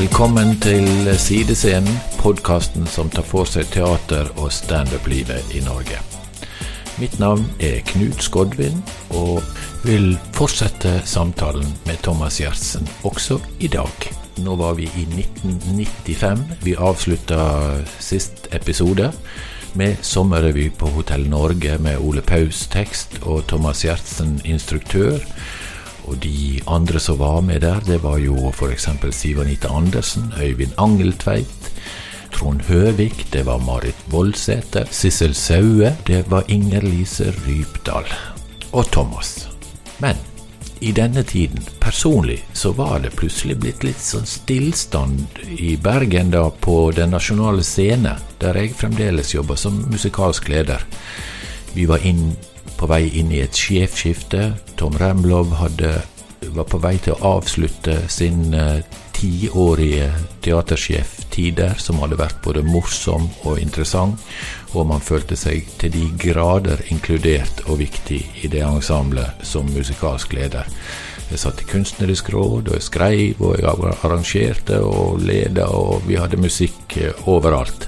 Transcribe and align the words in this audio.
Velkommen 0.00 0.54
til 0.64 0.86
Sidescenen, 1.20 1.98
podkasten 2.22 2.86
som 2.88 3.10
tar 3.12 3.26
for 3.28 3.44
seg 3.44 3.66
teater- 3.68 4.30
og 4.40 4.48
standup-livet 4.48 5.52
i 5.52 5.60
Norge. 5.60 5.98
Mitt 6.96 7.18
navn 7.20 7.44
er 7.60 7.82
Knut 7.84 8.24
Skodvin, 8.24 8.80
og 9.12 9.44
vil 9.84 10.14
fortsette 10.32 11.02
samtalen 11.04 11.68
med 11.84 12.00
Thomas 12.00 12.40
Gjertsen 12.40 12.88
også 13.04 13.42
i 13.60 13.68
dag. 13.68 14.08
Nå 14.40 14.56
var 14.56 14.80
vi 14.80 14.88
i 14.88 15.04
1995. 15.04 16.46
Vi 16.64 16.78
avslutta 16.80 17.44
sist 18.00 18.48
episode 18.56 19.12
med 19.76 20.00
sommerrevy 20.00 20.70
på 20.80 20.88
Hotell 20.96 21.28
Norge 21.28 21.76
med 21.76 22.00
Ole 22.00 22.24
Paus 22.24 22.64
tekst 22.72 23.20
og 23.20 23.44
Thomas 23.52 23.84
Gjertsen 23.84 24.38
instruktør. 24.48 25.20
Og 26.10 26.16
de 26.18 26.58
andre 26.66 26.98
som 26.98 27.20
var 27.20 27.38
med 27.46 27.62
der, 27.62 27.78
det 27.86 28.00
var 28.02 28.18
jo 28.18 28.50
f.eks. 28.50 28.88
Siv 29.14 29.38
Anita 29.38 29.70
Andersen, 29.70 30.32
Øyvind 30.42 30.72
Angeltveit, 30.78 31.70
Trond 32.34 32.64
Høvik, 32.66 33.28
det 33.32 33.44
var 33.46 33.62
Marit 33.62 33.98
Voldsæter, 34.10 34.90
Sissel 34.90 35.34
Saue, 35.34 35.92
det 36.06 36.24
var 36.30 36.48
Inger 36.48 36.82
Lise 36.82 37.30
Rypdal. 37.46 38.10
Og 38.72 38.90
Thomas. 38.90 39.48
Men 40.02 40.18
i 40.80 40.90
denne 40.92 41.22
tiden, 41.22 41.62
personlig, 41.80 42.40
så 42.52 42.72
var 42.72 42.98
det 43.04 43.14
plutselig 43.14 43.58
blitt 43.60 43.86
litt 43.86 44.02
sånn 44.02 44.26
stillstand 44.26 45.42
i 45.62 45.76
Bergen 45.76 46.34
da 46.34 46.46
på 46.50 46.90
Den 46.96 47.14
nasjonale 47.14 47.62
scene, 47.62 48.16
der 48.42 48.58
jeg 48.58 48.74
fremdeles 48.74 49.34
jobber 49.34 49.60
som 49.60 49.82
musikalsk 49.92 50.48
leder. 50.48 50.82
Vi 51.74 51.86
var 51.86 52.02
inn 52.02 52.32
på 52.78 52.88
vei 52.90 53.04
inn 53.20 53.32
i 53.34 53.42
et 53.44 53.56
sjefskifte. 53.56 54.52
Tom 54.80 54.96
Remlov 55.00 55.54
hadde, 55.60 55.96
var 56.54 56.68
på 56.70 56.80
vei 56.82 56.96
til 57.02 57.16
å 57.16 57.36
avslutte 57.36 57.96
sin 58.12 58.54
uh, 58.54 58.80
tiårige 59.20 60.08
teatersjeftid 60.44 61.58
der, 61.60 61.76
som 61.78 62.00
hadde 62.00 62.18
vært 62.20 62.40
både 62.44 62.64
morsom 62.64 63.28
og 63.44 63.60
interessant, 63.60 64.22
og 64.72 64.88
man 64.88 65.04
følte 65.04 65.36
seg 65.36 65.68
til 65.80 65.92
de 65.92 66.06
grader 66.20 66.80
inkludert 66.94 67.64
og 67.66 67.82
viktig 67.82 68.20
i 68.44 68.50
det 68.52 68.64
ensemblet 68.64 69.44
som 69.46 69.68
musikalsk 69.74 70.32
leder. 70.38 70.68
Jeg 71.30 71.38
satt 71.44 71.60
i 71.62 71.68
kunstnerisk 71.68 72.32
råd, 72.34 72.72
og 72.72 72.74
jeg 72.74 72.86
skrev, 72.88 73.44
og 73.44 73.60
jeg 73.60 73.94
arrangerte 74.00 74.80
og 74.82 75.20
leda, 75.22 75.68
og 75.70 76.08
vi 76.08 76.18
hadde 76.18 76.40
musikk 76.40 76.96
eh, 76.98 77.28
overalt. 77.30 77.86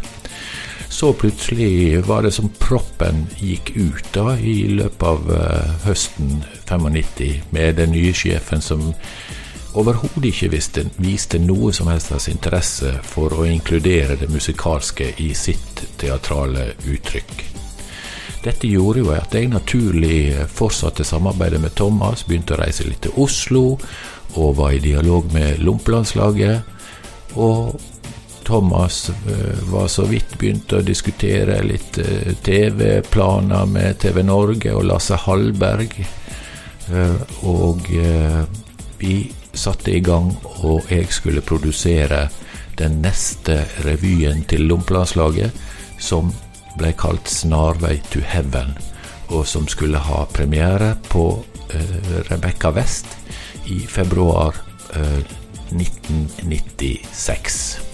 Så 0.93 1.13
plutselig 1.13 2.05
var 2.07 2.23
det 2.23 2.31
som 2.37 2.51
proppen 2.61 3.23
gikk 3.41 3.71
ut 3.77 4.11
da 4.13 4.35
i 4.37 4.67
løpet 4.69 5.07
av 5.09 5.31
uh, 5.33 5.71
høsten 5.87 6.43
95 6.69 7.49
med 7.51 7.79
den 7.81 7.95
nye 7.95 8.13
sjefen 8.13 8.61
som 8.61 8.91
overhodet 9.73 10.29
ikke 10.29 10.51
visste, 10.53 10.85
viste 11.01 11.41
noe 11.41 11.73
som 11.73 11.89
helst 11.89 12.13
av 12.13 12.27
interesse 12.29 12.93
for 13.09 13.33
å 13.33 13.47
inkludere 13.49 14.19
det 14.21 14.29
musikalske 14.29 15.15
i 15.25 15.31
sitt 15.33 15.81
teatrale 15.97 16.75
uttrykk. 16.85 17.41
Dette 18.45 18.69
gjorde 18.69 19.01
jo 19.01 19.15
at 19.17 19.33
jeg 19.33 19.49
naturlig 19.49 20.45
fortsatte 20.53 21.09
samarbeidet 21.09 21.63
med 21.63 21.73
Thomas, 21.79 22.27
begynte 22.29 22.59
å 22.59 22.61
reise 22.61 22.85
litt 22.85 23.01
til 23.07 23.17
Oslo 23.17 23.79
og 24.37 24.57
var 24.61 24.77
i 24.77 24.85
dialog 24.85 25.33
med 25.33 25.65
Lompelandslaget. 25.65 26.69
Og 27.41 27.81
Thomas 28.45 29.09
eh, 29.09 29.73
var 29.73 29.89
så 29.89 30.05
vidt 30.05 30.39
begynt 30.39 30.73
å 30.73 30.83
diskutere 30.83 31.63
litt 31.65 31.99
eh, 31.99 32.35
TV-planer 32.43 33.67
med 33.67 33.99
TV 34.03 34.23
Norge 34.27 34.75
og 34.75 34.85
Lasse 34.89 35.17
Hallberg. 35.25 36.07
Eh, 36.93 37.15
og 37.49 37.89
vi 38.99 39.33
satte 39.53 39.91
i 39.93 40.01
gang, 40.01 40.37
og 40.65 40.91
jeg 40.91 41.13
skulle 41.13 41.41
produsere 41.45 42.29
den 42.79 43.03
neste 43.05 43.65
revyen 43.85 44.45
til 44.49 44.61
Lompelandslaget, 44.71 45.51
som 46.01 46.33
ble 46.79 46.93
kalt 46.97 47.29
'Snarvei 47.29 48.01
to 48.11 48.21
Heaven', 48.21 48.77
og 49.29 49.47
som 49.47 49.69
skulle 49.69 49.99
ha 49.99 50.25
premiere 50.33 50.97
på 51.09 51.45
Rebekka 52.31 52.71
West 52.71 53.07
i 53.67 53.87
februar 53.87 54.55
1996. 55.71 57.92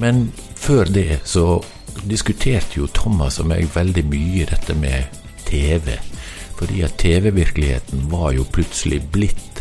Men 0.00 0.30
før 0.56 0.88
det 0.88 1.20
så 1.28 1.60
diskuterte 2.08 2.80
jo 2.80 2.88
Thomas 2.96 3.36
og 3.42 3.50
meg 3.50 3.68
veldig 3.74 4.06
mye 4.08 4.46
dette 4.48 4.76
med 4.80 5.20
TV. 5.44 5.98
Fordi 6.56 6.80
at 6.86 6.96
TV-virkeligheten 7.00 8.06
var 8.12 8.32
jo 8.36 8.46
plutselig 8.52 9.02
blitt 9.12 9.60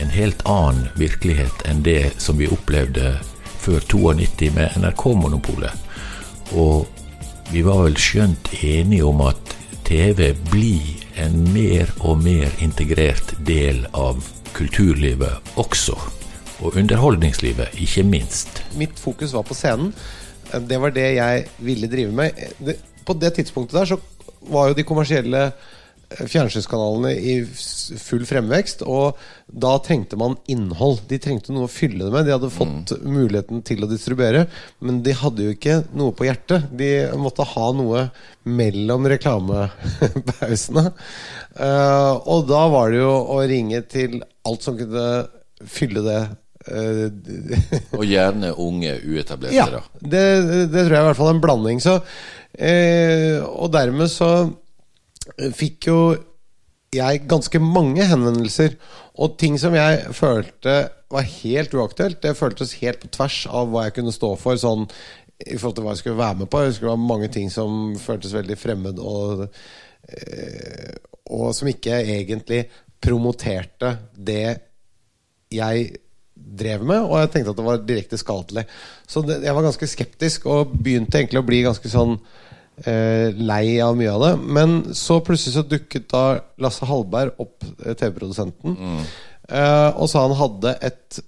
en 0.00 0.10
helt 0.10 0.40
annen 0.48 0.88
virkelighet 0.98 1.66
enn 1.68 1.84
det 1.84 2.14
som 2.22 2.40
vi 2.40 2.48
opplevde 2.50 3.18
før 3.64 3.84
92 3.92 4.50
med 4.56 4.80
NRK-monopolet. 4.80 5.76
Og 6.56 6.88
vi 7.52 7.62
var 7.64 7.84
vel 7.84 8.00
skjønt 8.00 8.54
enige 8.64 9.04
om 9.04 9.20
at 9.28 9.56
TV 9.84 10.32
blir 10.50 11.04
en 11.20 11.44
mer 11.52 11.92
og 12.00 12.24
mer 12.24 12.56
integrert 12.64 13.36
del 13.44 13.84
av 13.92 14.24
kulturlivet 14.56 15.56
også 15.60 15.98
og 16.62 16.76
underholdningslivet, 16.78 17.74
ikke 17.82 18.04
minst. 18.06 18.62
Mitt 18.78 18.98
fokus 19.00 19.34
var 19.34 19.46
på 19.46 19.56
scenen. 19.58 19.92
Det 20.68 20.80
var 20.80 20.94
det 20.94 21.14
jeg 21.16 21.46
ville 21.64 21.90
drive 21.90 22.12
med. 22.14 22.74
På 23.04 23.16
det 23.18 23.34
tidspunktet 23.38 23.80
der 23.80 23.94
så 23.94 24.00
var 24.44 24.68
jo 24.68 24.76
de 24.76 24.84
kommersielle 24.86 25.40
eh, 25.48 26.26
fjernsynskanalene 26.30 27.10
i 27.16 27.34
full 27.48 28.26
fremvekst, 28.28 28.84
og 28.86 29.18
da 29.48 29.72
trengte 29.82 30.18
man 30.20 30.36
innhold. 30.52 31.00
De 31.10 31.18
trengte 31.18 31.52
noe 31.52 31.66
å 31.66 31.72
fylle 31.72 32.04
det 32.04 32.12
med. 32.12 32.28
De 32.28 32.34
hadde 32.36 32.52
fått 32.54 32.94
mm. 32.94 33.08
muligheten 33.16 33.64
til 33.66 33.82
å 33.82 33.90
distribuere, 33.90 34.44
men 34.84 35.02
de 35.06 35.16
hadde 35.16 35.48
jo 35.48 35.56
ikke 35.56 35.80
noe 35.96 36.14
på 36.14 36.28
hjertet. 36.28 36.68
De 36.70 36.92
måtte 37.18 37.48
ha 37.54 37.66
noe 37.76 38.06
mellom 38.44 39.08
reklamepausene. 39.10 40.86
Uh, 41.54 42.14
og 42.30 42.46
da 42.50 42.64
var 42.70 42.92
det 42.92 43.02
jo 43.02 43.12
å 43.34 43.42
ringe 43.48 43.82
til 43.88 44.20
alt 44.44 44.64
som 44.64 44.78
kunne 44.78 45.04
fylle 45.64 46.02
det 46.04 46.22
Eh, 46.26 46.43
og 47.98 48.04
gjerne 48.08 48.54
unge 48.60 48.94
uetablerte, 49.04 49.56
ja, 49.56 49.82
Det, 50.00 50.26
det, 50.72 50.84
tror 50.84 50.94
jeg 50.94 50.98
er 50.98 51.02
i 51.02 51.08
hvert 51.10 51.20
fall 51.20 51.34
en 51.34 51.42
blanding. 51.42 51.82
Så, 51.84 51.98
eh, 52.56 53.40
og 53.44 53.72
dermed 53.74 54.08
så 54.12 54.30
fikk 55.56 55.90
jo 55.90 55.98
jeg 56.94 57.24
ganske 57.28 57.60
mange 57.62 58.06
henvendelser. 58.06 58.78
Og 59.20 59.36
ting 59.40 59.58
som 59.60 59.74
jeg 59.76 60.14
følte 60.14 60.76
var 61.14 61.26
helt 61.42 61.74
uaktuelt, 61.74 62.22
det 62.22 62.36
føltes 62.38 62.78
helt 62.80 63.02
på 63.02 63.10
tvers 63.14 63.44
av 63.50 63.70
hva 63.70 63.86
jeg 63.86 63.98
kunne 63.98 64.14
stå 64.14 64.34
for. 64.40 64.58
Sånn 64.60 64.88
i 65.44 65.56
forhold 65.58 65.76
til 65.76 65.86
hva 65.86 65.94
jeg 65.94 66.02
skulle 66.02 66.20
være 66.20 66.40
med 66.42 66.50
på. 66.50 66.62
Jeg 66.62 66.72
husker 66.72 66.88
det 66.88 66.94
var 66.94 67.08
mange 67.10 67.30
ting 67.34 67.50
som 67.52 67.94
føltes 68.00 68.34
veldig 68.36 68.56
fremmed, 68.58 69.00
og, 69.02 69.48
eh, 70.08 70.94
og 71.34 71.50
som 71.56 71.70
ikke 71.70 71.98
egentlig 72.00 72.64
promoterte 73.04 73.96
det 74.14 74.56
jeg 75.52 75.90
drev 76.44 76.84
med, 76.86 77.02
og 77.02 77.18
jeg 77.18 77.30
tenkte 77.32 77.54
at 77.54 77.60
det 77.60 77.66
var 77.66 77.84
direkte 77.88 78.20
skadelig. 78.20 78.66
Så 79.08 79.24
det, 79.26 79.40
jeg 79.44 79.56
var 79.56 79.66
ganske 79.66 79.88
skeptisk 79.90 80.48
og 80.50 80.74
begynte 80.74 81.20
egentlig 81.20 81.42
å 81.42 81.46
bli 81.46 81.62
ganske 81.64 81.90
sånn 81.90 82.16
eh, 82.84 83.34
lei 83.34 83.80
av 83.82 83.96
mye 83.98 84.12
av 84.12 84.24
det. 84.26 84.32
Men 84.58 84.80
så 84.96 85.20
plutselig 85.24 85.56
så 85.56 85.66
dukket 85.66 86.08
da 86.12 86.24
Lasse 86.62 86.88
Hallberg 86.88 87.40
opp, 87.42 87.64
eh, 87.84 87.92
TV-produsenten, 87.92 88.78
mm. 88.78 89.04
eh, 89.48 89.90
og 89.92 90.08
sa 90.10 90.26
han 90.26 90.38
hadde 90.38 90.76
et 90.84 91.20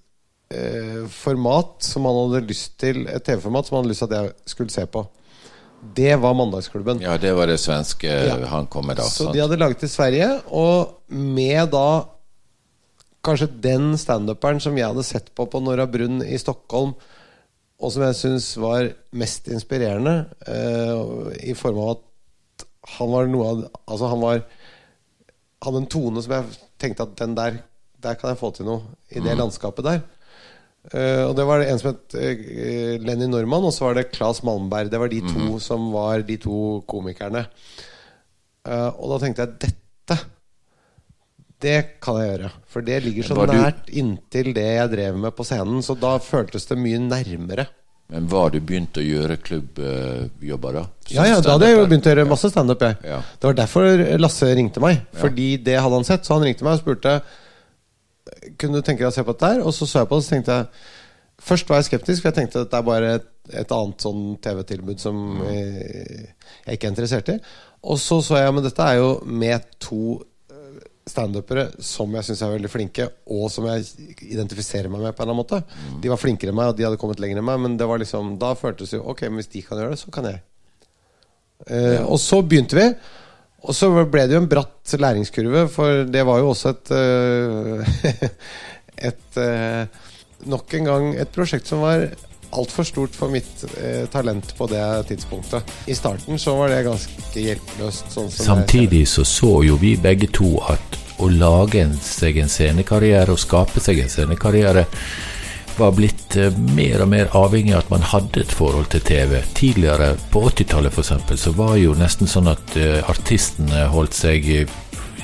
eh, 0.55 1.05
format 1.13 1.79
som 1.85 2.09
han 2.09 2.23
hadde 2.25 2.47
lyst 2.49 2.77
til 2.83 3.05
Et 3.11 3.23
TV-format 3.25 3.69
som 3.69 3.79
han 3.79 3.85
hadde 3.85 3.95
lyst 3.95 4.05
til 4.05 4.13
at 4.13 4.19
jeg 4.21 4.57
skulle 4.57 4.75
se 4.75 4.87
på. 4.91 5.07
Det 5.97 6.17
var 6.19 6.35
Mandagsklubben. 6.35 7.01
Ja, 7.05 7.17
det 7.21 7.33
var 7.37 7.47
det 7.47 7.61
svenske 7.63 8.11
ja. 8.11 8.37
han 8.51 8.67
kom 8.67 8.89
med 8.89 8.99
da. 8.99 9.07
Så 9.07 9.27
sant? 9.27 9.37
de 9.37 9.43
hadde 9.45 9.59
laget 9.61 9.85
i 9.87 9.91
Sverige, 9.91 10.31
og 10.51 11.13
med 11.13 11.69
da 11.75 11.89
kanskje 13.27 13.51
den 13.63 13.95
standuperen 14.01 14.61
som 14.63 14.77
jeg 14.79 14.89
hadde 14.89 15.05
sett 15.07 15.33
på 15.37 15.49
på 15.51 15.61
Nora 15.63 15.87
Brunn 15.91 16.23
i 16.25 16.39
Stockholm, 16.41 16.95
og 17.77 17.93
som 17.93 18.07
jeg 18.07 18.19
syns 18.19 18.51
var 18.61 18.89
mest 19.17 19.51
inspirerende, 19.53 20.15
uh, 20.49 21.33
i 21.45 21.53
form 21.59 21.81
av 21.83 21.91
at 21.97 22.05
han 22.97 23.11
var 23.11 23.27
noe 23.27 23.47
av 23.51 23.63
Altså, 23.91 24.07
han 24.13 24.21
var 24.23 24.45
hadde 25.65 25.81
en 25.83 25.89
tone 25.91 26.23
som 26.23 26.37
jeg 26.37 26.61
tenkte 26.79 27.07
at 27.07 27.17
den 27.19 27.35
der 27.35 27.57
Der 28.03 28.15
kan 28.15 28.31
jeg 28.31 28.39
få 28.39 28.53
til 28.55 28.69
noe 28.69 28.85
i 29.11 29.19
det 29.19 29.33
mm. 29.33 29.39
landskapet 29.41 29.87
der. 29.87 30.03
Uh, 30.93 31.27
og 31.27 31.33
det 31.35 31.47
var 31.49 31.59
det 31.59 31.71
en 31.73 31.81
som 31.81 31.89
het 31.91 32.15
uh, 32.15 32.93
Lenny 33.03 33.27
Norman, 33.27 33.65
og 33.67 33.75
så 33.75 33.89
var 33.89 33.97
det 33.99 34.11
Claes 34.13 34.45
Malmberg. 34.47 34.93
Det 34.93 35.01
var 35.01 35.11
de 35.11 35.21
to 35.25 35.57
mm. 35.57 35.61
som 35.65 35.89
var 35.95 36.23
de 36.29 36.37
to 36.39 36.59
komikerne. 36.87 37.47
Uh, 38.69 38.93
og 38.95 39.15
da 39.15 39.19
tenkte 39.25 39.47
jeg 39.47 39.59
dette 39.65 40.19
det 41.65 42.01
kan 42.05 42.19
jeg 42.21 42.31
gjøre. 42.31 42.51
For 42.69 42.85
det 42.85 43.01
ligger 43.07 43.27
så 43.27 43.47
nært 43.49 43.89
inntil 43.89 44.53
det 44.57 44.67
jeg 44.67 44.93
drev 44.93 45.19
med 45.21 45.35
på 45.37 45.47
scenen. 45.47 45.83
Så 45.85 45.97
da 45.99 46.17
føltes 46.23 46.69
det 46.69 46.79
mye 46.81 47.01
nærmere. 47.01 47.67
Men 48.13 48.29
var 48.31 48.53
du 48.55 48.61
begynt 48.63 48.99
å 49.01 49.03
gjøre 49.03 49.39
klubbjobber 49.43 50.77
da? 50.79 50.83
Ja, 51.11 51.25
ja, 51.27 51.41
da 51.43 51.57
hadde 51.57 51.71
jeg 51.71 51.79
jo 51.79 51.87
begynt 51.89 52.07
å 52.07 52.13
gjøre 52.13 52.29
masse 52.31 52.51
standup. 52.53 52.85
Ja. 53.03 53.19
Det 53.19 53.49
var 53.49 53.57
derfor 53.59 54.05
Lasse 54.21 54.53
ringte 54.55 54.83
meg. 54.85 55.01
Fordi 55.17 55.49
det 55.67 55.81
hadde 55.81 55.99
han 55.99 56.07
sett. 56.07 56.29
Så 56.29 56.37
han 56.37 56.47
ringte 56.47 56.67
meg 56.67 56.79
og 56.79 56.85
spurte 56.85 57.19
Kunne 58.61 58.79
du 58.79 58.87
tenke 58.87 59.03
deg 59.03 59.11
å 59.11 59.17
se 59.17 59.25
på 59.27 59.35
dette 59.35 59.51
her. 59.55 59.65
Og 59.65 59.75
så 59.75 59.89
så 59.89 60.05
jeg 60.05 60.11
på 60.13 60.21
det 60.21 60.23
og 60.23 60.29
så 60.29 60.37
tenkte 60.37 60.61
jeg 60.61 60.95
Først 61.47 61.69
var 61.69 61.83
jeg 61.83 61.91
skeptisk, 61.91 62.23
for 62.23 62.31
jeg 62.31 62.37
tenkte 62.39 62.63
at 62.65 62.71
det 62.73 62.79
er 62.79 62.85
bare 62.87 63.09
et, 63.19 63.27
et 63.61 63.73
annet 63.77 64.01
sånn 64.01 64.23
TV-tilbud 64.41 65.03
som 65.03 65.19
eh, 65.45 66.31
jeg 66.65 66.79
ikke 66.79 66.89
er 66.89 66.95
interessert 66.95 67.29
i. 67.29 67.35
Og 67.85 68.01
så 68.01 68.23
så 68.25 68.39
jeg 68.41 68.55
men 68.57 68.65
dette 68.65 68.87
er 68.87 69.03
jo 69.03 69.11
med 69.29 69.67
to 69.85 70.17
standupere 71.07 71.69
som 71.83 72.11
jeg 72.19 72.27
syns 72.27 72.43
er 72.43 72.55
veldig 72.57 72.71
flinke, 72.71 73.07
og 73.31 73.47
som 73.53 73.69
jeg 73.71 73.85
identifiserer 74.27 74.91
meg 74.91 75.05
med 75.05 75.15
på 75.15 75.23
en 75.23 75.29
eller 75.29 75.37
annen 75.37 75.45
måte. 75.45 76.01
De 76.03 76.11
var 76.11 76.21
flinkere 76.21 76.51
enn 76.51 76.59
meg, 76.59 76.73
og 76.73 76.79
de 76.79 76.87
hadde 76.87 76.99
kommet 77.01 77.23
lenger 77.23 77.39
enn 77.41 77.47
meg, 77.47 77.61
men 77.63 77.77
det 77.79 77.87
var 77.87 78.03
liksom, 78.03 78.35
da 78.43 78.55
føltes 78.59 78.93
det 78.93 78.99
jo 78.99 79.07
Ok, 79.13 79.23
men 79.29 79.39
hvis 79.41 79.53
de 79.55 79.63
kan 79.63 79.79
gjøre 79.79 79.95
det, 79.95 80.01
så 80.03 80.13
kan 80.15 80.27
jeg. 80.27 80.43
Eh, 81.71 82.03
og 82.03 82.19
så 82.21 82.43
begynte 82.43 82.79
vi. 82.79 82.89
Og 83.67 83.75
så 83.75 83.89
ble 83.91 84.27
det 84.27 84.37
jo 84.37 84.43
en 84.43 84.51
bratt 84.51 84.97
læringskurve, 84.99 85.67
for 85.73 86.05
det 86.11 86.27
var 86.27 86.43
jo 86.43 86.51
også 86.53 86.75
et 86.75 86.93
uh, 86.95 88.29
Et 89.11 89.39
uh, 89.41 89.87
Nok 90.47 90.75
en 90.79 90.87
gang 90.87 91.07
et 91.19 91.33
prosjekt 91.33 91.67
som 91.69 91.81
var 91.83 92.05
altfor 92.51 92.87
stort 92.87 93.17
for 93.17 93.33
mitt 93.33 93.65
eh, 93.77 94.05
talent 94.13 94.53
på 94.59 94.69
det 94.71 94.85
tidspunktet. 95.09 95.73
I 95.87 95.95
starten 95.95 96.39
så 96.39 96.57
var 96.59 96.73
det 96.73 96.85
ganske 96.87 97.47
hjelpeløst. 97.47 98.13
Sånn 98.15 98.31
Samtidig 98.31 99.07
så 99.11 99.25
så 99.27 99.59
jo 99.67 99.79
vi 99.81 99.97
begge 100.01 100.31
to 100.33 100.57
at 100.69 101.01
å 101.23 101.31
lage 101.33 101.87
seg 102.05 102.43
en 102.43 102.53
scenekarriere 102.53 103.33
og 103.33 103.41
skape 103.41 103.81
seg 103.81 104.03
en 104.03 104.13
scenekarriere 104.13 104.85
var 105.77 105.93
blitt 105.93 106.37
eh, 106.37 106.55
mer 106.77 107.05
og 107.05 107.11
mer 107.13 107.31
avhengig 107.37 107.75
av 107.75 107.85
at 107.85 107.93
man 107.93 108.07
hadde 108.13 108.43
et 108.45 108.55
forhold 108.55 108.89
til 108.93 109.05
TV. 109.05 109.39
Tidligere, 109.57 110.15
på 110.33 110.47
80-tallet 110.49 110.95
f.eks., 110.95 111.41
så 111.43 111.53
var 111.57 111.77
jo 111.81 111.97
nesten 111.99 112.31
sånn 112.31 112.51
at 112.53 112.77
eh, 112.81 113.01
artistene 113.11 113.87
holdt 113.93 114.17
seg 114.17 114.49
eh, 114.53 114.77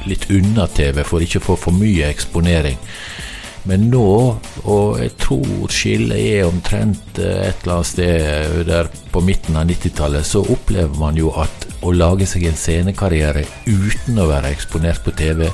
litt 0.09 0.29
unna 0.35 0.67
TV 0.69 1.03
for 1.07 1.25
ikke 1.25 1.41
å 1.41 1.47
få 1.53 1.59
for 1.69 1.77
mye 1.77 2.09
eksponering. 2.11 2.81
Men 3.69 3.87
nå, 3.93 4.07
og 4.67 4.97
jeg 4.99 5.13
tror 5.23 5.71
skillet 5.71 6.19
er 6.19 6.49
omtrent 6.49 7.21
eh, 7.23 7.45
et 7.49 7.63
eller 7.63 7.77
annet 7.77 7.91
sted 7.93 8.57
der 8.67 8.91
på 9.15 9.23
midten 9.23 9.59
av 9.59 9.69
90-tallet, 9.71 10.27
så 10.27 10.43
opplever 10.43 10.99
man 10.99 11.19
jo 11.19 11.31
at 11.39 11.69
å 11.83 11.93
lage 11.95 12.27
seg 12.31 12.49
en 12.49 12.59
scenekarriere 12.59 13.45
uten 13.67 14.19
å 14.19 14.29
være 14.31 14.51
eksponert 14.55 15.03
på 15.07 15.15
TV 15.19 15.47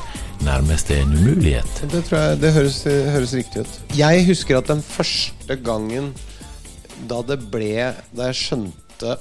nærmest 0.44 0.90
er 0.94 1.02
en 1.02 1.14
umulighet. 1.18 1.82
Det 1.90 2.02
tror 2.06 2.20
jeg, 2.20 2.40
det 2.42 2.52
høres, 2.54 2.80
høres 2.86 3.34
riktig 3.36 3.64
ut. 3.64 3.78
Jeg 3.98 4.26
husker 4.28 4.60
at 4.60 4.70
den 4.70 4.82
første 4.84 5.58
gangen 5.64 6.12
da 7.08 7.20
det 7.22 7.36
ble 7.52 7.92
Da 8.10 8.30
jeg 8.30 8.38
skjønte 8.40 9.18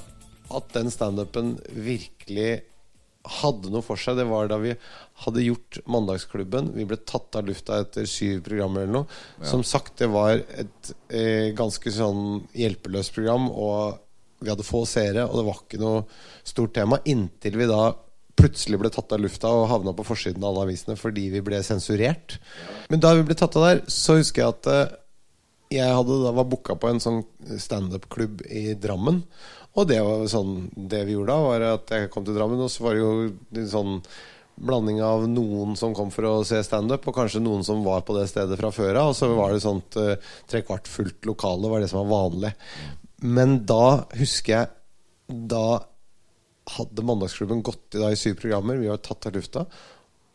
at 0.48 0.70
den 0.74 0.88
standupen 0.90 1.56
virkelig 1.70 2.62
hadde 3.28 3.70
noe 3.72 3.84
for 3.84 4.00
seg, 4.00 4.18
det 4.18 4.26
var 4.28 4.48
da 4.50 4.58
vi 4.62 4.74
hadde 5.24 5.44
gjort 5.44 5.80
Mandagsklubben. 5.90 6.72
Vi 6.76 6.86
ble 6.88 6.98
tatt 7.02 7.38
av 7.38 7.48
lufta 7.48 7.80
etter 7.82 8.08
syv 8.08 8.42
programmer 8.46 8.86
eller 8.86 9.00
noe. 9.00 9.20
Som 9.46 9.64
sagt, 9.66 9.96
det 10.00 10.10
var 10.12 10.38
et 10.38 10.92
eh, 11.08 11.50
ganske 11.58 11.92
sånn 11.94 12.44
hjelpeløst 12.56 13.14
program, 13.16 13.48
og 13.50 13.98
vi 14.38 14.52
hadde 14.52 14.66
få 14.66 14.84
seere, 14.86 15.26
og 15.26 15.40
det 15.40 15.46
var 15.48 15.64
ikke 15.64 15.82
noe 15.82 16.04
stort 16.46 16.76
tema. 16.78 17.00
Inntil 17.10 17.58
vi 17.58 17.68
da 17.70 17.90
plutselig 18.38 18.78
ble 18.78 18.90
tatt 18.94 19.12
av 19.14 19.22
lufta 19.22 19.50
og 19.50 19.66
havna 19.72 19.92
på 19.98 20.06
forsiden 20.06 20.44
av 20.44 20.52
alle 20.52 20.68
avisene 20.68 20.94
fordi 20.98 21.26
vi 21.32 21.42
ble 21.44 21.58
sensurert. 21.66 22.38
Men 22.92 23.02
da 23.02 23.10
vi 23.18 23.26
ble 23.26 23.36
tatt 23.38 23.58
av 23.58 23.66
der, 23.66 23.84
så 23.90 24.18
husker 24.20 24.44
jeg 24.44 24.54
at 24.54 24.70
eh, 24.70 24.96
jeg 25.78 25.96
hadde 25.98 26.22
da 26.22 26.32
var 26.36 26.48
booka 26.48 26.78
på 26.80 26.88
en 26.88 27.02
sånn 27.02 27.22
standup-klubb 27.60 28.46
i 28.46 28.72
Drammen. 28.80 29.24
Og 29.78 29.86
det 29.86 30.00
var 30.02 30.24
sånn 30.30 30.68
Det 30.74 31.04
vi 31.06 31.14
gjorde 31.14 31.34
da, 31.34 31.44
var 31.44 31.66
at 31.74 31.94
jeg 31.94 32.10
kom 32.12 32.26
til 32.26 32.36
Drammen, 32.36 32.60
og 32.64 32.72
så 32.72 32.86
var 32.86 32.96
det 32.96 33.04
jo 33.04 33.12
en 33.62 33.70
sånn 33.70 33.94
blanding 34.58 34.98
av 35.06 35.28
noen 35.30 35.76
som 35.78 35.92
kom 35.94 36.10
for 36.10 36.26
å 36.26 36.32
se 36.46 36.58
standup, 36.66 37.04
og 37.06 37.14
kanskje 37.14 37.42
noen 37.42 37.64
som 37.66 37.84
var 37.86 38.02
på 38.06 38.16
det 38.16 38.26
stedet 38.30 38.58
fra 38.58 38.72
før 38.74 38.96
av. 38.98 39.12
Og 39.12 39.18
så 39.18 39.28
var 39.30 39.54
det 39.54 39.62
sånt 39.62 39.98
uh, 40.00 40.16
trekvart 40.50 40.90
fullt 40.90 41.28
lokale, 41.30 41.70
var 41.70 41.84
det 41.84 41.90
som 41.92 42.02
var 42.02 42.24
vanlig. 42.26 42.50
Men 43.22 43.60
da 43.66 44.08
husker 44.18 44.54
jeg 44.54 44.74
Da 45.28 45.80
hadde 46.74 47.04
Mandagsklubben 47.04 47.62
gått 47.64 47.96
i, 47.96 48.00
dag 48.00 48.14
i 48.14 48.18
syv 48.18 48.38
programmer. 48.40 48.78
Vi 48.80 48.88
var 48.88 49.00
tatt 49.04 49.26
av 49.28 49.34
lufta. 49.36 49.64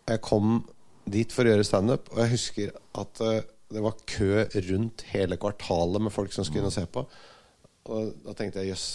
Jeg 0.09 0.21
kom 0.25 0.59
dit 1.09 1.33
for 1.33 1.45
å 1.45 1.53
gjøre 1.53 1.65
standup, 1.67 2.11
og 2.13 2.23
jeg 2.23 2.33
husker 2.37 2.73
at 3.01 3.23
uh, 3.25 3.41
det 3.73 3.81
var 3.83 4.03
kø 4.07 4.45
rundt 4.69 5.03
hele 5.11 5.39
kvartalet 5.41 6.05
med 6.05 6.13
folk 6.13 6.33
som 6.35 6.45
skulle 6.45 6.63
inn 6.63 6.71
og 6.71 6.75
se 6.75 6.85
på. 6.87 7.03
Og 7.91 8.13
da 8.23 8.33
tenkte 8.37 8.61
jeg 8.63 8.73
jøss, 8.73 8.87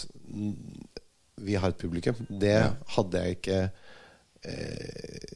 vi 1.45 1.55
har 1.59 1.71
et 1.71 1.79
publikum. 1.79 2.17
Det 2.29 2.55
hadde 2.95 3.21
jeg 3.23 3.37
ikke 3.37 3.59
eh, 4.49 5.35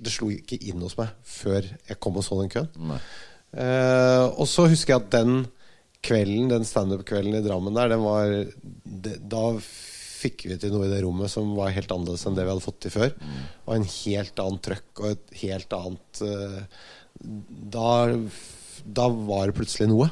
Det 0.00 0.12
slo 0.14 0.30
ikke 0.32 0.58
inn 0.70 0.80
hos 0.82 0.96
meg 0.98 1.12
før 1.26 1.66
jeg 1.66 1.98
kom 2.02 2.16
og 2.18 2.24
så 2.26 2.40
den 2.40 2.52
køen. 2.52 2.70
Eh, 3.56 4.24
og 4.32 4.46
så 4.50 4.66
husker 4.70 4.94
jeg 4.96 5.04
at 5.04 5.12
den 5.14 5.44
kvelden, 6.06 6.48
den 6.52 6.66
standup-kvelden 6.68 7.38
i 7.38 7.44
Drammen 7.44 7.74
der, 7.76 7.90
den 7.94 8.02
var 8.04 8.30
det, 8.30 9.16
Da 9.32 9.44
fikk 9.60 10.46
vi 10.48 10.56
til 10.58 10.72
noe 10.72 10.86
i 10.88 10.90
det 10.92 11.02
rommet 11.04 11.30
som 11.30 11.52
var 11.58 11.74
helt 11.76 11.90
annerledes 11.92 12.24
enn 12.26 12.36
det 12.38 12.46
vi 12.46 12.52
hadde 12.54 12.64
fått 12.64 12.80
til 12.86 12.94
før. 12.94 13.12
Og 13.66 13.74
en 13.76 13.88
helt 13.92 14.42
annen 14.42 14.62
trøkk 14.64 15.02
og 15.02 15.10
et 15.12 15.34
helt 15.42 15.76
annet 15.76 16.22
eh, 16.26 16.60
da, 17.76 17.90
da 18.96 19.06
var 19.28 19.48
det 19.50 19.56
plutselig 19.60 19.88
noe. 19.92 20.08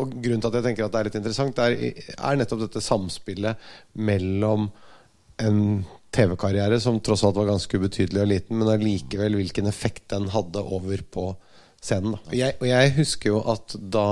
Og 0.00 0.14
grunnen 0.18 0.42
til 0.42 0.50
at 0.50 0.58
jeg 0.58 0.66
tenker 0.68 0.86
at 0.86 0.94
det 0.94 1.00
er 1.00 1.08
litt 1.08 1.18
interessant, 1.20 1.60
er, 1.62 1.76
er 2.14 2.38
nettopp 2.38 2.64
dette 2.64 2.82
samspillet 2.82 3.68
mellom 3.94 4.68
en 5.42 5.60
TV-karriere 6.14 6.78
som 6.82 7.00
tross 7.02 7.24
alt 7.26 7.38
var 7.38 7.50
ganske 7.50 7.78
ubetydelig 7.78 8.22
og 8.22 8.30
liten, 8.30 8.58
men 8.60 8.70
allikevel 8.70 9.38
hvilken 9.38 9.70
effekt 9.70 10.06
den 10.12 10.28
hadde 10.34 10.62
over 10.62 11.02
på 11.14 11.32
scenen. 11.84 12.16
Og, 12.16 12.34
jeg, 12.36 12.56
og 12.60 12.68
jeg 12.70 12.94
husker 12.98 13.34
jo 13.34 13.40
at 13.54 13.76
da 13.78 14.06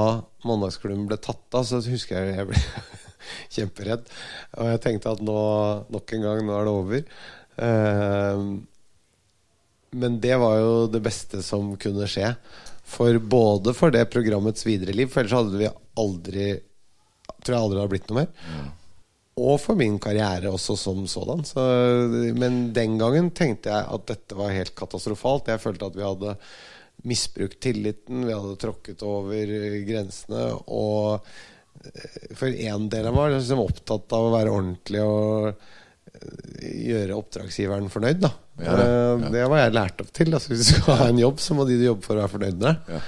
Mandagsklubben 0.46 1.06
ble 1.10 1.18
tatt 1.22 1.54
av, 1.54 1.66
så 1.68 1.78
husker 1.86 2.18
jeg 2.18 2.40
jeg 2.40 2.50
ble 2.50 2.62
kjemperedd. 3.54 4.10
Og 4.58 4.72
jeg 4.72 4.82
tenkte 4.82 5.14
at 5.14 5.22
nå, 5.24 5.38
nok 5.94 6.16
en 6.16 6.26
gang, 6.26 6.42
nå 6.46 6.58
er 6.58 6.68
det 6.68 6.74
over. 6.82 7.06
Uh, 7.62 8.42
men 10.02 10.18
det 10.24 10.34
var 10.40 10.58
jo 10.58 10.74
det 10.90 11.02
beste 11.04 11.42
som 11.44 11.74
kunne 11.80 12.08
skje. 12.10 12.32
For 12.82 13.18
både 13.18 13.74
for 13.76 13.94
det 13.94 14.08
programmets 14.12 14.66
videre 14.66 14.94
liv, 14.96 15.10
for 15.10 15.22
ellers 15.22 15.38
hadde 15.38 15.60
vi 15.60 15.72
aldri 16.02 16.46
Tror 17.42 17.54
jeg 17.54 17.58
aldri 17.58 17.76
det 17.76 17.82
hadde 17.82 17.90
blitt 17.90 18.10
noe 18.10 18.20
mer. 18.20 18.66
Og 19.42 19.56
for 19.58 19.78
min 19.78 19.96
karriere 20.02 20.50
også 20.52 20.76
som 20.78 21.06
sådan. 21.08 21.40
Så, 21.48 21.62
men 22.36 22.68
den 22.76 22.98
gangen 23.00 23.30
tenkte 23.34 23.72
jeg 23.72 23.88
at 23.96 24.04
dette 24.10 24.36
var 24.38 24.52
helt 24.54 24.74
katastrofalt. 24.78 25.48
Jeg 25.50 25.62
følte 25.62 25.88
at 25.88 25.96
vi 25.96 26.04
hadde 26.04 26.36
misbrukt 27.08 27.58
tilliten, 27.64 28.26
vi 28.28 28.34
hadde 28.36 28.58
tråkket 28.62 29.02
over 29.06 29.54
grensene. 29.88 30.44
Og 30.68 31.24
eh, 31.82 32.34
for 32.38 32.52
en 32.52 32.90
del 32.92 33.08
av 33.08 33.16
meg 33.16 33.24
var 33.24 33.34
liksom 33.38 33.64
opptatt 33.64 34.14
av 34.18 34.28
å 34.28 34.34
være 34.36 34.52
ordentlig 34.52 35.02
og 35.06 35.64
gjøre 36.62 37.16
oppdragsgiveren 37.18 37.90
fornøyd. 37.92 38.20
Da. 38.20 38.30
Ja, 38.62 38.76
det- 38.76 38.86
Eh, 38.86 39.22
ja. 39.22 39.28
Det 39.30 39.48
var 39.50 39.58
jeg 39.58 39.72
lært 39.74 40.00
opp 40.00 40.12
til. 40.12 40.32
Altså, 40.34 40.48
hvis 40.52 40.58
du 40.68 40.74
skal 40.82 40.96
ha 40.96 41.08
en 41.08 41.18
jobb, 41.18 41.38
så 41.38 41.54
må 41.54 41.66
de 41.66 41.78
du 41.78 41.84
jobber 41.84 42.02
for, 42.02 42.16
være 42.16 42.28
fornøyd 42.28 42.58
med 42.58 42.66
deg. 42.68 42.76
Ja. 42.88 43.00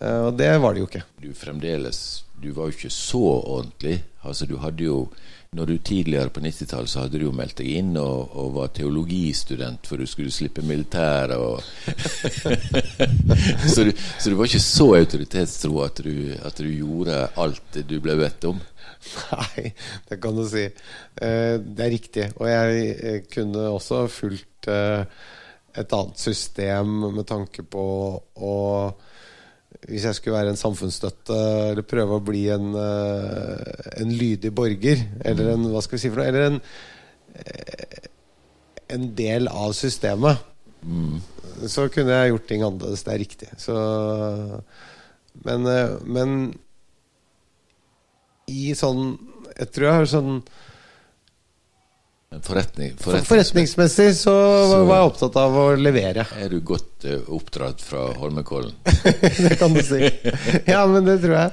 Eh, 0.00 0.20
Og 0.26 0.36
det 0.36 0.60
var 0.60 0.74
det 0.74 0.80
jo 0.80 0.86
ikke. 0.86 1.02
Du 1.20 1.32
fremdeles 1.32 2.22
Du 2.40 2.52
var 2.52 2.66
jo 2.66 2.72
ikke 2.76 2.90
så 2.90 3.20
ordentlig. 3.46 4.02
Altså 4.24 4.46
du 4.48 4.56
hadde 4.58 4.82
jo 4.84 5.08
Når 5.54 5.70
du 5.70 5.74
tidligere 5.78 6.32
på 6.34 6.42
90-tallet 6.42 6.90
så 6.90 7.04
hadde 7.04 7.20
du 7.20 7.28
jo 7.28 7.34
meldt 7.36 7.60
deg 7.60 7.68
inn 7.78 7.92
og, 8.00 8.32
og 8.34 8.48
var 8.56 8.72
teologistudent 8.74 9.86
for 9.86 10.02
du 10.02 10.06
skulle 10.10 10.34
slippe 10.34 10.64
militæret 10.66 11.38
og 11.38 11.62
så, 13.74 13.84
du, 13.86 13.92
så 13.94 14.32
du 14.32 14.36
var 14.38 14.50
ikke 14.50 14.62
så 14.64 14.88
autoritetstro 14.98 15.78
at 15.86 16.02
du, 16.02 16.14
at 16.42 16.58
du 16.58 16.70
gjorde 16.72 17.20
alt 17.38 17.82
du 17.86 17.96
ble 18.02 18.16
bedt 18.18 18.48
om. 18.50 18.58
Nei, 19.30 19.70
det 20.08 20.18
kan 20.22 20.36
du 20.36 20.44
si. 20.48 20.64
Eh, 20.64 21.54
Det 21.60 21.86
er 21.86 21.92
riktig. 21.92 22.26
Og 22.40 22.48
jeg 22.48 22.84
eh, 22.94 23.18
kunne 23.30 23.68
også 23.74 24.04
fulgt 24.10 24.68
eh, 24.72 25.04
et 25.74 25.96
annet 25.98 26.20
system 26.20 27.10
med 27.14 27.26
tanke 27.28 27.66
på 27.66 27.84
å 28.34 28.54
Hvis 29.84 30.06
jeg 30.06 30.16
skulle 30.16 30.38
være 30.38 30.54
en 30.54 30.60
samfunnsstøtte 30.60 31.36
eller 31.72 31.86
prøve 31.86 32.16
å 32.16 32.24
bli 32.24 32.46
en, 32.54 32.70
eh, 32.78 34.00
en 34.00 34.12
lydig 34.14 34.54
borger, 34.54 35.02
eller 35.24 35.52
en 35.52 35.68
Hva 35.72 35.82
skal 35.84 35.98
vi 35.98 36.02
si 36.04 36.10
for 36.12 36.22
noe? 36.22 36.28
Eller 36.30 36.46
en, 36.46 36.60
eh, 37.34 38.08
en 38.96 39.14
del 39.14 39.48
av 39.48 39.74
systemet. 39.76 40.38
Så 41.66 41.88
kunne 41.92 42.12
jeg 42.12 42.32
gjort 42.32 42.48
ting 42.48 42.62
annerledes. 42.62 43.04
Det 43.04 43.12
er 43.14 43.22
riktig. 43.22 43.48
Så 43.58 44.62
Men, 45.44 45.66
eh, 45.66 45.98
men 46.04 46.54
i 48.46 48.72
sånn 48.72 49.18
Jeg 49.58 49.72
tror 49.72 49.84
jeg 49.84 49.98
har 49.98 50.06
sånn 50.06 50.42
forretning, 52.42 52.94
For- 52.98 53.22
Forretningsmessig 53.26 54.08
så 54.18 54.32
var 54.88 54.98
jeg 54.98 55.08
opptatt 55.10 55.36
av 55.38 55.56
å 55.60 55.64
levere. 55.78 56.24
er 56.40 56.50
du 56.50 56.58
godt 56.66 57.06
eh, 57.06 57.20
oppdratt 57.36 57.82
fra 57.84 58.06
Holmenkollen. 58.18 58.72
Det 59.44 59.58
kan 59.60 59.74
du 59.76 59.82
si. 59.84 60.00
Ja, 60.66 60.84
men 60.90 61.06
det 61.06 61.18
tror 61.22 61.36
jeg 61.36 61.52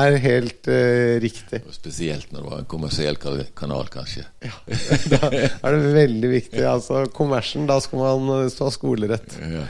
er 0.00 0.18
helt 0.24 0.70
uh, 0.70 1.20
riktig. 1.24 1.62
Og 1.66 1.74
spesielt 1.76 2.32
når 2.32 2.44
det 2.44 2.50
var 2.52 2.62
en 2.62 2.70
kommersiell 2.70 3.18
kanal, 3.58 3.88
kanskje. 3.92 4.24
Ja, 4.44 4.54
Da 5.12 5.30
er 5.32 5.76
det 5.78 5.94
veldig 5.96 6.32
viktig. 6.32 6.62
Altså, 6.68 7.04
kommersen, 7.14 7.66
da 7.70 7.80
skal 7.84 8.02
man 8.04 8.30
eh, 8.40 8.50
stå 8.52 8.70
skolerett. 8.74 9.38
Ja. 9.40 9.66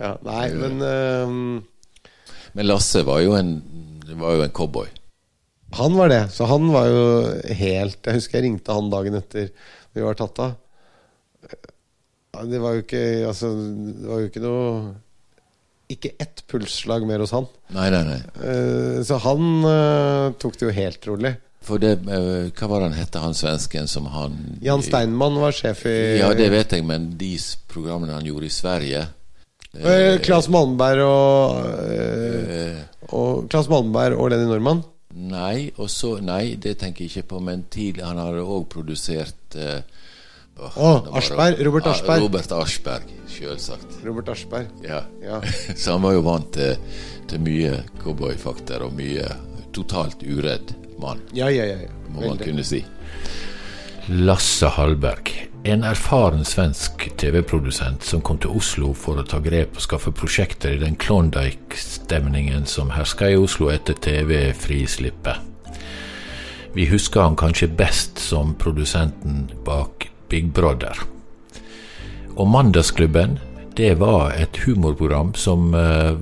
Ja, 0.00 0.14
nei, 0.24 0.46
men 0.56 0.80
uh, 0.80 1.60
Men 2.56 2.66
Lasse 2.66 3.02
var 3.04 3.20
jo 3.20 3.34
en 3.36 3.58
var 4.16 4.34
jo 4.34 4.42
en 4.42 4.50
cowboy. 4.50 4.88
Han 5.78 5.94
var 5.94 6.08
det. 6.08 6.28
Så 6.34 6.44
han 6.50 6.66
var 6.72 6.88
jo 6.90 7.02
helt 7.54 8.06
Jeg 8.06 8.16
husker 8.18 8.40
jeg 8.40 8.48
ringte 8.48 8.74
han 8.74 8.90
dagen 8.90 9.18
etter 9.20 9.50
vi 9.94 10.02
var 10.04 10.14
tatt 10.18 10.38
av. 10.42 10.52
Det 12.46 12.58
var 12.62 12.76
jo 12.76 12.82
ikke 12.84 13.00
Altså, 13.26 13.48
det 13.50 14.06
var 14.06 14.20
jo 14.22 14.28
ikke 14.30 14.42
noe 14.44 14.66
Ikke 15.90 16.12
ett 16.22 16.44
pulsslag 16.46 17.02
mer 17.08 17.18
hos 17.24 17.32
han. 17.34 17.48
Nei, 17.74 17.88
nei, 17.90 18.02
nei. 18.06 18.18
Eh, 18.46 18.98
Så 19.06 19.18
han 19.24 19.64
eh, 19.66 20.26
tok 20.38 20.58
det 20.60 20.68
jo 20.68 20.74
helt 20.76 21.08
rolig. 21.10 21.32
For 21.66 21.82
det 21.82 21.96
eh, 22.06 22.52
Hva 22.54 22.68
var 22.70 22.84
det 22.84 22.90
han 22.92 22.98
hette, 23.00 23.24
han 23.24 23.34
svensken 23.36 23.90
som 23.90 24.06
han 24.14 24.38
Jan 24.62 24.84
Steinmann 24.86 25.40
var 25.42 25.56
sjef 25.56 25.82
i 25.90 25.96
Ja, 26.20 26.30
det 26.36 26.52
vet 26.54 26.76
jeg, 26.76 26.86
men 26.86 27.10
de 27.20 27.32
programmene 27.72 28.14
han 28.20 28.28
gjorde 28.28 28.46
i 28.46 28.54
Sverige 28.54 29.08
Claes 29.70 30.48
Malmberg 30.50 31.02
og, 31.06 31.60
og 33.14 33.44
Claes 33.52 33.68
Malmberg 33.70 34.16
og 34.18 34.32
Lenny 34.32 34.48
Normann. 34.50 34.80
Nei, 35.14 35.72
og 35.76 35.88
så 35.90 36.18
Nei, 36.22 36.54
det 36.62 36.76
tenker 36.78 37.04
jeg 37.04 37.10
ikke 37.10 37.28
på, 37.32 37.40
men 37.42 37.64
tidlig 37.72 38.04
Han 38.06 38.20
hadde 38.22 38.44
òg 38.46 38.68
produsert 38.70 39.56
eh, 39.58 39.80
åh, 40.60 40.76
Å, 40.76 40.90
Aschberg, 41.18 41.58
Robert 41.66 41.88
Ja, 41.88 41.94
Aschberg. 41.96 42.22
Robert 42.22 42.52
Aschberg, 42.54 43.10
selvsagt. 43.32 43.96
Robert 44.06 44.28
Aschberg. 44.30 44.70
Ja. 44.86 45.00
Ja. 45.24 45.40
Så 45.74 45.96
han 45.96 46.04
var 46.04 46.14
jo 46.14 46.22
vant 46.26 46.52
til, 46.54 46.76
til 47.30 47.42
mye 47.42 47.80
cowboyfakter 48.02 48.84
og 48.86 48.94
mye 48.98 49.26
totalt 49.74 50.22
uredd 50.26 50.74
mann, 51.00 51.22
Ja, 51.34 51.48
ja, 51.50 51.64
ja. 51.64 51.78
ja. 51.86 51.90
må 52.12 52.26
man 52.28 52.38
kunne 52.42 52.64
si. 52.66 52.82
Lasse 54.12 54.66
Hallberg, 54.66 55.50
en 55.62 55.84
erfaren 55.86 56.44
svensk 56.44 57.04
TV-produsent 57.16 58.02
som 58.02 58.18
kom 58.26 58.40
til 58.42 58.56
Oslo 58.58 58.88
for 58.90 59.20
å 59.20 59.22
ta 59.22 59.38
grep 59.38 59.76
og 59.78 59.84
skaffe 59.84 60.10
prosjekter 60.10 60.72
i 60.74 60.80
den 60.80 60.96
Klondyke-stemningen 60.98 62.64
som 62.66 62.90
herska 62.90 63.28
i 63.30 63.36
Oslo 63.38 63.68
etter 63.70 63.94
TV-frislippet. 64.02 65.78
Vi 66.74 66.88
husker 66.90 67.22
han 67.22 67.38
kanskje 67.38 67.68
best 67.70 68.18
som 68.18 68.56
produsenten 68.58 69.44
bak 69.62 70.08
Big 70.26 70.50
Brother. 70.58 70.98
Og 72.34 72.50
Mandagsklubben, 72.50 73.38
det 73.78 73.92
var 74.02 74.34
et 74.34 74.58
humorprogram 74.64 75.36
som 75.38 75.70
uh, 75.70 76.18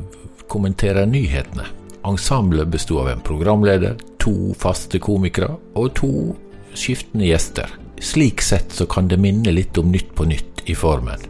kommenterer 0.52 1.09
nyhetene. 1.09 1.64
Ensemblet 2.04 2.68
besto 2.68 3.00
av 3.00 3.09
en 3.14 3.25
programleder, 3.25 3.97
to 4.21 4.52
faste 4.61 5.00
komikere 5.00 5.54
og 5.73 5.95
to 5.97 6.12
skiftende 6.78 7.26
gjester. 7.28 7.73
Slik 8.00 8.42
sett 8.42 8.73
så 8.73 8.87
kan 8.87 9.08
det 9.11 9.18
minne 9.20 9.52
litt 9.52 9.78
om 9.78 9.90
Nytt 9.92 10.14
på 10.14 10.28
Nytt 10.28 10.62
i 10.70 10.76
formen. 10.78 11.20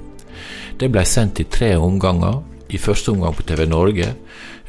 Det 0.79 0.91
ble 0.93 1.05
sendt 1.09 1.41
i 1.41 1.49
tre 1.49 1.75
omganger. 1.77 2.43
I 2.69 2.79
første 2.79 3.15
omgang 3.15 3.33
på 3.33 3.47
TV 3.49 3.65
Norge, 3.65 4.11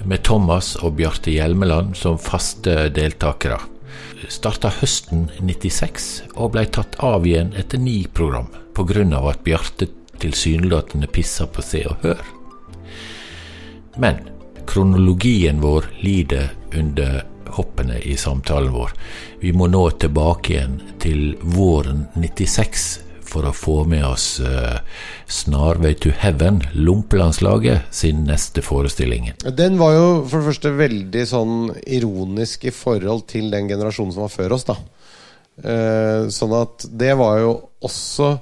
med 0.07 0.24
Thomas 0.24 0.77
og 0.79 0.95
Bjarte 0.95 1.33
Hjelmeland 1.33 1.98
som 2.00 2.15
faste 2.15 2.88
deltakere. 2.95 3.59
Starta 4.31 4.71
høsten 4.79 5.27
96 5.43 6.07
og 6.36 6.53
ble 6.55 6.63
tatt 6.71 6.95
av 7.03 7.27
igjen 7.27 7.51
etter 7.59 7.79
ni 7.79 8.05
program, 8.07 8.48
pga. 8.75 9.03
at 9.29 9.43
Bjarte 9.43 9.89
tilsynelatende 10.19 11.07
pissa 11.07 11.48
på 11.48 11.62
Se 11.62 11.83
og 11.88 12.03
Hør. 12.03 12.24
Men 14.00 14.24
kronologien 14.67 15.59
vår 15.62 15.89
lider 16.03 16.51
under 16.75 17.24
hoppene 17.58 18.00
i 18.03 18.15
samtalen 18.18 18.74
vår. 18.74 18.96
Vi 19.41 19.53
må 19.56 19.70
nå 19.72 19.84
tilbake 20.01 20.53
igjen 20.56 20.79
til 21.01 21.36
våren 21.41 22.08
96 22.15 22.89
for 23.29 23.46
å 23.46 23.53
få 23.53 23.84
med 23.89 24.03
oss 24.08 24.39
uh, 24.41 24.79
Snarvei 25.29 25.94
to 26.01 26.12
Heaven, 26.18 26.63
Lompelandslaget, 26.74 27.91
sin 27.94 28.24
neste 28.27 28.63
forestilling. 28.65 29.32
Den 29.58 29.77
var 29.82 29.94
jo 29.96 30.08
for 30.25 30.41
det 30.41 30.50
første 30.50 30.74
veldig 30.79 31.25
sånn 31.29 31.58
ironisk 31.86 32.65
i 32.65 32.74
forhold 32.74 33.27
til 33.29 33.51
den 33.53 33.70
generasjonen 33.70 34.15
som 34.15 34.25
var 34.25 34.34
før 34.34 34.58
oss, 34.58 34.65
da. 34.70 34.77
Uh, 35.60 36.29
sånn 36.34 36.56
at 36.58 36.88
det 36.89 37.13
var 37.20 37.41
jo 37.44 37.56
også 37.86 38.34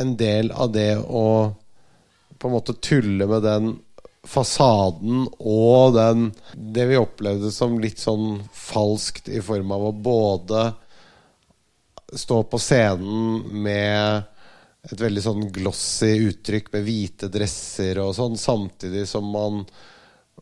en 0.00 0.14
del 0.16 0.50
av 0.50 0.72
det 0.72 0.94
å 0.98 1.24
på 2.40 2.48
en 2.48 2.54
måte 2.54 2.72
tulle 2.80 3.26
med 3.28 3.44
den 3.44 3.74
fasaden 4.26 5.24
og 5.38 5.94
den 5.96 6.26
Det 6.52 6.84
vi 6.90 6.98
opplevde 7.00 7.50
som 7.54 7.78
litt 7.80 8.02
sånn 8.02 8.42
falskt 8.52 9.30
i 9.32 9.40
form 9.44 9.72
av 9.72 9.86
å 9.88 9.96
både 9.96 10.64
stå 12.18 12.42
på 12.50 12.58
scenen 12.60 13.46
med 13.62 14.26
et 14.90 15.00
veldig 15.00 15.22
sånn 15.22 15.46
glossy 15.52 16.14
uttrykk 16.26 16.72
med 16.74 16.84
hvite 16.86 17.28
dresser 17.32 18.00
og 18.02 18.14
sånn, 18.16 18.36
samtidig 18.40 19.04
som 19.08 19.28
man 19.30 19.62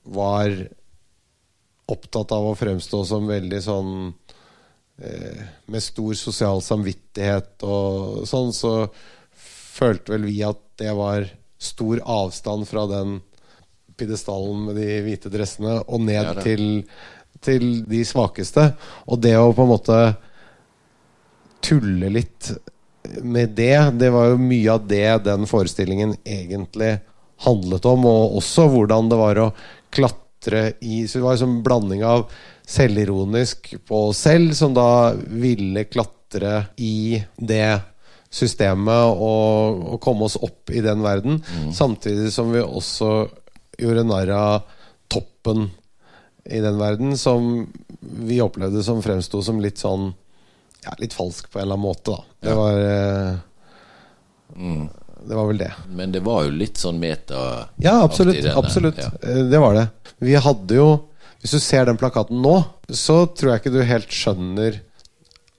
var 0.08 0.54
opptatt 1.88 2.32
av 2.36 2.50
å 2.50 2.56
fremstå 2.58 3.02
som 3.08 3.28
veldig 3.28 3.60
sånn 3.64 3.92
eh, 5.02 5.42
Med 5.66 5.84
stor 5.84 6.14
sosial 6.18 6.62
samvittighet 6.64 7.64
og 7.66 8.24
sånn, 8.28 8.52
så 8.52 8.88
følte 9.78 10.14
vel 10.14 10.28
vi 10.28 10.40
at 10.46 10.60
det 10.80 10.94
var 10.96 11.26
stor 11.58 12.00
avstand 12.06 12.68
fra 12.70 12.86
den 12.90 13.18
pidestallen 13.98 14.68
med 14.68 14.78
de 14.78 15.00
hvite 15.04 15.32
dressene 15.32 15.80
og 15.84 16.02
ned 16.06 16.22
Ja 16.22 16.34
til, 16.42 16.64
til 17.44 17.68
de 17.88 18.02
svakeste. 18.06 18.70
Og 19.06 19.20
det 19.22 19.36
å 19.38 19.52
på 19.54 19.66
en 19.66 19.72
måte 19.74 20.00
tulle 21.64 22.10
litt 22.12 22.52
med 23.22 23.54
det, 23.56 23.76
det 23.98 24.10
var 24.12 24.32
jo 24.32 24.40
mye 24.40 24.74
av 24.74 24.86
det 24.88 25.06
den 25.26 25.46
forestillingen 25.48 26.16
egentlig 26.24 26.98
handlet 27.44 27.86
om, 27.86 28.06
og 28.08 28.38
også 28.40 28.66
hvordan 28.72 29.10
det 29.10 29.18
var 29.18 29.42
å 29.42 29.50
klatre 29.94 30.72
i 30.80 31.02
Så 31.08 31.18
det 31.18 31.24
var 31.24 31.36
en 31.38 31.48
en 31.48 31.62
blanding 31.62 32.02
av 32.06 32.28
selvironisk 32.68 33.74
på 33.88 34.12
selv, 34.14 34.52
som 34.54 34.74
da 34.74 35.14
ville 35.14 35.86
klatre 35.88 36.68
i 36.76 37.22
det 37.36 37.80
systemet 38.30 39.16
og, 39.16 39.82
og 39.94 40.00
komme 40.04 40.26
oss 40.28 40.36
opp 40.36 40.70
i 40.70 40.82
den 40.84 41.00
verden, 41.02 41.40
samtidig 41.72 42.30
som 42.32 42.52
vi 42.52 42.60
også 42.60 43.28
gjorde 43.78 44.04
narr 44.08 44.30
av 44.34 44.62
toppen 45.08 45.68
i 46.48 46.60
den 46.64 46.78
verden, 46.80 47.16
som 47.20 47.66
vi 48.00 48.40
opplevde 48.42 48.82
som 48.84 49.02
fremsto 49.04 49.42
som 49.44 49.60
litt 49.60 49.78
sånn 49.82 50.10
ja, 50.84 50.92
litt 51.02 51.12
falsk 51.16 51.50
på 51.50 51.58
en 51.58 51.64
eller 51.66 51.74
annen 51.76 51.84
måte, 51.88 52.14
da. 52.14 52.24
Det 52.46 52.54
var 52.54 52.78
eh, 52.78 53.36
Det 55.28 55.34
var 55.34 55.46
vel 55.50 55.58
det. 55.58 55.72
Men 55.90 56.12
det 56.14 56.20
var 56.24 56.44
jo 56.46 56.52
litt 56.54 56.78
sånn 56.80 56.98
meta 57.02 57.68
Ja, 57.82 57.96
absolutt. 58.04 58.44
absolutt. 58.56 58.98
Ja. 59.02 59.10
Eh, 59.22 59.42
Det 59.50 59.58
var 59.58 59.74
det. 59.74 59.86
Vi 60.18 60.34
hadde 60.34 60.74
jo 60.78 60.88
Hvis 61.42 61.52
du 61.54 61.60
ser 61.62 61.84
den 61.86 61.96
plakaten 62.00 62.40
nå, 62.42 62.56
så 62.90 63.20
tror 63.30 63.52
jeg 63.52 63.60
ikke 63.62 63.70
du 63.76 63.82
helt 63.86 64.10
skjønner 64.10 64.80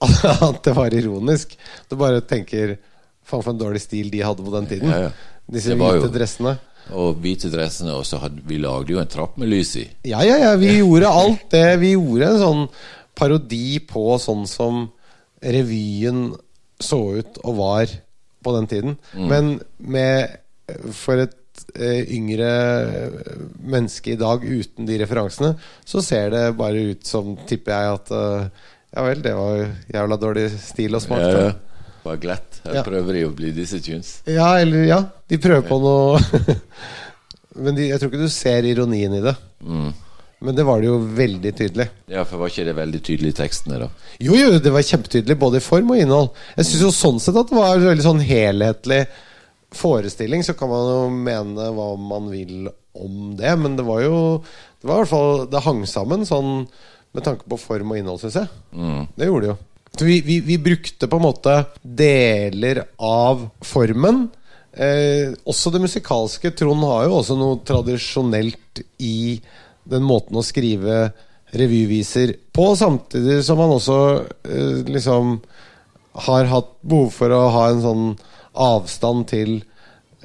at 0.00 0.58
det 0.64 0.72
var 0.76 0.92
ironisk. 0.92 1.54
Du 1.88 1.96
bare 1.96 2.20
tenker 2.20 2.74
Faen, 3.24 3.42
for 3.44 3.52
en 3.52 3.60
dårlig 3.60 3.80
stil 3.84 4.10
de 4.12 4.20
hadde 4.24 4.44
på 4.44 4.52
den 4.56 4.66
tiden. 4.68 4.90
Ja, 4.90 5.06
ja. 5.06 5.10
Disse 5.50 5.72
hvite 5.76 6.10
dressene. 6.12 6.56
Og 6.92 7.18
hvite 7.22 7.50
dressene, 7.52 7.94
og 7.96 8.06
så 8.08 8.20
hadde 8.22 8.42
vi 8.48 8.58
lagde 8.62 8.94
jo 8.94 9.00
en 9.02 9.10
trapp 9.10 9.36
med 9.40 9.50
lys 9.52 9.74
i. 9.80 9.86
Ja, 10.10 10.22
ja, 10.26 10.38
ja. 10.42 10.54
Vi 10.60 10.78
gjorde 10.80 11.10
alt 11.22 11.46
det. 11.52 11.66
Vi 11.82 11.94
gjorde 11.94 12.30
en 12.32 12.40
sånn 12.44 12.62
parodi 13.18 13.80
på 13.84 14.14
sånn 14.22 14.46
som 14.48 14.86
revyen 15.40 16.30
så 16.80 17.00
ut 17.20 17.40
og 17.44 17.58
var 17.60 17.92
på 18.44 18.54
den 18.56 18.70
tiden. 18.70 18.96
Men 19.14 19.58
med 19.78 20.38
For 20.94 21.18
et 21.18 21.64
eh, 21.74 22.06
yngre 22.14 22.50
menneske 23.58 24.14
i 24.14 24.20
dag 24.20 24.44
uten 24.44 24.86
de 24.88 24.98
referansene, 25.02 25.56
så 25.84 26.00
ser 26.04 26.30
det 26.32 26.44
bare 26.56 26.84
ut 26.92 27.08
som, 27.08 27.34
tipper 27.48 27.74
jeg, 27.74 27.96
at 27.98 28.12
eh, 28.16 28.68
Ja 28.94 29.04
vel, 29.06 29.20
det 29.22 29.32
var 29.36 29.58
jævla 29.92 30.16
dårlig 30.18 30.46
stil 30.62 30.96
og 30.98 31.02
smart. 31.04 31.26
Ja, 31.26 31.42
ja. 31.50 31.50
Bare 32.04 32.20
glatt. 32.22 32.60
Her 32.64 32.74
Ja. 32.80 32.82
prøver 32.86 33.12
de 33.18 33.24
å 33.28 33.32
bli 33.36 33.50
disse 33.56 33.80
tunes. 33.84 34.20
Ja, 34.26 34.54
eller 34.60 34.84
ja. 34.88 35.00
De 35.28 35.38
prøver 35.38 35.66
på 35.68 35.80
noe 35.82 36.20
Men 37.60 37.74
de, 37.74 37.88
jeg 37.90 37.98
tror 38.00 38.12
ikke 38.12 38.22
du 38.24 38.30
ser 38.32 38.64
ironien 38.68 39.14
i 39.18 39.20
det. 39.24 39.34
Mm. 39.66 39.90
Men 40.40 40.56
det 40.56 40.64
var 40.64 40.80
det 40.80 40.86
jo 40.88 40.98
veldig 41.18 41.50
tydelig. 41.58 41.88
Ja, 42.08 42.22
for 42.24 42.40
var 42.40 42.48
ikke 42.48 42.64
det 42.64 42.76
veldig 42.78 43.00
tydelig 43.04 43.32
i 43.34 43.38
tekstene, 43.42 43.80
da? 43.82 43.88
Jo, 44.22 44.36
jo, 44.38 44.52
det 44.62 44.70
var 44.72 44.86
kjempetydelig 44.86 45.36
både 45.42 45.58
i 45.60 45.64
form 45.64 45.90
og 45.92 46.00
innhold. 46.00 46.30
Jeg 46.56 46.68
syns 46.70 46.84
jo 46.86 46.92
sånn 46.96 47.18
sett 47.20 47.36
at 47.36 47.50
det 47.50 47.58
var 47.58 47.74
en 47.76 47.84
veldig 47.90 48.06
sånn 48.06 48.22
helhetlig 48.24 49.02
forestilling. 49.76 50.44
Så 50.46 50.54
kan 50.56 50.70
man 50.72 50.86
jo 50.94 51.02
mene 51.12 51.68
hva 51.76 51.90
man 52.00 52.30
vil 52.32 52.70
om 52.96 53.34
det, 53.38 53.52
men 53.60 53.76
det 53.78 53.84
var 53.86 54.00
jo 54.02 54.16
Det 54.80 54.88
var 54.88 54.96
i 54.96 55.02
hvert 55.04 55.10
fall 55.12 55.44
Det 55.52 55.60
hang 55.62 55.84
sammen 55.86 56.24
sånn 56.26 56.64
med 57.14 57.22
tanke 57.26 57.44
på 57.50 57.58
form 57.58 57.90
og 57.92 57.98
innhold, 58.00 58.20
syns 58.22 58.36
jeg. 58.40 58.48
Mm. 58.72 59.04
Det 59.18 59.26
gjorde 59.26 59.42
det 59.44 59.50
jo. 59.50 59.58
Så 59.98 60.06
vi, 60.06 60.20
vi, 60.24 60.38
vi 60.40 60.58
brukte 60.58 61.08
på 61.10 61.18
en 61.18 61.26
måte 61.26 61.56
deler 61.82 62.84
av 62.96 63.48
formen. 63.66 64.28
Eh, 64.72 65.32
også 65.44 65.72
det 65.74 65.82
musikalske. 65.82 66.52
Trond 66.56 66.86
har 66.86 67.08
jo 67.08 67.18
også 67.18 67.36
noe 67.38 67.58
tradisjonelt 67.66 68.84
i 69.02 69.40
den 69.90 70.06
måten 70.06 70.38
å 70.38 70.46
skrive 70.46 71.10
revyviser 71.50 72.36
på, 72.54 72.68
samtidig 72.78 73.40
som 73.44 73.58
han 73.58 73.74
også 73.74 73.98
eh, 74.46 74.82
liksom 74.86 75.40
har 76.26 76.50
hatt 76.50 76.76
behov 76.86 77.10
for 77.14 77.34
å 77.34 77.40
ha 77.54 77.64
en 77.70 77.82
sånn 77.82 78.04
avstand 78.60 79.26
til 79.30 79.56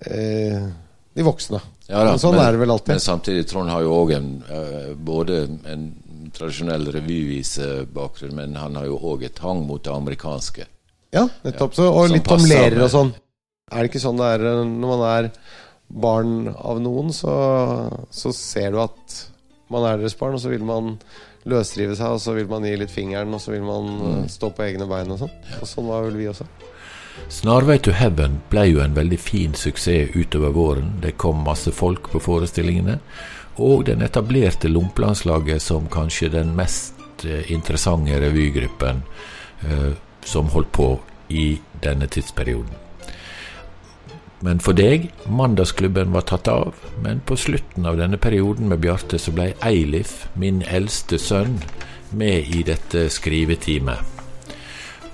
eh, 0.05 0.67
de 1.15 1.25
voksne. 1.25 1.61
Ja, 1.87 2.01
da, 2.01 2.15
sånn 2.17 2.35
men, 2.35 2.43
er 2.45 2.55
det 2.55 2.61
vel 2.63 2.73
alltid. 2.73 2.93
Men 2.95 3.03
samtidig, 3.03 3.45
Trond 3.49 3.69
har 3.69 3.83
jo 3.85 3.93
òg 3.93 4.15
en 4.15 4.29
uh, 4.49 4.93
både 4.97 5.43
en 5.69 5.83
tradisjonell 6.35 6.89
revyvisebakgrunn, 6.95 8.35
men 8.37 8.57
han 8.59 8.79
har 8.79 8.89
jo 8.89 8.99
òg 9.13 9.27
et 9.27 9.39
hang 9.43 9.63
mot 9.67 9.83
det 9.83 9.93
amerikanske. 9.93 10.67
Ja, 11.15 11.27
nettopp. 11.45 11.77
Så, 11.77 11.87
og 11.87 12.11
litt 12.11 12.27
om 12.31 12.43
lærere 12.47 12.87
og 12.87 12.91
sånn. 12.93 13.13
Er 13.71 13.81
det 13.81 13.93
ikke 13.93 14.03
sånn 14.03 14.19
det 14.19 14.33
er 14.35 14.43
eh, 14.51 14.65
når 14.67 14.91
man 14.91 15.05
er 15.09 15.29
barn 16.05 16.35
av 16.53 16.81
noen, 16.81 17.13
så, 17.13 17.35
så 18.13 18.33
ser 18.35 18.73
du 18.73 18.81
at 18.83 19.21
man 19.73 19.85
er 19.87 20.01
deres 20.01 20.17
barn, 20.19 20.35
og 20.37 20.43
så 20.43 20.51
vil 20.51 20.65
man 20.65 20.95
løsrive 21.49 21.95
seg, 21.97 22.17
og 22.17 22.21
så 22.21 22.35
vil 22.35 22.49
man 22.49 22.65
gi 22.65 22.75
litt 22.77 22.93
fingeren, 22.93 23.33
og 23.33 23.41
så 23.41 23.53
vil 23.53 23.65
man 23.65 23.89
mm. 23.95 24.21
stå 24.33 24.51
på 24.53 24.65
egne 24.65 24.87
bein 24.89 25.13
og 25.13 25.21
sånn. 25.23 25.35
Og 25.61 25.69
sånn 25.69 25.89
var 25.89 26.07
vel 26.07 26.17
vi 26.19 26.29
også. 26.31 26.47
'Snarvei 27.31 27.77
to 27.79 27.93
Heaven' 27.95 28.41
ble 28.51 28.65
jo 28.67 28.81
en 28.83 28.95
veldig 28.95 29.17
fin 29.19 29.53
suksess 29.55 30.11
utover 30.15 30.51
våren. 30.51 30.97
Det 31.01 31.15
kom 31.17 31.45
masse 31.45 31.71
folk 31.71 32.09
på 32.11 32.19
forestillingene. 32.19 32.99
Og 33.57 33.85
den 33.87 34.01
etablerte 34.03 34.67
Lompelandslaget 34.67 35.61
som 35.63 35.87
kanskje 35.91 36.31
den 36.33 36.55
mest 36.57 37.25
eh, 37.25 37.51
interessante 37.51 38.19
revygruppen 38.19 39.03
eh, 39.63 39.93
som 40.25 40.49
holdt 40.51 40.71
på 40.75 40.89
i 41.29 41.59
denne 41.83 42.07
tidsperioden. 42.07 42.81
Men 44.45 44.59
for 44.59 44.77
deg, 44.77 45.07
mandagsklubben 45.31 46.11
var 46.13 46.25
tatt 46.27 46.47
av, 46.51 46.75
men 47.01 47.21
på 47.25 47.37
slutten 47.39 47.87
av 47.87 47.97
denne 47.97 48.19
perioden 48.21 48.67
med 48.69 48.83
Bjarte 48.83 49.17
så 49.21 49.31
ble 49.33 49.53
Eilif, 49.63 50.25
min 50.35 50.61
eldste 50.67 51.17
sønn, 51.21 51.61
med 52.11 52.51
i 52.53 52.61
dette 52.67 53.07
skriveteamet. 53.09 53.97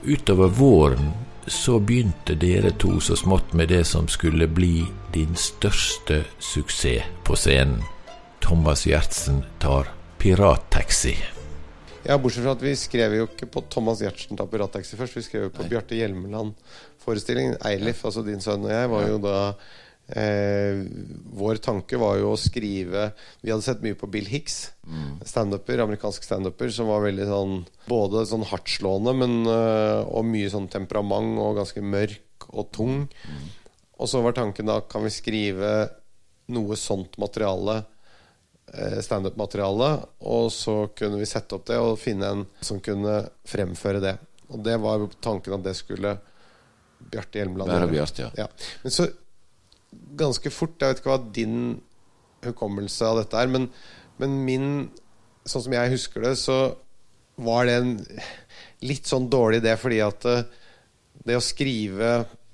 Utover 0.03 0.50
våren 0.50 1.13
så 1.48 1.77
begynte 1.79 2.36
dere 2.36 2.74
to 2.81 3.00
så 3.00 3.15
smått 3.15 3.53
med 3.53 3.69
det 3.69 3.83
som 3.88 4.10
skulle 4.12 4.50
bli 4.50 4.83
din 5.13 5.36
største 5.38 6.24
suksess 6.39 7.07
på 7.24 7.38
scenen. 7.38 7.81
Thomas 8.41 8.86
Gjertsen 8.88 9.43
tar 9.62 9.91
pirattaxi. 10.21 11.15
Ja, 12.03 12.17
bortsett 12.17 12.43
fra 12.43 12.55
at 12.57 12.65
vi 12.65 12.74
skrev 12.75 13.13
jo 13.15 13.27
ikke 13.29 13.48
på 13.53 13.63
Thomas 13.71 14.01
Gjertsen 14.01 14.39
tar 14.39 14.50
pirattaxi 14.51 14.98
først. 15.00 15.19
Vi 15.19 15.25
skrev 15.27 15.48
jo 15.48 15.53
på 15.53 15.63
Nei. 15.65 15.71
Bjarte 15.75 16.00
Hjelmeland-forestillingen. 16.00 17.60
Eilif, 17.69 18.03
altså 18.10 18.25
din 18.25 18.43
sønn 18.43 18.65
og 18.65 18.74
jeg, 18.74 18.91
var 18.91 19.07
jo 19.07 19.21
da 19.21 19.38
Eh, 20.12 20.81
vår 21.39 21.62
tanke 21.63 21.95
var 21.95 22.17
jo 22.19 22.33
å 22.33 22.39
skrive 22.39 23.05
Vi 23.39 23.51
hadde 23.51 23.63
sett 23.63 23.83
mye 23.86 23.95
på 23.95 24.10
Bill 24.12 24.25
Hicks, 24.27 24.74
mm. 24.83 25.21
standuper, 25.29 25.79
amerikansk 25.86 26.25
standuper, 26.25 26.67
som 26.74 26.89
var 26.91 27.05
veldig 27.05 27.27
sånn 27.29 27.53
både 27.88 28.25
sånn 28.27 28.43
hardtslående, 28.50 29.13
men 29.15 29.38
uh, 29.48 30.03
og 30.10 30.27
mye 30.27 30.50
sånn 30.51 30.67
temperament 30.74 31.39
og 31.39 31.62
ganske 31.62 31.83
mørk 31.86 32.50
og 32.50 32.67
tung. 32.75 32.98
Mm. 33.07 33.48
Og 34.01 34.12
så 34.12 34.24
var 34.25 34.36
tanken 34.36 34.67
da 34.67 34.81
kan 34.83 35.05
vi 35.05 35.13
skrive 35.13 35.71
noe 36.51 36.75
sånt 36.75 37.15
materiale, 37.21 37.83
standup-materiale, 39.04 39.90
og 40.32 40.51
så 40.56 40.75
kunne 40.96 41.20
vi 41.20 41.30
sette 41.30 41.58
opp 41.58 41.66
det 41.68 41.80
og 41.82 42.00
finne 42.00 42.30
en 42.32 42.44
som 42.63 42.80
kunne 42.84 43.18
fremføre 43.48 44.04
det. 44.04 44.13
Og 44.51 44.62
det 44.63 44.78
var 44.84 45.08
tanken 45.24 45.58
at 45.58 45.66
det 45.66 45.75
skulle 45.80 46.16
Bjarte 47.12 47.42
Hjelmeland 47.42 47.72
gjøre. 47.92 48.32
Ja. 48.38 48.48
Men 48.84 48.94
så 48.94 49.08
ganske 49.92 50.51
fort 50.54 50.80
Jeg 50.80 50.94
vet 50.94 51.01
ikke 51.01 51.12
hva 51.12 51.32
din 51.36 51.56
hukommelse 52.46 53.08
av 53.08 53.22
dette 53.22 53.40
er, 53.42 53.51
men, 53.51 53.68
men 54.22 54.42
min 54.48 54.68
Sånn 55.42 55.63
som 55.66 55.74
jeg 55.74 55.90
husker 55.90 56.22
det, 56.22 56.36
så 56.38 56.56
var 57.42 57.66
det 57.66 57.75
en 57.80 57.96
litt 58.86 59.08
sånn 59.10 59.24
dårlig 59.32 59.63
idé, 59.63 59.72
fordi 59.80 59.98
at 60.06 60.28
eh, 60.30 60.44
det 61.25 61.38
å 61.40 61.42
skrive 61.42 62.12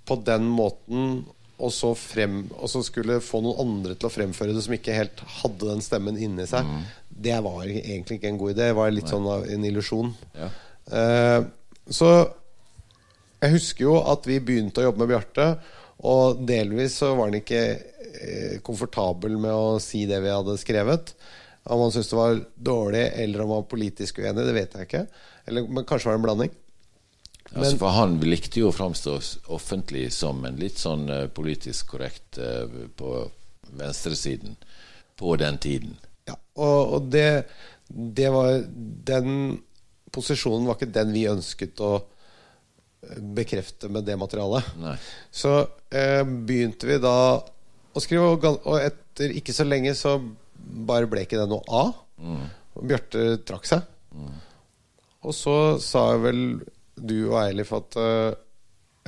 på 0.07 0.15
den 0.23 0.45
måten 0.47 1.25
og 1.57 1.71
så, 1.73 1.89
frem, 1.97 2.43
og 2.53 2.69
så 2.69 2.83
skulle 2.85 3.17
få 3.23 3.41
noen 3.41 3.61
andre 3.63 3.95
til 3.97 4.09
å 4.09 4.13
fremføre 4.13 4.53
det 4.53 4.61
som 4.65 4.75
ikke 4.75 4.93
helt 4.93 5.23
hadde 5.39 5.71
den 5.71 5.81
stemmen 5.81 6.19
inni 6.21 6.45
seg, 6.49 6.67
mm. 6.67 6.83
det 7.25 7.37
var 7.45 7.63
egentlig 7.65 8.19
ikke 8.19 8.29
en 8.29 8.41
god 8.41 8.53
idé. 8.53 8.67
Det 8.69 8.77
var 8.77 8.93
litt 8.93 9.09
Nei. 9.09 9.13
sånn 9.15 9.53
en 9.55 9.65
illusjon. 9.71 10.11
Ja. 10.37 10.51
Uh, 10.87 11.41
så 11.89 12.11
jeg 13.37 13.53
husker 13.53 13.85
jo 13.85 13.97
at 14.09 14.25
vi 14.29 14.39
begynte 14.41 14.81
å 14.81 14.87
jobbe 14.87 15.03
med 15.03 15.11
Bjarte. 15.13 15.47
Og 16.07 16.43
delvis 16.45 16.99
så 17.01 17.13
var 17.17 17.29
han 17.29 17.39
ikke 17.39 17.61
eh, 17.73 18.55
komfortabel 18.65 19.37
med 19.41 19.53
å 19.53 19.77
si 19.81 20.05
det 20.09 20.19
vi 20.23 20.33
hadde 20.33 20.57
skrevet. 20.61 21.13
Om 21.67 21.83
han 21.83 21.93
syntes 21.93 22.11
det 22.13 22.19
var 22.19 22.39
dårlig, 22.69 23.03
eller 23.23 23.43
om 23.43 23.51
han 23.51 23.63
var 23.63 23.71
politisk 23.73 24.21
uenig, 24.21 24.45
det 24.45 24.55
vet 24.55 24.77
jeg 24.77 24.89
ikke. 24.89 25.03
Eller, 25.49 25.67
men 25.69 25.87
kanskje 25.87 26.09
var 26.09 26.17
det 26.17 26.21
en 26.21 26.27
blanding. 26.27 26.55
Men, 27.51 27.63
altså 27.63 27.79
for 27.79 27.95
han 27.95 28.17
likte 28.27 28.59
jo 28.61 28.71
å 28.71 28.75
framstå 28.75 29.15
offentlig 29.55 30.09
som 30.15 30.43
en 30.45 30.59
litt 30.59 30.81
sånn 30.81 31.07
uh, 31.09 31.27
politisk 31.31 31.93
korrekt 31.93 32.39
uh, 32.41 32.67
på 32.99 33.13
venstresiden 33.77 34.57
på 35.17 35.35
den 35.39 35.57
tiden. 35.63 35.95
Ja, 36.27 36.35
og, 36.59 36.93
og 36.97 37.07
det, 37.13 37.47
det 37.87 38.27
var 38.33 38.59
Den 39.07 39.29
posisjonen 40.11 40.67
var 40.67 40.77
ikke 40.77 40.91
den 40.91 41.13
vi 41.15 41.25
ønsket 41.29 41.79
å 41.83 41.95
bekrefte 43.17 43.89
med 43.89 44.05
det 44.07 44.17
materialet. 44.17 44.73
Nei. 44.81 44.95
Så 45.31 45.53
eh, 45.93 46.23
begynte 46.23 46.89
vi 46.89 46.97
da 47.01 47.17
å 47.37 48.03
skrive, 48.03 48.33
og 48.33 48.77
etter 48.79 49.33
ikke 49.37 49.55
så 49.55 49.65
lenge 49.67 49.93
så 49.97 50.17
bare 50.57 51.09
ble 51.09 51.23
ikke 51.25 51.39
det 51.39 51.47
noe 51.51 51.63
av. 51.69 51.93
Mm. 52.17 52.43
Og 52.77 52.89
Bjarte 52.89 53.27
trakk 53.47 53.69
seg. 53.69 53.85
Mm. 54.13 54.33
Og 55.27 55.35
så 55.35 55.57
sa 55.83 56.11
jeg 56.13 56.23
vel 56.25 56.41
du 56.97 57.29
og 57.29 57.39
Eilif 57.45 57.73
at 57.77 57.97
eh, 58.01 58.33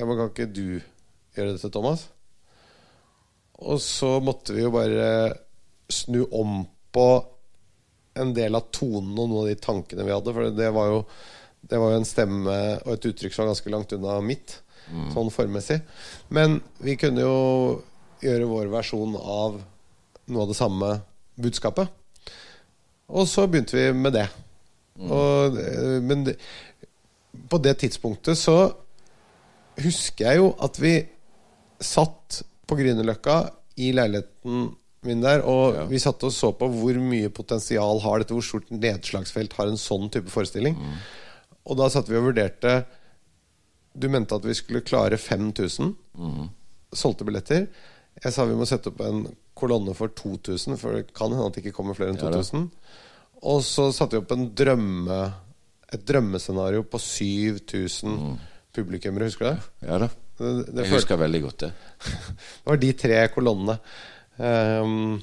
Ja, 0.00 0.06
men 0.06 0.16
kan 0.16 0.30
ikke 0.30 0.48
du 0.48 0.80
gjøre 1.36 1.52
det 1.52 1.60
til 1.60 1.72
Thomas? 1.74 2.06
Og 3.60 3.82
så 3.84 4.14
måtte 4.24 4.54
vi 4.56 4.64
jo 4.64 4.70
bare 4.72 5.34
snu 5.92 6.22
om 6.32 6.62
på 6.94 7.08
en 8.20 8.32
del 8.34 8.56
av 8.56 8.70
tonen 8.72 9.12
og 9.18 9.28
noen 9.28 9.42
av 9.42 9.50
de 9.50 9.58
tankene 9.60 10.06
vi 10.06 10.14
hadde. 10.14 10.32
For 10.32 10.56
det 10.56 10.70
var 10.72 10.88
jo 10.88 11.02
det 11.60 11.78
var 11.78 11.92
jo 11.92 12.00
en 12.00 12.08
stemme 12.08 12.56
og 12.86 12.94
et 12.94 13.06
uttrykk 13.10 13.34
som 13.34 13.44
var 13.44 13.52
ganske 13.52 13.72
langt 13.72 13.92
unna 13.92 14.16
mitt, 14.24 14.56
mm. 14.88 15.10
sånn 15.14 15.28
formmessig. 15.34 15.80
Men 16.32 16.60
vi 16.80 16.96
kunne 17.00 17.26
jo 17.26 17.36
gjøre 18.24 18.48
vår 18.48 18.70
versjon 18.72 19.16
av 19.20 19.60
noe 20.30 20.44
av 20.44 20.52
det 20.52 20.56
samme 20.58 20.92
budskapet. 21.40 21.90
Og 23.10 23.28
så 23.28 23.46
begynte 23.50 23.76
vi 23.76 23.90
med 23.96 24.16
det. 24.16 24.26
Mm. 25.00 25.12
Og, 25.16 25.60
men 26.06 26.24
det, 26.28 26.36
på 27.50 27.58
det 27.62 27.76
tidspunktet 27.82 28.38
så 28.38 28.58
husker 29.80 30.28
jeg 30.28 30.40
jo 30.40 30.52
at 30.62 30.78
vi 30.80 30.94
satt 31.80 32.42
på 32.68 32.76
Grünerløkka 32.78 33.40
i 33.80 33.90
leiligheten 33.96 34.70
min 35.06 35.22
der, 35.24 35.40
og 35.48 35.76
ja. 35.78 35.84
vi 35.88 36.00
satt 36.02 36.20
og 36.28 36.32
så 36.34 36.50
på 36.52 36.68
hvor 36.74 36.98
mye 37.00 37.30
potensial 37.32 38.02
har 38.04 38.20
dette, 38.20 38.36
hvor 38.36 38.44
stort 38.44 38.68
nedslagsfelt 38.68 39.54
har 39.56 39.70
en 39.70 39.80
sånn 39.80 40.10
type 40.12 40.28
forestilling. 40.32 40.76
Mm. 40.76 40.98
Og 41.70 41.78
da 41.80 41.88
satt 41.92 42.10
vi 42.10 42.18
og 42.18 42.30
vurderte 42.30 42.82
Du 43.90 44.06
mente 44.12 44.36
at 44.36 44.44
vi 44.46 44.54
skulle 44.54 44.84
klare 44.86 45.16
5000 45.18 45.88
mm. 46.14 46.44
solgte 46.94 47.26
billetter. 47.26 47.64
Jeg 48.22 48.32
sa 48.32 48.44
vi 48.46 48.54
må 48.54 48.68
sette 48.68 48.92
opp 48.92 49.00
en 49.02 49.24
kolonne 49.58 49.94
for 49.98 50.12
2000, 50.14 50.76
for 50.78 50.94
det 50.94 51.14
kan 51.16 51.32
hende 51.32 51.48
at 51.48 51.56
det 51.56 51.64
ikke 51.64 51.74
kommer 51.80 51.96
flere 51.98 52.14
enn 52.14 52.20
2000. 52.20 52.68
Ja, 52.68 52.92
og 53.50 53.64
så 53.66 53.88
satte 53.96 54.14
vi 54.14 54.22
opp 54.22 54.34
en 54.36 54.50
drømme 54.56 55.18
et 55.94 56.06
drømmescenario 56.06 56.84
på 56.86 57.00
7000 57.02 58.10
mm. 58.10 58.36
publikummere. 58.76 59.30
Husker 59.30 59.46
du 59.46 59.50
det? 59.50 59.88
Ja 59.88 60.00
da. 60.04 60.10
Det, 60.40 60.50
det 60.72 60.86
jeg 60.86 60.94
husker 60.94 61.20
veldig 61.20 61.42
godt 61.44 61.66
det. 61.66 61.72
det 62.62 62.70
var 62.70 62.80
de 62.80 62.92
tre 62.96 63.20
kolonnene. 63.34 63.76
Um, 64.40 65.18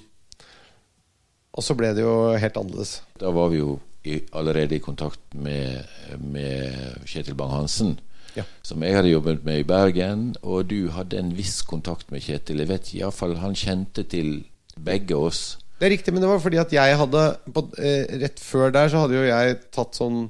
og 1.57 1.65
så 1.65 1.73
ble 1.77 1.93
det 1.97 2.03
jo 2.03 2.17
helt 2.37 2.59
annerledes. 2.59 2.99
Da 3.17 3.31
var 3.33 3.49
vi 3.49 3.63
jo 3.63 3.79
i, 4.05 4.19
allerede 4.37 4.77
i 4.77 4.83
kontakt 4.83 5.23
med, 5.33 5.87
med 6.21 7.07
Kjetil 7.09 7.37
Bang-Hansen. 7.39 7.97
Ja. 8.37 8.43
Som 8.61 8.83
jeg 8.85 8.93
hadde 8.93 9.09
jobbet 9.09 9.41
med 9.47 9.63
i 9.63 9.67
Bergen. 9.67 10.27
Og 10.43 10.67
du 10.69 10.91
hadde 10.93 11.17
en 11.17 11.33
viss 11.37 11.63
kontakt 11.65 12.11
med 12.13 12.21
Kjetil. 12.21 12.61
Jeg 12.61 12.69
vet 12.69 12.91
iallfall 12.99 13.39
han 13.41 13.57
kjente 13.57 14.05
til 14.05 14.43
begge 14.77 15.17
oss. 15.17 15.57
Det 15.77 15.87
er 15.87 15.93
riktig, 15.93 16.13
men 16.13 16.23
det 16.23 16.29
var 16.29 16.41
fordi 16.41 16.59
at 16.61 16.73
jeg 16.73 16.97
hadde 16.97 17.23
på, 17.53 17.63
eh, 17.77 18.05
Rett 18.21 18.39
før 18.41 18.71
der 18.73 18.89
så 18.89 19.03
hadde 19.03 19.17
jo 19.17 19.25
jeg 19.27 19.57
tatt 19.73 19.97
sånn 19.97 20.27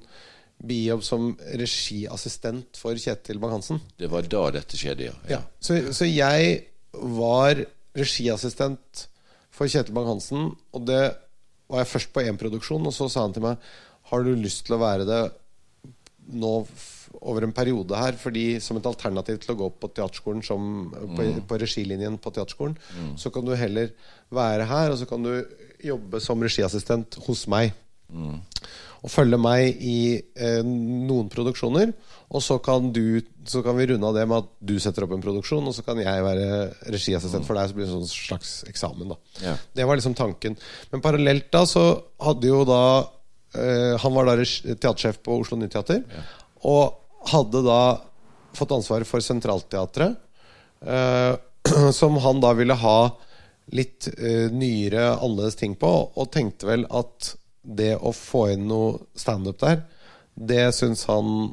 bijobb 0.58 1.04
som 1.06 1.30
regiassistent 1.38 2.80
for 2.80 2.98
Kjetil 2.98 3.40
Bang-Hansen. 3.42 3.80
Det 4.00 4.10
var 4.10 4.26
da 4.30 4.48
dette 4.58 4.80
skjedde, 4.80 5.12
ja. 5.12 5.16
ja. 5.30 5.42
Så, 5.60 5.80
så, 5.94 6.08
jeg 6.10 6.64
var 6.94 7.62
regiassistent 7.98 9.08
for 9.54 9.70
Kjetil 9.70 9.96
Bang-Hansen, 9.98 10.52
og 10.74 10.88
det 10.90 11.04
var 11.68 11.84
jeg 11.84 11.92
først 11.94 12.14
på 12.16 12.24
én 12.26 12.40
produksjon, 12.40 12.90
og 12.90 12.96
så 12.96 13.10
sa 13.12 13.26
han 13.26 13.36
til 13.36 13.46
meg 13.46 13.70
Har 14.10 14.24
du 14.24 14.32
lyst 14.40 14.66
til 14.66 14.78
å 14.78 14.82
være 14.82 15.06
det 15.08 15.24
nå 16.38 16.54
over 17.18 17.44
en 17.44 17.54
periode 17.56 17.98
her? 18.00 18.16
Fordi 18.20 18.60
Som 18.64 18.80
et 18.80 18.88
alternativ 18.88 19.42
til 19.44 19.54
å 19.54 19.60
gå 19.60 19.70
på 19.76 19.90
teaterskolen 19.92 20.46
som, 20.48 20.88
på, 20.94 21.22
mm. 21.22 21.42
på 21.50 21.60
regilinjen 21.60 22.18
på 22.24 22.34
teaterskolen, 22.34 22.78
mm. 22.78 23.18
så 23.20 23.34
kan 23.36 23.46
du 23.46 23.54
heller 23.56 23.92
være 24.34 24.70
her, 24.70 24.94
og 24.94 25.02
så 25.02 25.10
kan 25.10 25.28
du 25.28 25.34
jobbe 25.84 26.22
som 26.24 26.42
regiassistent 26.42 27.20
hos 27.28 27.46
meg. 27.52 27.76
Mm. 28.14 28.38
Og 29.06 29.12
følge 29.14 29.38
meg 29.40 29.82
i 29.84 29.98
eh, 30.18 30.62
noen 30.66 31.28
produksjoner. 31.32 31.92
Og 32.34 32.42
så 32.44 32.58
kan, 32.64 32.90
du, 32.92 33.22
så 33.48 33.62
kan 33.64 33.78
vi 33.78 33.86
runde 33.92 34.08
av 34.10 34.16
det 34.18 34.26
med 34.28 34.42
at 34.42 34.50
du 34.68 34.74
setter 34.84 35.06
opp 35.06 35.14
en 35.16 35.24
produksjon, 35.24 35.64
og 35.70 35.76
så 35.76 35.84
kan 35.86 36.00
jeg 36.02 36.24
være 36.26 36.48
regiassistent 36.92 37.48
for 37.48 37.56
deg. 37.56 37.70
Så 37.70 37.78
blir 37.78 37.86
det 37.88 37.94
en 37.94 38.02
sånn 38.02 38.12
slags 38.12 38.56
eksamen. 38.68 39.14
da 39.14 39.46
Ja. 39.46 39.54
Det 39.78 39.86
var 39.88 40.00
liksom 40.00 40.18
tanken. 40.18 40.58
Men 40.92 41.04
parallelt 41.06 41.48
da 41.54 41.64
så 41.70 41.86
hadde 42.26 42.50
jo 42.50 42.64
da 42.68 42.82
eh, 43.56 43.96
Han 44.04 44.18
var 44.18 44.28
da 44.28 44.36
teatersjef 44.42 45.22
på 45.24 45.40
Oslo 45.44 45.60
Nyteater. 45.62 46.04
Og 46.68 46.98
hadde 47.32 47.64
da 47.66 47.82
fått 48.58 48.74
ansvaret 48.76 49.08
for 49.08 49.24
Sentralteatret. 49.24 50.18
eh, 50.82 51.36
som 52.00 52.18
han 52.24 52.40
da 52.44 52.54
ville 52.56 52.76
ha 52.80 52.98
litt 53.76 54.08
eh, 54.18 54.48
nyere, 54.52 55.14
annerledes 55.20 55.56
ting 55.60 55.76
på. 55.80 55.90
Og 56.16 56.32
tenkte 56.32 56.68
vel 56.70 56.86
at 56.90 57.36
det 57.68 57.96
å 58.00 58.14
få 58.16 58.48
inn 58.54 58.68
noe 58.70 58.98
standup 59.18 59.60
der, 59.60 59.82
det 60.38 60.70
syns 60.78 61.04
han 61.10 61.52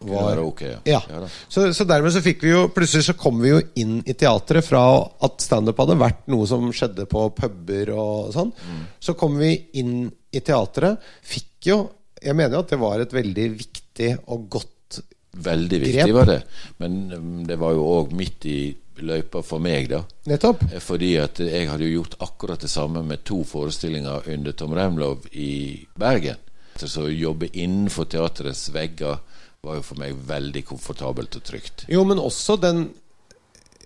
var 0.00 0.38
ja, 0.38 0.42
ok, 0.42 0.60
ja. 0.88 1.00
ja. 1.10 1.28
Så, 1.48 1.66
så 1.76 1.84
dermed 1.84 2.12
så 2.14 2.22
fikk 2.24 2.40
vi 2.46 2.54
jo 2.54 2.62
Plutselig 2.72 3.04
så 3.04 3.14
kom 3.20 3.36
vi 3.42 3.50
jo 3.50 3.58
inn 3.82 3.98
i 4.08 4.14
teatret 4.16 4.64
fra 4.64 4.80
at 5.26 5.44
standup 5.44 5.82
hadde 5.82 5.98
vært 6.00 6.22
noe 6.32 6.46
som 6.48 6.70
skjedde 6.72 7.04
på 7.10 7.26
puber 7.36 7.92
og 7.92 8.30
sånn. 8.32 8.48
Mm. 8.48 8.78
Så 8.96 9.12
kom 9.20 9.36
vi 9.36 9.52
inn 9.76 10.06
i 10.08 10.40
teatret. 10.40 11.04
Fikk 11.20 11.68
jo 11.68 11.80
Jeg 12.16 12.36
mener 12.36 12.56
jo 12.56 12.62
at 12.64 12.72
det 12.72 12.80
var 12.80 13.04
et 13.04 13.12
veldig 13.12 13.46
viktig 13.58 14.10
og 14.32 14.48
godt 14.56 15.02
Veldig 15.30 15.78
viktig 15.84 16.08
Grep. 16.08 16.16
var 16.16 16.26
det. 16.26 16.40
Men 16.82 16.96
um, 17.12 17.34
det 17.46 17.60
var 17.60 17.76
jo 17.76 17.84
òg 17.86 18.16
midt 18.16 18.48
i 18.50 18.58
løypa 19.06 19.42
for 19.46 19.62
meg, 19.62 19.88
da. 19.92 20.02
Nettopp. 20.30 20.64
Eh, 20.70 20.82
Fordi 20.82 21.14
at 21.22 21.40
jeg 21.42 21.68
hadde 21.70 21.88
jo 21.88 22.00
gjort 22.00 22.18
akkurat 22.26 22.60
det 22.60 22.70
samme 22.72 23.02
med 23.06 23.24
to 23.28 23.42
forestillinger 23.48 24.28
under 24.32 24.56
Tom 24.56 24.74
Remlov 24.76 25.26
i 25.32 25.86
Bergen. 25.98 26.40
Så 26.80 27.04
å 27.04 27.12
jobbe 27.12 27.50
innenfor 27.52 28.08
teaterets 28.08 28.70
vegger 28.72 29.18
var 29.60 29.76
jo 29.76 29.84
for 29.84 30.00
meg 30.00 30.16
veldig 30.28 30.62
komfortabelt 30.70 31.36
og 31.36 31.44
trygt. 31.44 31.84
Jo, 31.92 32.04
men 32.08 32.20
også 32.22 32.56
den 32.60 32.90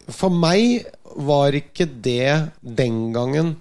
For 0.05 0.29
meg 0.29 0.85
var 1.16 1.57
ikke 1.57 1.87
det 1.88 2.50
den 2.61 3.14
gangen 3.14 3.55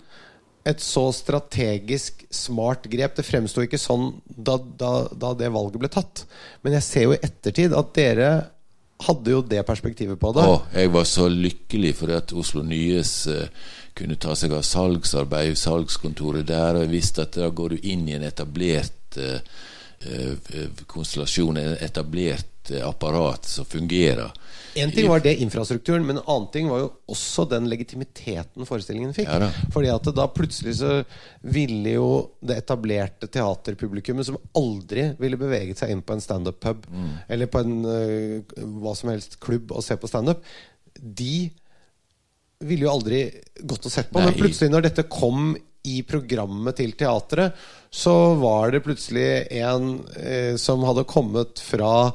et 0.68 0.82
så 0.84 1.06
strategisk 1.16 2.26
smart 2.32 2.90
grep. 2.92 3.16
Det 3.16 3.24
fremsto 3.24 3.64
ikke 3.64 3.80
sånn 3.80 4.10
da, 4.28 4.58
da, 4.60 5.08
da 5.08 5.32
det 5.40 5.52
valget 5.56 5.80
ble 5.80 5.90
tatt. 5.92 6.26
Men 6.64 6.76
jeg 6.78 6.86
ser 6.88 7.08
jo 7.08 7.16
i 7.16 7.22
ettertid 7.24 7.76
at 7.76 7.94
dere 7.96 8.30
hadde 9.04 9.34
jo 9.34 9.42
det 9.42 9.64
perspektivet 9.68 10.20
på 10.20 10.32
det. 10.36 10.46
Å, 10.48 10.60
jeg 10.76 10.92
var 10.94 11.08
så 11.10 11.28
lykkelig 11.32 11.94
for 11.98 12.14
at 12.16 12.34
Oslo 12.38 12.64
Nyes 12.66 13.14
uh, 13.32 13.46
kunne 13.98 14.18
ta 14.22 14.36
seg 14.38 14.56
av 14.56 14.64
salgsarbeid, 14.68 15.58
salgskontoret 15.60 16.48
der, 16.50 16.78
og 16.78 16.86
jeg 16.86 16.94
visste 16.94 17.28
at 17.28 17.38
da 17.38 17.50
går 17.50 17.76
du 17.76 17.88
inn 17.92 18.08
i 18.10 18.16
en 18.18 18.26
etablert 18.28 19.20
uh, 19.20 19.40
uh, 20.08 20.84
konstellasjon, 20.88 21.60
en 21.60 21.78
etablert 21.84 22.74
apparat 22.84 23.46
som 23.50 23.68
fungerer. 23.68 24.32
En 24.80 24.92
ting 24.92 25.08
var 25.10 25.22
det 25.24 25.36
infrastrukturen, 25.44 26.06
men 26.06 26.18
en 26.18 26.26
annen 26.26 26.48
ting 26.54 26.70
var 26.72 26.84
jo 26.84 26.90
også 27.14 27.46
den 27.52 27.68
legitimiteten 27.72 28.68
forestillingen 28.68 29.14
fikk. 29.16 29.30
Ja 29.30 29.40
da. 29.44 29.50
Fordi 29.74 29.92
at 29.94 30.10
da 30.18 30.28
plutselig 30.34 30.76
så 30.80 30.94
ville 31.46 31.96
jo 31.96 32.08
det 32.42 32.58
etablerte 32.64 33.30
teaterpublikummet, 33.32 34.28
som 34.30 34.40
aldri 34.58 35.10
ville 35.22 35.40
beveget 35.40 35.82
seg 35.82 35.94
inn 35.94 36.04
på 36.06 36.18
en 36.18 36.24
standup-pub 36.24 36.88
Mm. 36.94 37.12
eller 37.30 37.48
på 37.50 37.60
en 37.64 37.76
uh, 37.86 38.56
hva 38.82 38.94
som 38.98 39.10
helst 39.10 39.40
klubb 39.44 39.72
og 39.72 39.84
se 39.86 39.96
på 39.98 40.10
standup, 40.10 40.42
de 41.00 41.50
ville 42.64 42.86
jo 42.86 42.92
aldri 42.94 43.26
gått 43.62 43.86
og 43.88 43.94
sett 43.94 44.12
på. 44.12 44.20
Nei. 44.20 44.32
Men 44.32 44.40
plutselig, 44.40 44.72
når 44.72 44.88
dette 44.88 45.06
kom 45.12 45.54
i 45.84 45.98
programmet 46.08 46.78
til 46.80 46.94
teatret, 46.96 47.58
så 47.92 48.36
var 48.40 48.72
det 48.72 48.84
plutselig 48.86 49.26
en 49.60 49.90
eh, 50.16 50.54
som 50.62 50.84
hadde 50.88 51.04
kommet 51.10 51.60
fra 51.60 52.14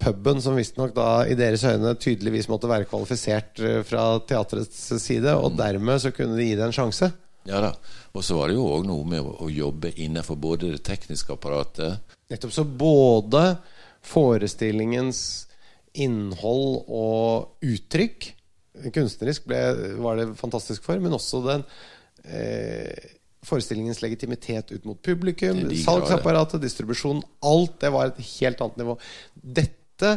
puben, 0.00 0.42
som 0.42 0.56
visstnok 0.58 0.94
da 0.96 1.22
i 1.30 1.36
deres 1.38 1.62
øyne 1.66 1.94
tydeligvis 2.00 2.48
måtte 2.50 2.70
være 2.70 2.88
kvalifisert 2.90 3.62
eh, 3.62 3.80
fra 3.86 4.10
teatrets 4.26 4.88
side, 5.02 5.34
og 5.34 5.56
dermed 5.58 6.02
så 6.02 6.12
kunne 6.14 6.38
de 6.38 6.48
gi 6.48 6.56
det 6.58 6.66
en 6.66 6.74
sjanse. 6.74 7.12
Ja 7.48 7.62
da. 7.64 7.72
Og 8.12 8.24
så 8.26 8.36
var 8.36 8.50
det 8.50 8.58
jo 8.58 8.66
òg 8.68 8.86
noe 8.88 9.06
med 9.08 9.24
å 9.24 9.48
jobbe 9.52 9.92
innenfor 9.96 10.36
både 10.40 10.72
det 10.74 10.82
tekniske 10.84 11.32
apparatet 11.32 12.16
Nettopp 12.28 12.52
så 12.52 12.64
både 12.66 13.42
forestillingens 14.04 15.20
innhold 15.96 16.82
og 16.92 17.64
uttrykk 17.64 18.26
kunstnerisk 18.94 19.46
ble, 19.48 19.60
var 20.02 20.20
det 20.20 20.26
fantastisk 20.38 20.84
for, 20.84 21.00
men 21.02 21.16
også 21.16 21.40
den 21.46 21.64
eh, 22.24 23.16
forestillingens 23.46 24.02
legitimitet 24.02 24.72
ut 24.72 24.84
mot 24.88 24.98
publikum, 25.02 25.60
salgsapparatet, 25.78 26.62
distribusjon 26.62 27.22
Alt 27.46 27.78
det 27.84 27.92
var 27.94 28.10
et 28.10 28.20
helt 28.40 28.60
annet 28.64 28.80
nivå. 28.82 28.98
Dette, 29.34 30.14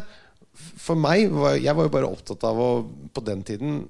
for 0.57 0.99
meg 0.99 1.31
var, 1.31 1.57
Jeg 1.61 1.77
var 1.77 1.87
jo 1.87 1.93
bare 1.93 2.11
opptatt 2.11 2.43
av 2.49 2.59
å 2.59 2.69
på 3.13 3.25
den 3.25 3.43
tiden 3.47 3.81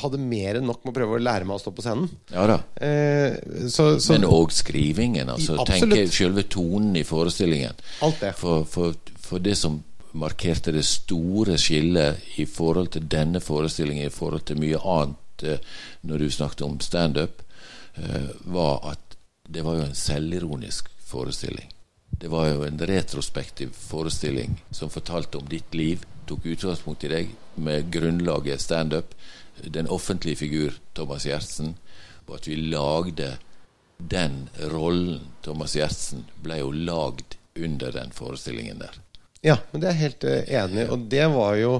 hadde 0.00 0.18
mer 0.20 0.56
enn 0.56 0.64
nok 0.64 0.86
med 0.86 0.92
å 0.92 0.96
prøve 0.96 1.18
å 1.18 1.20
lære 1.20 1.44
meg 1.44 1.58
å 1.58 1.60
stå 1.60 1.72
på 1.76 1.84
scenen. 1.84 2.08
Ja 2.32 2.46
da. 2.48 2.56
Eh, 2.80 3.36
så, 3.68 3.90
så 4.00 4.14
Men 4.14 4.24
òg 4.28 4.54
skrivingen. 4.56 5.28
Altså, 5.34 5.58
tenk 5.68 5.92
selve 6.14 6.46
tonen 6.48 6.96
i 6.96 7.04
forestillingen. 7.04 7.76
alt 8.06 8.22
det. 8.24 8.32
For, 8.40 8.64
for, 8.68 8.96
for 9.20 9.44
det 9.44 9.58
som 9.60 9.82
markerte 10.18 10.72
det 10.72 10.86
store 10.88 11.58
skillet 11.60 12.38
i 12.40 12.46
forhold 12.48 12.94
til 12.96 13.04
denne 13.10 13.42
forestillingen, 13.44 14.08
i 14.08 14.14
forhold 14.14 14.46
til 14.48 14.60
mye 14.62 14.80
annet 14.80 15.44
eh, 15.44 15.76
når 16.08 16.24
du 16.24 16.30
snakket 16.32 16.64
om 16.64 16.80
standup, 16.80 17.44
var 18.44 18.92
at 18.92 19.16
det 19.48 19.62
var 19.64 19.78
jo 19.78 19.86
en 19.88 19.96
selvironisk 19.96 20.90
forestilling. 21.08 21.70
Det 22.10 22.28
var 22.28 22.48
jo 22.48 22.62
en 22.66 22.78
retrospektiv 22.78 23.72
forestilling 23.72 24.58
som 24.70 24.90
fortalte 24.90 25.38
om 25.38 25.48
ditt 25.48 25.74
liv, 25.74 26.04
tok 26.28 26.46
utgangspunkt 26.46 27.04
i 27.06 27.12
deg 27.12 27.34
med 27.56 27.90
grunnlaget 27.94 28.60
standup, 28.60 29.14
den 29.64 29.88
offentlige 29.88 30.42
figur 30.42 30.76
Thomas 30.94 31.26
Gjertsen, 31.26 31.74
og 32.26 32.36
at 32.36 32.48
vi 32.50 32.58
lagde 32.68 33.36
den 33.98 34.48
rollen 34.70 35.30
Thomas 35.42 35.74
Gjertsen 35.76 36.26
ble 36.42 36.60
jo 36.60 36.70
lagd 36.72 37.38
under 37.58 37.92
den 37.94 38.12
forestillingen 38.14 38.82
der. 38.82 39.00
Ja, 39.42 39.56
men 39.70 39.82
det 39.82 39.88
er 39.88 39.96
jeg 39.96 40.04
helt 40.04 40.26
eh, 40.28 40.52
enig. 40.60 40.84
Og 40.90 41.06
det 41.10 41.24
var 41.32 41.56
jo 41.58 41.72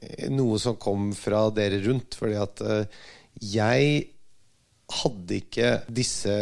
eh, 0.00 0.30
noe 0.30 0.58
som 0.62 0.78
kom 0.80 1.10
fra 1.18 1.44
dere 1.54 1.80
rundt. 1.86 2.16
Fordi 2.18 2.38
at 2.38 2.62
eh, 2.62 3.00
jeg 3.52 3.92
hadde 5.00 5.38
ikke 5.40 5.72
disse 5.94 6.32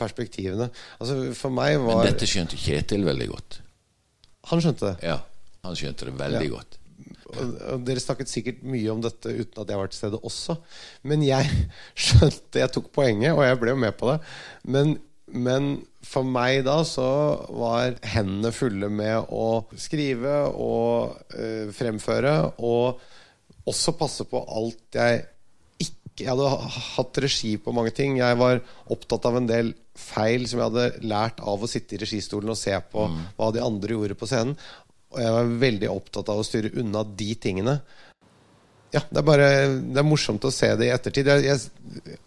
perspektivene. 0.00 0.70
Altså 1.00 1.18
For 1.36 1.52
meg 1.54 1.78
var 1.84 2.02
Men 2.04 2.12
dette 2.12 2.28
skjønte 2.30 2.58
Kjetil 2.60 3.04
veldig 3.08 3.28
godt. 3.32 3.60
Han 4.50 4.62
skjønte 4.64 4.90
det. 4.92 5.08
Ja, 5.10 5.18
han 5.66 5.76
skjønte 5.78 6.08
det 6.08 6.14
veldig 6.18 6.46
Ja. 6.48 6.54
godt. 6.56 6.76
Og, 7.30 7.84
dere 7.86 8.00
snakket 8.02 8.26
sikkert 8.32 8.64
mye 8.66 8.90
om 8.90 9.02
dette 9.04 9.30
uten 9.30 9.60
at 9.62 9.68
jeg 9.70 9.78
var 9.78 9.90
til 9.92 9.98
stede 10.00 10.18
også. 10.26 10.56
Men 11.06 11.22
jeg 11.22 11.46
skjønte 12.06 12.58
Jeg 12.64 12.72
tok 12.74 12.90
poenget, 12.96 13.36
og 13.36 13.44
jeg 13.46 13.60
ble 13.60 13.70
jo 13.76 13.80
med 13.84 13.94
på 14.00 14.10
det. 14.10 14.18
Men, 14.64 14.96
men 15.30 15.68
for 16.02 16.26
meg 16.26 16.64
da 16.66 16.80
så 16.88 17.06
var 17.54 17.94
hendene 18.14 18.50
fulle 18.56 18.88
med 18.90 19.30
å 19.30 19.44
skrive 19.78 20.34
og 20.50 21.20
øh, 21.36 21.70
fremføre. 21.76 22.34
Og 22.58 22.98
også 23.70 23.94
passe 24.00 24.24
på 24.26 24.40
alt 24.50 24.98
jeg 24.98 25.22
Jeg 26.20 26.30
hadde 26.30 26.50
hatt 26.96 27.20
regi 27.24 27.54
på 27.62 27.74
mange 27.76 27.92
ting. 27.96 28.18
Jeg 28.20 28.38
var 28.40 28.60
opptatt 28.92 29.26
av 29.28 29.38
en 29.38 29.48
del 29.48 29.72
feil 29.98 30.46
som 30.48 30.60
jeg 30.60 30.70
hadde 30.70 31.08
lært 31.10 31.40
av 31.44 31.62
å 31.62 31.70
sitte 31.70 31.96
i 31.96 32.00
registolen 32.00 32.52
og 32.52 32.58
se 32.58 32.76
på 32.92 33.06
hva 33.36 33.50
de 33.54 33.64
andre 33.64 33.96
gjorde 33.96 34.18
på 34.20 34.28
scenen. 34.30 34.54
Og 35.10 35.18
jeg 35.24 35.34
var 35.34 35.52
veldig 35.64 35.90
opptatt 35.90 36.30
av 36.30 36.40
å 36.40 36.46
styre 36.46 36.72
unna 36.80 37.02
de 37.04 37.32
tingene. 37.40 37.80
Ja, 38.94 39.02
det 39.06 39.20
er 39.20 39.26
bare 39.26 39.50
Det 39.78 40.02
er 40.02 40.06
morsomt 40.06 40.44
å 40.46 40.54
se 40.54 40.70
det 40.78 40.88
i 40.88 40.94
ettertid. 40.94 41.30
Jeg, 41.30 41.46
jeg, 41.46 42.18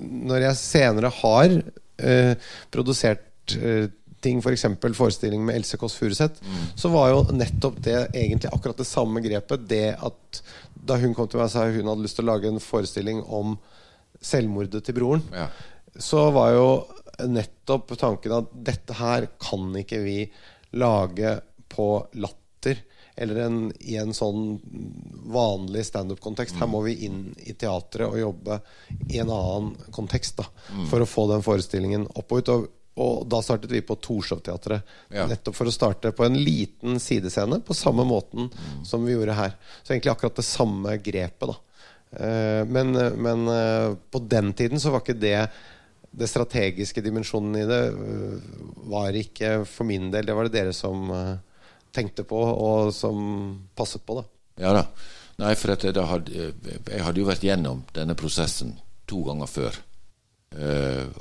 når 0.00 0.46
jeg 0.48 0.60
senere 0.60 1.12
har 1.20 1.56
eh, 1.56 2.50
produsert 2.72 3.56
eh, 3.56 3.88
ting, 4.24 4.40
f.eks. 4.40 4.66
For 4.80 4.96
forestilling 4.96 5.44
med 5.44 5.60
Else 5.60 5.78
Kåss 5.80 5.96
Furuseth, 6.00 6.40
så 6.76 6.90
var 6.92 7.12
jo 7.12 7.22
nettopp 7.36 7.80
det 7.84 7.98
egentlig 8.08 8.52
akkurat 8.52 8.80
det 8.80 8.88
samme 8.88 9.22
grepet. 9.24 9.64
Det 9.68 9.86
at 9.96 10.42
da 10.84 10.96
hun 11.00 11.14
kom 11.14 11.28
til 11.28 11.40
meg 11.40 11.48
og 11.50 11.52
sa 11.54 11.66
hun 11.68 11.88
hadde 11.90 12.04
lyst 12.06 12.16
til 12.18 12.26
å 12.26 12.32
lage 12.32 12.48
en 12.50 12.60
forestilling 12.62 13.22
om 13.26 13.58
selvmordet 14.20 14.82
til 14.84 14.96
broren, 14.96 15.22
Ja. 15.32 15.48
så 15.98 16.30
var 16.32 16.52
jo 16.54 16.68
nettopp 17.28 17.92
tanken 18.00 18.32
at 18.32 18.52
dette 18.54 18.96
her 18.96 19.26
kan 19.40 19.72
ikke 19.76 19.98
vi 20.04 20.18
lage 20.72 21.40
på 21.68 22.06
latter. 22.14 22.78
Eller 23.20 23.42
en, 23.44 23.56
i 23.84 23.96
en 24.00 24.14
sånn 24.16 24.60
vanlig 25.28 25.82
standup-kontekst. 25.84 26.56
Her 26.56 26.68
må 26.70 26.80
vi 26.86 26.94
inn 27.04 27.34
i 27.44 27.52
teatret 27.58 28.06
og 28.08 28.16
jobbe 28.20 28.60
i 29.10 29.18
en 29.20 29.28
annen 29.34 29.74
kontekst 29.92 30.38
da, 30.40 30.46
for 30.88 31.02
å 31.04 31.08
få 31.08 31.26
den 31.28 31.44
forestillingen 31.44 32.06
opp 32.16 32.32
og 32.32 32.38
ut. 32.40 32.52
Og, 32.54 32.68
og 33.00 33.24
da 33.30 33.40
startet 33.44 33.72
vi 33.72 33.80
på 33.86 33.96
Torshov-teatret. 34.02 34.94
Ja. 35.14 35.26
Nettopp 35.30 35.56
for 35.56 35.70
å 35.70 35.74
starte 35.74 36.12
på 36.16 36.26
en 36.26 36.38
liten 36.38 37.00
sidescene, 37.02 37.60
på 37.64 37.76
samme 37.76 38.04
måten 38.08 38.50
som 38.86 39.04
vi 39.06 39.16
gjorde 39.16 39.38
her. 39.38 39.56
Så 39.82 39.94
egentlig 39.94 40.12
akkurat 40.14 40.38
det 40.40 40.46
samme 40.48 40.96
grepet, 41.02 41.52
da. 41.52 41.58
Eh, 42.20 42.62
Men, 42.66 42.92
men 43.22 43.48
eh, 43.48 43.94
på 44.10 44.22
den 44.26 44.52
tiden 44.58 44.80
så 44.82 44.92
var 44.94 45.04
ikke 45.04 45.20
det 45.20 45.48
det 46.10 46.26
strategiske 46.26 47.04
dimensjonen 47.06 47.54
i 47.54 47.66
det 47.68 47.82
var 48.90 49.14
ikke 49.14 49.60
for 49.62 49.86
min 49.86 50.08
del 50.10 50.26
Det 50.26 50.34
var 50.34 50.48
det 50.48 50.56
dere 50.56 50.72
som 50.74 51.04
tenkte 51.94 52.24
på, 52.26 52.38
og 52.38 52.90
som 52.94 53.20
passet 53.78 54.02
på, 54.06 54.18
da. 54.18 54.24
Ja 54.58 54.72
da. 54.74 54.82
Nei, 55.40 55.54
for 55.56 55.72
hadde, 55.72 56.50
jeg 56.66 57.04
hadde 57.06 57.22
jo 57.22 57.28
vært 57.28 57.46
gjennom 57.46 57.84
denne 57.96 58.16
prosessen 58.18 58.74
to 59.08 59.22
ganger 59.24 59.48
før. 59.48 59.78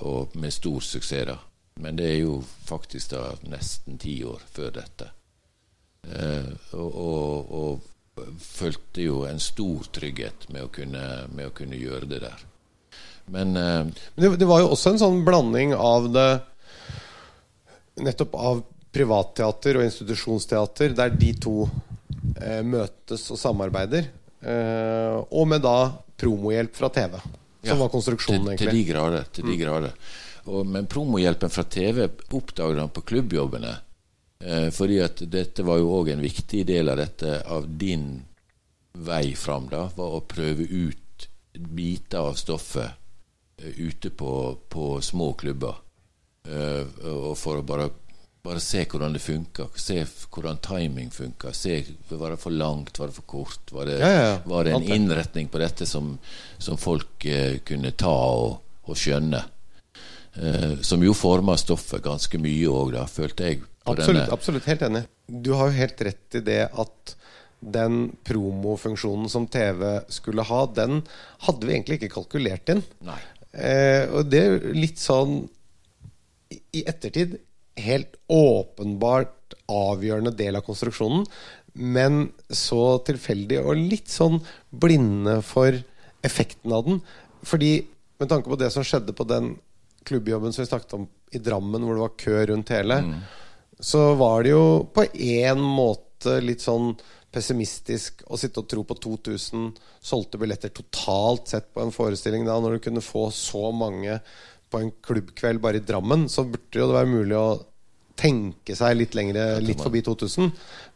og 0.01 0.35
med 0.35 0.53
stor 0.53 0.81
suksess, 0.81 1.29
da. 1.29 1.37
Men 1.79 1.95
det 1.99 2.09
er 2.11 2.19
jo 2.21 2.39
faktisk 2.67 3.13
da 3.13 3.23
nesten 3.47 3.99
ti 4.01 4.17
år 4.27 4.41
før 4.51 4.75
dette. 4.81 5.13
og, 6.73 6.91
og, 6.95 7.53
og 7.55 7.87
følte 8.39 9.03
jo 9.03 9.23
en 9.27 9.39
stor 9.39 9.87
trygghet 9.95 10.49
med 10.53 10.65
å 10.65 10.71
kunne, 10.73 11.03
med 11.35 11.49
å 11.49 11.55
kunne 11.55 11.79
gjøre 11.79 12.09
det 12.09 12.21
der. 12.25 12.45
Men, 13.29 13.55
uh, 13.55 13.85
det, 14.15 14.35
det, 14.41 14.47
var 14.49 14.63
jo 14.63 14.71
også 14.73 14.93
en 14.93 15.01
sånn 15.01 15.23
blanding 15.25 15.75
av 15.77 16.09
det 16.13 16.29
Nettopp 17.99 18.35
av 18.39 18.61
privatteater 18.95 19.75
og 19.75 19.83
institusjonsteater, 19.83 20.93
der 20.95 21.11
de 21.11 21.33
to 21.35 21.65
eh, 22.39 22.61
møtes 22.63 23.25
og 23.33 23.37
samarbeider. 23.41 24.07
Uh, 24.39 25.19
og 25.35 25.49
med 25.51 25.65
da 25.65 25.91
promohjelp 26.15 26.79
fra 26.79 26.87
TV, 26.95 27.17
som 27.19 27.73
ja, 27.73 27.75
var 27.75 27.91
konstruksjonen, 27.91 28.53
egentlig. 28.53 28.71
Til 28.71 28.79
de 28.79 28.85
grader. 28.87 29.27
Til 29.35 29.49
de 29.49 29.51
mm. 29.51 29.59
grader. 29.59 29.99
Og, 30.49 30.65
men 30.65 30.89
promohjelpen 30.89 31.51
fra 31.53 31.63
TV 31.69 32.07
oppdaget 32.33 32.81
han 32.81 32.93
på 32.93 33.05
klubbjobbene. 33.11 33.75
Eh, 34.39 34.69
fordi 34.73 34.97
at 35.03 35.21
dette 35.29 35.65
var 35.67 35.77
jo 35.81 35.91
òg 35.99 36.13
en 36.13 36.23
viktig 36.23 36.63
del 36.67 36.89
av 36.89 36.97
dette, 37.01 37.41
av 37.45 37.67
din 37.79 38.07
vei 38.93 39.35
fram, 39.35 39.67
da, 39.69 39.89
var 39.95 40.15
å 40.17 40.25
prøve 40.27 40.65
ut 40.65 41.27
biter 41.53 42.23
av 42.23 42.33
stoffet 42.39 42.91
eh, 43.61 43.79
ute 43.83 44.09
på, 44.09 44.31
på, 44.69 45.01
små 45.01 45.33
klubber. 45.33 45.81
Eh, 46.47 46.87
og 47.11 47.35
for 47.37 47.59
å 47.59 47.67
bare, 47.67 47.89
bare 48.45 48.63
se 48.63 48.85
hvordan 48.87 49.13
det 49.17 49.23
funka, 49.23 49.67
se 49.75 50.01
hvordan 50.07 50.63
timing 50.63 51.11
funka. 51.11 51.53
Se, 51.53 51.81
Var 52.09 52.31
det 52.31 52.41
for 52.41 52.55
langt, 52.55 52.99
var 52.99 53.11
det 53.11 53.19
for 53.19 53.27
kort? 53.27 53.75
Var 53.75 53.91
det, 53.91 53.99
ja, 53.99 54.09
ja, 54.15 54.25
ja. 54.31 54.41
Var 54.45 54.65
det 54.65 54.75
en 54.77 54.91
innretning 54.97 55.51
på 55.51 55.61
dette 55.61 55.85
som, 55.85 56.15
som 56.57 56.79
folk 56.79 57.25
eh, 57.25 57.59
kunne 57.59 57.91
ta 57.91 58.15
og, 58.39 58.59
og 58.87 58.97
skjønne? 58.97 59.43
Eh, 60.35 60.79
som 60.85 61.01
jo 61.03 61.15
forma 61.17 61.55
stoffet 61.57 62.03
ganske 62.05 62.41
mye 62.41 62.69
òg, 62.69 62.97
følte 63.09 63.47
jeg 63.47 63.63
absolutt, 63.89 64.29
absolutt, 64.33 64.67
helt 64.69 64.85
enig. 64.85 65.03
Du 65.25 65.53
har 65.57 65.71
jo 65.71 65.79
helt 65.79 66.03
rett 66.05 66.37
i 66.37 66.43
det 66.45 66.61
at 66.69 67.15
den 67.59 68.13
promofunksjonen 68.27 69.27
som 69.31 69.47
TV 69.51 69.99
skulle 70.13 70.45
ha, 70.47 70.63
den 70.71 71.01
hadde 71.47 71.67
vi 71.67 71.75
egentlig 71.75 71.99
ikke 71.99 72.13
kalkulert 72.19 72.71
inn. 72.71 72.83
Eh, 73.51 74.05
og 74.13 74.29
det 74.31 74.43
er 74.45 74.67
litt 74.77 75.01
sånn 75.01 75.41
i 76.49 76.83
ettertid 76.87 77.39
helt 77.79 78.15
åpenbart 78.31 79.55
avgjørende 79.69 80.33
del 80.37 80.59
av 80.59 80.65
konstruksjonen, 80.67 81.25
men 81.79 82.29
så 82.53 82.99
tilfeldig 83.05 83.59
og 83.61 83.77
litt 83.77 84.11
sånn 84.11 84.39
blinde 84.69 85.39
for 85.45 85.75
effekten 86.25 86.73
av 86.75 86.85
den. 86.87 87.01
Fordi 87.47 87.73
med 88.19 88.31
tanke 88.31 88.51
på 88.51 88.59
det 88.59 88.71
som 88.73 88.85
skjedde 88.85 89.15
på 89.15 89.25
den 89.29 89.53
klubbjobben 90.09 90.55
som 90.55 90.65
vi 90.65 90.71
snakket 90.71 90.97
om 90.97 91.05
i 91.31 91.41
Drammen, 91.45 91.85
hvor 91.85 91.95
det 91.95 92.03
var 92.03 92.17
kø 92.17 92.41
rundt 92.49 92.73
hele, 92.73 93.03
mm 93.05 93.19
så 93.79 94.13
var 94.13 94.43
det 94.43 94.51
jo 94.51 94.65
på 94.93 95.05
en 95.13 95.61
måte 95.63 96.39
litt 96.43 96.63
sånn 96.63 96.91
pessimistisk 97.31 98.25
å 98.27 98.37
sitte 98.39 98.63
og 98.63 98.67
tro 98.67 98.83
på 98.87 98.97
2000 98.99 99.69
solgte 100.03 100.39
billetter 100.41 100.73
totalt 100.73 101.51
sett 101.53 101.69
på 101.73 101.83
en 101.83 101.93
forestilling 101.93 102.47
da, 102.47 102.57
når 102.59 102.77
du 102.77 102.85
kunne 102.89 103.05
få 103.05 103.29
så 103.31 103.69
mange 103.71 104.17
på 104.69 104.81
en 104.81 104.91
klubbkveld 105.05 105.61
bare 105.63 105.79
i 105.79 105.85
Drammen, 105.85 106.27
så 106.29 106.43
burde 106.45 106.81
det 106.81 106.95
være 106.97 107.09
mulig 107.09 107.37
å 107.37 107.47
tenke 108.19 108.75
seg 108.75 108.97
litt 108.99 109.15
lengre, 109.15 109.61
litt 109.63 109.79
forbi 109.79 110.01
2000. 110.03 110.49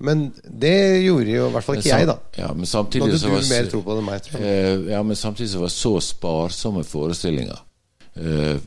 Men 0.03 0.25
det 0.43 1.05
gjorde 1.05 1.31
jo 1.31 1.45
i 1.47 1.53
hvert 1.53 1.65
fall 1.65 1.79
ikke 1.79 1.93
jeg, 1.93 2.09
da. 2.09 2.17
Ja, 2.35 2.49
men 2.51 2.67
samtidig 2.67 3.15
så 3.21 3.31
var, 3.31 3.45
mer 3.47 3.69
tro 3.71 3.79
på 3.85 3.95
det 3.95 4.03
enn 4.03 4.09
meg. 4.09 4.27
Uh, 4.35 4.91
ja, 4.91 4.99
men 5.07 5.17
samtidig 5.17 5.53
så 5.53 5.63
var 5.63 5.71
så 5.71 5.93
sparsomme 6.03 6.83
forestillinger. 6.85 7.63
Uh, 8.19 8.59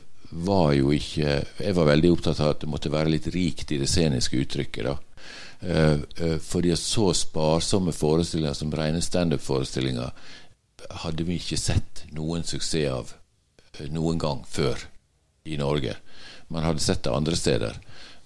var 0.47 0.71
jo 0.77 0.93
ikke 0.95 1.41
Jeg 1.59 1.75
var 1.75 1.89
veldig 1.91 2.11
opptatt 2.13 2.39
av 2.43 2.53
at 2.53 2.63
det 2.63 2.71
måtte 2.71 2.93
være 2.93 3.11
litt 3.13 3.27
rikt 3.33 3.73
i 3.75 3.79
det 3.81 3.89
sceniske 3.91 4.39
uttrykket. 4.43 4.87
da. 4.87 4.97
Uh, 5.57 5.99
uh, 6.21 6.37
fordi 6.37 6.75
så 6.77 7.09
sparsomme 7.17 7.91
forestillinger 7.91 8.53
som 8.53 8.71
rene 8.71 9.01
standup-forestillinger 9.01 10.11
hadde 11.01 11.25
vi 11.25 11.39
ikke 11.41 11.57
sett 11.57 12.03
noen 12.13 12.45
suksess 12.45 12.91
av 12.93 13.13
uh, 13.79 13.87
noen 13.89 14.21
gang 14.21 14.43
før 14.45 14.85
i 15.49 15.57
Norge. 15.57 15.95
Man 16.53 16.63
hadde 16.63 16.83
sett 16.83 17.03
det 17.03 17.15
andre 17.15 17.35
steder. 17.35 17.79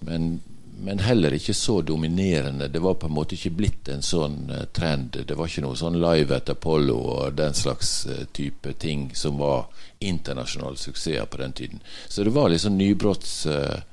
Men 0.03 0.41
men 0.84 1.00
heller 1.00 1.34
ikke 1.34 1.54
så 1.54 1.82
dominerende. 1.82 2.67
Det 2.67 2.80
var 2.80 2.94
på 2.94 3.08
en 3.08 3.13
måte 3.13 3.36
ikke 3.36 3.54
blitt 3.54 3.89
en 3.94 4.02
sånn 4.02 4.50
uh, 4.50 4.63
trend. 4.74 5.20
Det 5.28 5.38
var 5.38 5.50
ikke 5.50 5.63
noe 5.65 5.78
sånn 5.78 6.00
Live 6.02 6.36
at 6.36 6.50
Apollo 6.50 6.98
og 6.98 7.36
den 7.38 7.54
slags 7.58 7.91
uh, 8.10 8.24
type 8.34 8.74
ting 8.82 9.12
som 9.15 9.38
var 9.41 9.67
internasjonale 10.00 10.78
suksesser 10.82 11.30
på 11.30 11.41
den 11.44 11.54
tiden. 11.54 11.84
Så 12.08 12.26
det 12.26 12.34
var 12.34 12.50
liksom 12.50 12.78
nybrottsarbeid, 12.78 13.84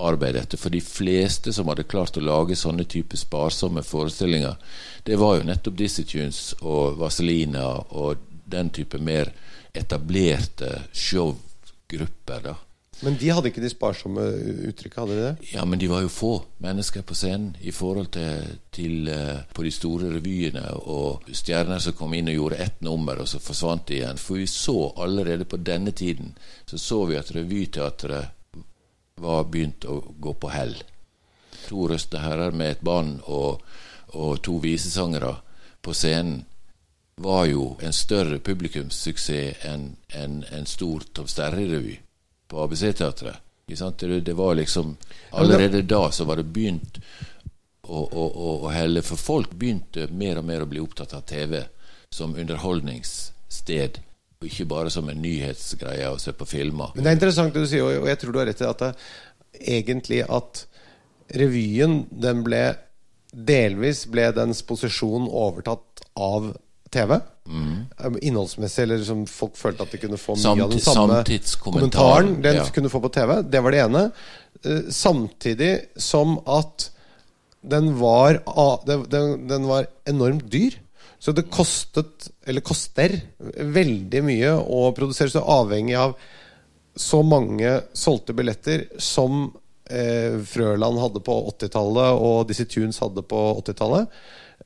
etter. 0.00 0.40
dette. 0.40 0.56
For 0.56 0.72
de 0.72 0.80
fleste 0.80 1.52
som 1.52 1.68
hadde 1.68 1.88
klart 1.90 2.16
å 2.16 2.24
lage 2.24 2.56
sånne 2.56 2.88
type 2.88 3.20
sparsomme 3.20 3.84
forestillinger, 3.84 4.56
det 5.04 5.20
var 5.20 5.36
jo 5.36 5.50
nettopp 5.50 5.76
Dizzie 5.76 6.08
Tunes 6.08 6.54
og 6.60 6.96
Vazelina 7.02 7.68
og 7.90 8.24
den 8.50 8.72
type 8.72 8.98
mer 8.98 9.34
etablerte 9.76 10.82
showgrupper. 10.92 12.42
da 12.48 12.56
men 13.00 13.16
de 13.16 13.30
hadde 13.32 13.48
ikke 13.48 13.62
de 13.64 13.70
sparsomme 13.72 14.22
uttrykket, 14.68 14.98
hadde 15.00 15.14
de 15.16 15.22
det? 15.24 15.50
Ja, 15.54 15.64
men 15.64 15.80
de 15.80 15.88
var 15.88 16.02
jo 16.04 16.10
få 16.12 16.32
mennesker 16.60 17.04
på 17.06 17.16
scenen 17.16 17.54
i 17.64 17.72
forhold 17.72 18.10
til, 18.12 18.58
til 18.76 19.08
uh, 19.08 19.40
på 19.56 19.64
de 19.64 19.72
store 19.72 20.10
revyene 20.12 20.66
og 20.80 21.24
stjerner 21.32 21.80
som 21.80 21.96
kom 21.96 22.12
inn 22.16 22.28
og 22.28 22.36
gjorde 22.36 22.60
ett 22.60 22.84
nummer, 22.84 23.22
og 23.22 23.30
så 23.30 23.40
forsvant 23.40 23.86
de 23.88 24.00
igjen. 24.00 24.20
For 24.20 24.40
vi 24.42 24.48
så 24.50 24.90
allerede 25.00 25.48
på 25.48 25.56
denne 25.64 25.94
tiden 25.96 26.34
så 26.68 26.78
så 26.78 27.00
vi 27.08 27.16
at 27.16 27.32
revyteatret 27.36 28.36
var 29.20 29.48
begynt 29.48 29.88
å 29.88 30.02
gå 30.20 30.36
på 30.36 30.52
hell. 30.52 30.76
To 31.68 31.88
røste 31.88 32.20
herrer 32.20 32.52
med 32.52 32.76
et 32.76 32.84
band 32.84 33.24
og, 33.32 33.64
og 34.12 34.42
to 34.44 34.58
visesangere 34.60 35.38
på 35.80 35.96
scenen 35.96 36.44
var 37.20 37.46
jo 37.48 37.74
en 37.84 37.92
større 37.96 38.38
publikumssuksess 38.44 39.64
enn 39.68 39.90
en, 40.16 40.40
en 40.52 40.68
stor 40.68 41.04
Tom 41.12 41.28
Sterre-revy 41.28 41.98
på 42.50 42.64
ABC-teatret. 42.64 43.46
Det, 43.70 44.20
det 44.26 44.34
var 44.34 44.56
liksom 44.58 44.96
Allerede 45.30 45.82
da 45.82 46.10
så 46.10 46.24
var 46.26 46.40
det 46.40 46.48
begynt 46.50 46.98
å, 47.86 48.00
å, 48.02 48.24
å, 48.64 48.68
helle. 48.74 49.02
For 49.06 49.20
folk 49.20 49.54
begynte 49.54 50.08
mer 50.10 50.40
og 50.40 50.48
mer 50.48 50.64
å 50.64 50.70
bli 50.70 50.82
opptatt 50.82 51.14
av 51.14 51.22
TV 51.30 51.62
som 52.10 52.34
underholdningssted. 52.34 54.00
Ikke 54.42 54.66
bare 54.66 54.90
som 54.90 55.08
en 55.12 55.22
nyhetsgreie 55.22 56.10
å 56.10 56.18
se 56.18 56.34
på 56.34 56.48
filmer. 56.48 56.90
Men 56.96 57.06
det 57.06 57.12
er 57.12 57.18
interessant 57.20 57.54
det 57.54 57.62
du 57.62 57.70
sier, 57.70 57.86
og 57.86 58.08
jeg 58.10 58.20
tror 58.22 58.34
du 58.34 58.40
har 58.40 58.50
rett 58.50 58.62
i 58.64 58.68
at 58.68 58.82
det, 58.82 58.92
egentlig 59.78 60.22
at 60.26 60.64
revyen 61.38 62.04
den 62.10 62.46
ble 62.46 62.64
Delvis 63.30 64.08
ble 64.10 64.24
dens 64.34 64.64
posisjon 64.66 65.28
overtatt 65.28 66.00
av 66.18 66.48
TV. 66.90 67.16
Mm. 67.46 67.86
Innholdsmessig, 68.22 68.82
eller 68.82 69.02
som 69.06 69.24
folk 69.30 69.56
følte 69.58 69.86
at 69.86 69.94
de 69.94 70.00
kunne 70.02 70.18
få 70.20 70.36
mye 70.36 70.42
Samt, 70.42 70.62
av 70.64 70.74
den 70.74 70.82
samme 70.84 71.20
kommentaren 71.62 72.36
den 72.42 72.60
ja. 72.60 72.66
kunne 72.74 72.90
få 72.92 73.02
på 73.02 73.12
TV. 73.14 73.36
Det 73.46 73.62
var 73.64 73.74
det 73.74 73.82
ene. 73.84 74.04
Eh, 74.64 74.90
samtidig 74.94 75.72
som 75.96 76.38
at 76.50 76.90
den 77.60 77.92
var, 78.00 78.40
den, 78.86 79.48
den 79.50 79.66
var 79.68 79.88
enormt 80.08 80.46
dyr. 80.50 80.78
Så 81.20 81.34
det 81.36 81.50
kostet, 81.52 82.30
eller 82.48 82.64
koster, 82.64 83.18
veldig 83.38 84.22
mye 84.24 84.54
å 84.56 84.86
produsere. 84.96 85.32
Så 85.32 85.42
avhengig 85.44 85.98
av 86.00 86.14
så 86.96 87.20
mange 87.22 87.76
solgte 87.96 88.34
billetter 88.36 88.86
som 88.98 89.50
eh, 89.90 90.40
Frøland 90.48 90.98
hadde 91.02 91.22
på 91.24 91.36
80-tallet, 91.52 92.16
og 92.16 92.48
Dizzie 92.48 92.68
Tunes 92.68 92.98
hadde 93.04 93.24
på 93.28 93.42
80-tallet 93.60 94.08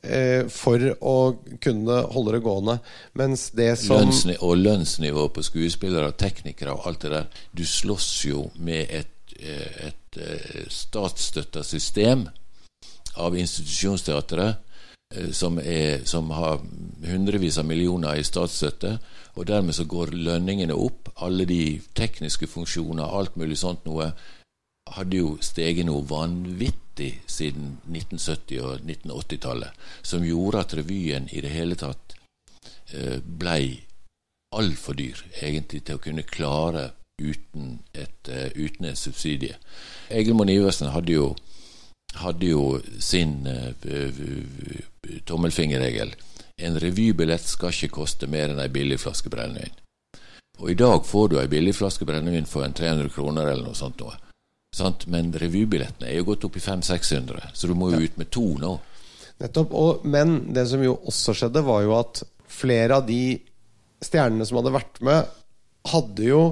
eh, 0.05 0.47
for 0.53 0.81
å 1.01 1.17
kunne 1.65 1.99
holde 2.15 2.37
det 2.37 2.45
gående. 2.45 2.79
Mens 3.19 3.49
det 3.57 3.73
som 3.83 4.03
Lønnsni 4.05 4.37
Og 4.41 4.57
lønnsnivå 4.61 5.29
på 5.35 5.45
skuespillere 5.45 6.13
og 6.13 6.19
teknikere 6.21 6.77
og 6.77 6.89
alt 6.89 7.05
det 7.05 7.13
der. 7.17 7.43
Du 7.53 7.65
slåss 7.67 8.11
jo 8.29 8.49
med 8.57 8.87
et, 8.91 9.37
eh, 9.41 9.89
et, 9.89 10.01
et 10.15 10.23
eh, 10.23 10.67
statsstøtta 10.71 11.63
system 11.63 12.29
av 13.15 13.37
institusjonsteatret 13.39 14.57
eh, 15.15 15.31
som, 15.31 15.59
er, 15.59 16.05
som, 16.05 16.31
har 16.31 16.61
hundrevis 17.07 17.59
av 17.59 17.67
millioner 17.67 18.19
i 18.19 18.25
statsstøtte. 18.25 18.99
Og 19.35 19.47
dermed 19.47 19.75
så 19.75 19.85
går 19.85 20.15
lønningene 20.15 20.75
opp. 20.75 21.11
Alle 21.27 21.47
de 21.47 21.81
tekniske 21.95 22.47
funksjoner, 22.47 23.05
alt 23.05 23.37
mulig 23.37 23.59
sånt 23.59 23.85
noe, 23.87 24.13
hadde 24.91 25.17
jo 25.17 25.37
steget 25.41 25.87
noe 25.89 26.05
vanvittig 26.07 27.23
siden 27.27 27.79
1970- 27.89 28.61
og 28.61 28.85
1980-tallet, 28.85 29.71
som 30.03 30.27
gjorde 30.27 30.61
at 30.61 30.77
revyen 30.79 31.29
i 31.33 31.41
det 31.41 31.55
hele 31.55 31.79
tatt 31.81 32.15
eh, 32.93 33.19
blei 33.25 33.81
altfor 34.55 34.95
dyr, 34.99 35.25
egentlig, 35.41 35.85
til 35.85 35.99
å 35.99 36.03
kunne 36.03 36.27
klare 36.29 36.93
uten, 37.19 37.79
et, 37.93 38.29
uh, 38.29 38.51
uten 38.55 38.91
en 38.91 38.99
subsidie. 38.99 39.57
Egil 40.11 40.37
Monn 40.39 40.51
Iversen 40.51 40.91
hadde 40.95 41.15
jo, 41.15 41.29
hadde 42.19 42.51
jo 42.51 42.65
sin 43.03 43.47
uh, 43.47 43.71
tommelfingerregel. 45.27 46.15
En 46.63 46.79
revybillett 46.79 47.47
skal 47.47 47.75
ikke 47.75 47.97
koste 48.01 48.31
mer 48.31 48.53
enn 48.53 48.63
ei 48.63 48.71
billig 48.73 49.01
flaske 49.03 49.31
brennevin. 49.31 49.75
Og 50.63 50.71
i 50.71 50.79
dag 50.79 51.03
får 51.07 51.33
du 51.33 51.41
ei 51.41 51.51
billig 51.51 51.75
flaske 51.75 52.07
brennevin 52.07 52.47
for 52.47 52.67
en 52.67 52.75
300 52.75 53.11
kroner 53.15 53.51
eller 53.51 53.67
noe 53.67 53.79
sånt. 53.79 53.99
Noe. 54.03 54.15
Sant? 54.75 55.07
Men 55.11 55.31
revybillettene 55.39 56.11
er 56.11 56.19
jo 56.19 56.29
gått 56.33 56.45
opp 56.49 56.59
i 56.59 56.63
500-600, 56.65 57.53
så 57.55 57.71
du 57.71 57.77
må 57.79 57.93
jo 57.93 58.03
ut 58.03 58.19
med 58.19 58.31
to 58.35 58.47
nå. 58.59 58.75
Nettopp. 59.43 59.75
Og, 59.75 60.05
men 60.07 60.37
det 60.55 60.67
som 60.71 60.83
jo 60.83 60.97
også 61.07 61.35
skjedde, 61.39 61.63
var 61.67 61.85
jo 61.87 61.95
at 61.99 62.25
flere 62.51 62.99
av 62.99 63.07
de 63.07 63.37
stjernene 64.05 64.47
som 64.47 64.61
hadde 64.61 64.75
vært 64.75 65.01
med, 65.07 65.31
hadde 65.91 66.27
jo 66.27 66.43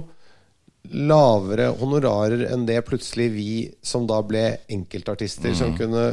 lavere 0.93 1.69
honorarer 1.79 2.47
enn 2.51 2.67
det 2.67 2.81
plutselig 2.87 3.29
vi 3.35 3.53
som 3.87 4.07
da 4.11 4.19
ble 4.27 4.45
enkeltartister, 4.73 5.53
mm. 5.55 5.59
som 5.59 5.77
kunne 5.79 6.07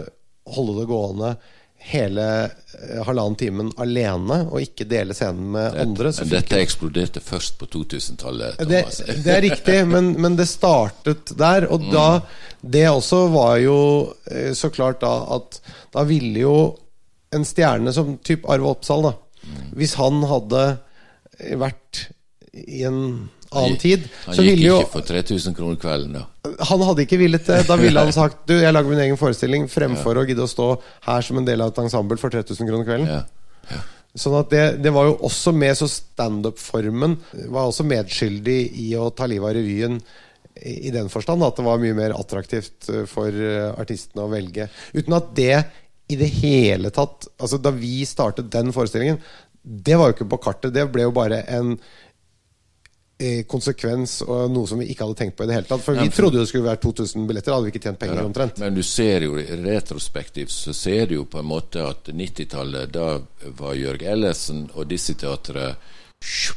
holde 0.49 0.77
det 0.79 0.89
gående 0.89 1.33
hele 1.79 2.43
eh, 2.43 2.99
halvannen 3.05 3.37
timen 3.39 3.71
alene 3.79 4.41
og 4.49 4.59
ikke 4.61 4.87
dele 4.89 5.15
scenen 5.17 5.53
med 5.55 5.77
andre. 5.79 6.11
dette 6.27 6.59
eksploderte 6.59 7.23
først 7.23 7.57
på 7.59 7.69
2000-tallet. 7.71 8.59
Det, 8.67 8.83
det, 9.23 9.33
er 9.33 9.41
riktig, 9.47 9.79
men, 9.87 10.11
men, 10.19 10.35
det 10.39 10.49
startet 10.51 11.33
der. 11.39 11.69
Og 11.71 11.87
mm. 11.87 11.89
da 11.93 12.09
Det 12.61 12.85
også 12.89 13.23
var 13.31 13.57
jo 13.63 13.79
eh, 14.31 14.51
så 14.53 14.69
klart 14.69 15.01
da 15.01 15.13
at 15.37 15.61
da 15.95 16.03
ville 16.03 16.43
jo 16.43 16.59
en 17.33 17.45
stjerne 17.45 17.93
som 17.93 18.17
type 18.25 18.47
Arve 18.49 18.73
Oppsal, 18.73 19.05
da 19.05 19.13
mm. 19.15 19.73
Hvis 19.79 19.95
han 19.99 20.23
hadde 20.27 20.63
vært 21.61 22.09
i 22.51 22.83
en 22.83 23.29
annen 23.49 23.77
tid. 23.81 24.05
Han 24.25 24.39
gikk 24.45 24.63
jo, 24.63 24.79
ikke 24.83 24.93
for 24.93 25.07
3000 25.09 25.55
kroner 25.57 25.79
kvelden, 25.81 26.17
da. 26.19 26.53
Han 26.69 26.83
hadde 26.85 27.05
ikke 27.05 27.19
villet 27.21 27.45
det. 27.49 27.61
Da 27.67 27.77
ville 27.79 28.03
han 28.05 28.13
sagt 28.19 28.43
Du, 28.49 28.55
jeg 28.57 28.73
lager 28.73 28.91
min 28.91 29.01
egen 29.05 29.19
forestilling 29.19 29.67
fremfor 29.71 30.17
ja. 30.17 30.23
å 30.23 30.27
gidde 30.29 30.45
å 30.45 30.51
stå 30.51 30.69
her 31.07 31.25
som 31.25 31.41
en 31.41 31.47
del 31.47 31.63
av 31.65 31.73
et 31.73 31.81
ensemble 31.83 32.19
for 32.21 32.33
3000 32.33 32.69
kroner 32.69 32.87
kvelden. 32.87 33.09
Ja. 33.09 33.23
Ja. 33.69 33.81
Sånn 34.17 34.39
at 34.39 34.49
det, 34.49 34.63
det, 34.81 34.93
var 34.93 35.05
jo 35.05 35.19
også 35.27 35.53
med, 35.53 35.75
så 35.77 35.85
standup-formen 35.89 37.19
var 37.53 37.69
også 37.69 37.85
medskyldig 37.85 38.59
i 38.81 38.89
å 38.97 39.11
ta 39.13 39.27
livet 39.29 39.51
av 39.51 39.59
revyen 39.59 39.99
i, 40.59 40.89
i 40.89 40.93
den 40.93 41.11
forstand 41.13 41.45
at 41.45 41.59
det 41.59 41.65
var 41.67 41.81
mye 41.81 41.97
mer 41.97 42.15
attraktivt 42.17 42.89
eh, 42.89 43.05
for 43.09 43.29
eh, 43.29 43.69
artistene 43.79 44.25
å 44.25 44.31
velge. 44.31 44.65
Uten 44.97 45.17
at 45.17 45.29
det 45.37 45.53
i 46.09 46.17
det 46.17 46.31
hele 46.39 46.89
tatt 46.89 47.27
Altså 47.37 47.59
Da 47.61 47.69
vi 47.69 48.01
startet 48.07 48.49
den 48.49 48.73
forestillingen, 48.73 49.19
det 49.61 49.97
var 49.99 50.09
jo 50.09 50.15
ikke 50.15 50.29
på 50.31 50.39
kartet. 50.41 50.73
Det 50.73 50.87
ble 50.89 51.05
jo 51.05 51.13
bare 51.13 51.43
en 51.51 51.75
konsekvens 53.51 54.21
og 54.23 54.51
noe 54.53 54.67
som 54.69 54.79
vi 54.79 54.85
ikke 54.93 55.03
hadde 55.03 55.19
tenkt 55.19 55.35
på 55.35 55.43
i 55.43 55.49
det 55.49 55.57
hele 55.57 55.67
tatt. 55.67 55.83
For 55.83 55.97
vi 55.99 56.07
trodde 56.13 56.39
jo 56.39 56.45
det 56.45 56.51
skulle 56.51 56.69
være 56.69 56.79
2000 56.85 57.25
billetter, 57.27 57.51
hadde 57.51 57.67
vi 57.67 57.73
ikke 57.73 57.81
tjent 57.83 57.99
penger 57.99 58.21
ja, 58.21 58.27
omtrent. 58.29 58.61
Men 58.63 58.77
du 58.77 58.83
ser 58.87 59.25
jo 59.27 59.35
retrospektivt 59.35 60.53
så 60.55 60.75
ser 60.75 61.09
du 61.09 61.17
jo 61.17 61.25
på 61.27 61.41
en 61.41 61.49
måte 61.49 61.83
at 61.83 62.07
90-tallet, 62.15 62.93
da 62.95 63.17
var 63.59 63.75
Jørg 63.75 64.05
Ellesen 64.07 64.69
og 64.73 64.87
disse 64.87 65.17
teatre 65.19 65.73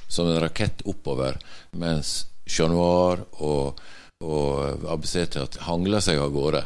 som 0.08 0.30
en 0.30 0.40
rakett 0.42 0.82
oppover, 0.90 1.38
mens 1.78 2.26
Chat 2.46 2.70
Noir 2.70 3.22
og, 3.42 3.82
og 4.22 4.86
ABC-teater 4.94 5.66
hangla 5.68 6.02
seg 6.02 6.18
av 6.22 6.32
gårde. 6.34 6.64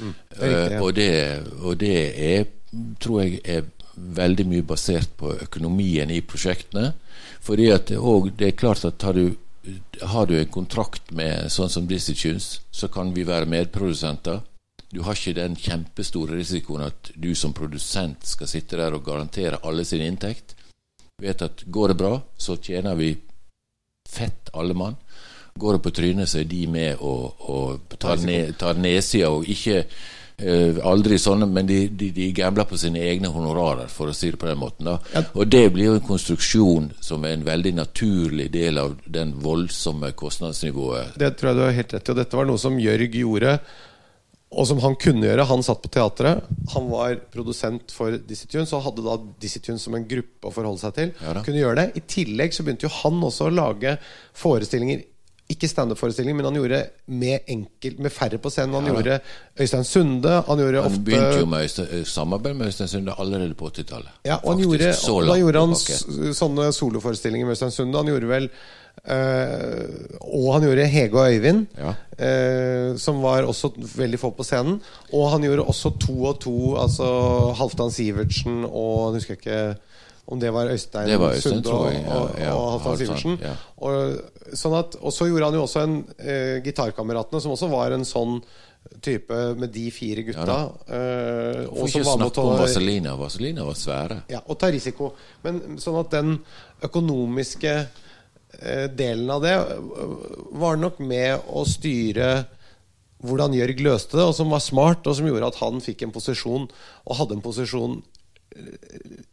Mm, 0.00 0.14
det 0.36 0.48
riktig, 0.48 0.72
ja. 0.72 0.78
uh, 0.78 0.84
og, 0.84 0.94
det, 0.96 1.12
og 1.60 1.80
det 1.80 1.98
er, 2.28 2.48
tror 3.00 3.22
jeg, 3.24 3.40
er 3.44 3.68
veldig 4.20 4.46
mye 4.48 4.64
basert 4.64 5.12
på 5.20 5.34
økonomien 5.44 6.10
i 6.12 6.22
prosjektene. 6.24 6.92
Fordi 7.40 7.70
at 7.72 7.90
og 7.96 8.30
det 8.36 8.50
er 8.50 8.58
klart 8.58 8.84
at 8.84 9.02
har 9.02 9.16
du, 9.16 9.36
har 10.02 10.26
du 10.26 10.36
en 10.36 10.52
kontrakt 10.52 11.12
med 11.16 11.48
sånn 11.52 11.72
som 11.72 11.88
disse 11.88 12.14
Tunes, 12.14 12.60
så 12.70 12.88
kan 12.92 13.14
vi 13.16 13.24
være 13.28 13.48
medprodusenter. 13.48 14.42
Du 14.90 15.02
har 15.06 15.14
ikke 15.14 15.38
den 15.38 15.56
kjempestore 15.56 16.36
risikoen 16.36 16.88
at 16.88 17.12
du 17.14 17.30
som 17.38 17.54
produsent 17.56 18.26
skal 18.26 18.50
sitte 18.50 18.78
der 18.80 18.96
og 18.96 19.04
garantere 19.06 19.60
alle 19.64 19.84
sin 19.86 20.02
inntekt. 20.02 20.56
Du 21.16 21.26
Vet 21.26 21.42
at 21.46 21.64
går 21.66 21.92
det 21.92 22.00
bra, 22.00 22.14
så 22.36 22.56
tjener 22.56 22.96
vi 22.98 23.14
fett 24.08 24.50
alle 24.52 24.74
mann. 24.74 24.96
Går 25.54 25.76
det 25.76 25.82
på 25.84 25.92
trynet, 25.94 26.28
så 26.28 26.40
er 26.40 26.48
de 26.50 26.64
med 26.70 27.00
og, 27.00 27.44
og 27.50 27.98
tar, 28.00 28.18
ned, 28.24 28.56
tar 28.58 28.78
nedsida 28.80 29.30
og 29.30 29.48
ikke 29.48 29.84
aldri 30.86 31.18
sånne, 31.20 31.48
men 31.50 31.68
de, 31.68 31.82
de, 31.88 32.10
de, 32.16 32.30
gambler 32.36 32.68
på 32.68 32.78
sine 32.80 33.02
egne 33.04 33.28
honorarer, 33.32 33.90
for 33.92 34.10
å 34.10 34.16
si 34.16 34.30
det 34.32 34.40
på 34.40 34.48
den 34.48 34.60
måten. 34.60 34.88
Ja. 35.14 35.24
Og 35.34 35.50
det 35.52 35.66
blir 35.74 35.90
jo 35.90 35.98
en 35.98 36.06
konstruksjon 36.06 36.90
som 37.04 37.26
er 37.26 37.36
en 37.36 37.46
veldig 37.46 37.74
naturlig 37.76 38.48
del 38.54 38.80
av 38.80 38.96
den 39.04 39.34
voldsomme 39.42 40.12
kostnadsnivået. 40.16 41.16
Det 41.20 41.34
tror 41.36 41.52
jeg 41.52 41.60
du 41.60 41.64
har 41.66 41.78
helt 41.78 41.94
rett 41.96 42.08
i, 42.08 42.14
og 42.14 42.20
dette 42.22 42.40
var 42.40 42.48
noe 42.48 42.62
som 42.62 42.80
Jørg 42.80 43.20
gjorde, 43.20 43.58
og 44.50 44.66
som 44.66 44.80
han 44.82 44.96
kunne 44.98 45.28
gjøre. 45.28 45.46
Han 45.46 45.62
satt 45.62 45.82
på 45.84 45.92
teatret, 45.94 46.48
han 46.72 46.88
var 46.90 47.20
produsent 47.30 47.92
for 47.94 48.16
Dizzie 48.26 48.50
Tunes 48.50 48.72
og 48.74 48.82
hadde 48.88 49.04
da 49.06 49.14
Dizzie 49.42 49.62
Tunes 49.62 49.84
som 49.86 49.94
en 49.94 50.08
gruppe 50.10 50.50
å 50.50 50.54
forholde 50.54 50.82
seg 50.82 50.96
til. 50.96 51.12
Ja, 51.22 51.36
kunne 51.46 51.62
gjøre 51.62 51.84
det. 51.84 51.86
I 52.00 52.06
tillegg 52.16 52.56
så 52.56 52.66
begynte 52.66 52.88
jo 52.88 52.96
han 53.02 53.22
også 53.28 53.46
å 53.46 53.54
lage 53.54 53.94
forestillinger 54.40 55.04
ikke 55.50 55.68
standup-forestilling, 55.70 56.36
men 56.36 56.48
han 56.48 56.58
gjorde 56.58 56.80
med, 57.06 57.46
enkel, 57.50 57.96
med 58.02 58.12
færre 58.14 58.38
på 58.42 58.52
scenen. 58.52 58.76
Han 58.78 58.88
ja, 58.88 58.96
gjorde 58.96 59.20
Øystein 59.60 59.86
Sunde. 59.88 60.34
Han, 60.46 60.62
gjorde 60.64 60.82
han 60.86 60.98
begynte 61.04 61.38
jo 61.40 61.46
med 61.50 61.66
Øystein, 61.66 61.88
eh, 61.98 62.04
samarbeid 62.06 62.58
med 62.58 62.72
Øystein 62.72 62.88
Sunde 62.88 63.14
allerede 63.18 63.54
på 63.54 63.70
80-tallet. 63.70 64.12
Ja, 64.24 64.40
og, 64.42 64.52
han 64.54 64.62
gjorde, 64.64 64.92
da 65.28 65.38
gjorde 65.40 65.64
han 65.66 66.34
sånne 66.34 66.70
soloforestillinger 66.76 67.48
med 67.48 67.58
Øystein 67.58 67.74
Sunde. 67.74 67.98
Han 67.98 68.14
gjorde 68.14 68.30
vel 68.30 68.50
Uh, 69.00 69.86
Og 70.20 70.50
han 70.52 70.64
gjorde 70.66 70.84
Hege 70.92 71.16
og 71.16 71.32
Øyvind, 71.32 71.62
ja. 71.78 71.92
uh, 72.20 72.98
som 73.00 73.22
var 73.22 73.46
også 73.48 73.70
veldig 73.96 74.18
få 74.20 74.32
på 74.36 74.44
scenen. 74.44 74.80
Og 75.16 75.30
han 75.32 75.46
gjorde 75.46 75.64
også 75.64 75.94
to 76.02 76.16
og 76.28 76.40
to, 76.44 76.56
altså 76.76 77.06
Halvdan 77.56 77.94
Sivertsen 77.94 78.66
og 78.66 79.14
jeg 79.14 79.22
husker 79.22 79.38
ikke 79.38 79.60
om 80.26 80.40
det 80.40 80.50
var 80.54 80.70
Øystein, 80.70 81.08
det 81.08 81.18
var 81.18 81.34
Øystein 81.34 81.62
Sunde 81.62 81.74
og, 81.74 81.92
ja, 81.94 82.44
ja, 82.44 82.54
og, 82.54 82.66
og 82.74 82.80
Halvdan 82.84 82.98
Sivertsen. 83.00 83.38
Ja. 83.42 83.54
Og, 83.82 84.56
sånn 84.58 84.76
at, 84.78 84.96
og, 85.00 85.14
så 85.14 85.26
gjorde 85.26 85.48
han 85.48 85.58
jo 85.58 85.62
også 85.66 85.84
en 85.86 85.96
eh, 86.18 86.58
Gitarkameratene, 86.64 87.40
som 87.42 87.54
også 87.56 87.70
var 87.72 87.96
en 87.96 88.06
sånn 88.06 88.38
type 89.04 89.36
med 89.60 89.72
de 89.74 89.86
fire 89.92 90.24
gutta. 90.26 90.58
Uh, 90.88 91.66
Får 91.68 91.90
ikke 91.90 92.04
snakke 92.04 92.42
om 92.42 92.54
Vazelina. 92.58 93.16
Vazelina 93.18 93.64
var 93.66 93.76
svære. 93.78 94.20
Ja, 94.32 94.40
og 94.46 94.58
ta 94.60 94.70
risiko. 94.72 95.12
Men 95.44 95.78
sånn 95.80 95.98
at 96.00 96.14
den 96.14 96.38
økonomiske 96.84 97.74
eh, 97.76 98.86
delen 98.96 99.30
av 99.30 99.44
det 99.44 99.56
uh, 99.60 100.16
var 100.62 100.80
nok 100.80 101.02
med 101.04 101.50
å 101.52 101.66
styre 101.68 102.32
hvordan 103.20 103.52
Jørg 103.52 103.82
løste 103.84 104.16
det, 104.16 104.24
og 104.24 104.32
som 104.36 104.52
var 104.52 104.62
smart, 104.64 105.04
og 105.04 105.18
som 105.18 105.28
gjorde 105.28 105.50
at 105.52 105.60
han 105.60 105.82
fikk 105.84 106.06
en 106.06 106.14
posisjon, 106.14 106.64
og 107.04 107.18
hadde 107.18 107.36
en 107.36 107.44
posisjon 107.44 107.98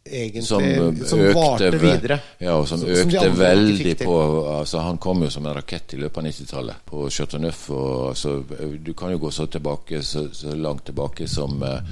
egentlig 0.04 0.44
som, 0.44 0.62
som 1.06 1.20
økte, 1.20 1.34
varte 1.34 1.70
videre. 1.78 2.18
Ja, 2.38 2.54
og 2.54 2.68
som, 2.68 2.80
som 2.80 2.90
økte 2.90 3.24
som 3.24 3.38
veldig 3.38 3.94
på 4.00 4.14
altså, 4.52 4.78
Han 4.78 4.98
kom 5.02 5.22
jo 5.26 5.30
som 5.30 5.46
en 5.46 5.56
rakett 5.56 5.94
i 5.94 6.00
løpet 6.00 6.22
av 6.22 6.28
90-tallet 6.28 6.84
på 6.88 7.08
Chateauneuf. 7.10 7.64
Og, 7.74 7.90
altså, 8.12 8.36
du 8.78 8.92
kan 8.98 9.12
jo 9.12 9.20
gå 9.26 9.32
så, 9.34 9.48
tilbake, 9.50 10.02
så, 10.06 10.28
så 10.32 10.54
langt 10.54 10.86
tilbake 10.88 11.28
som 11.28 11.62
uh, 11.62 11.82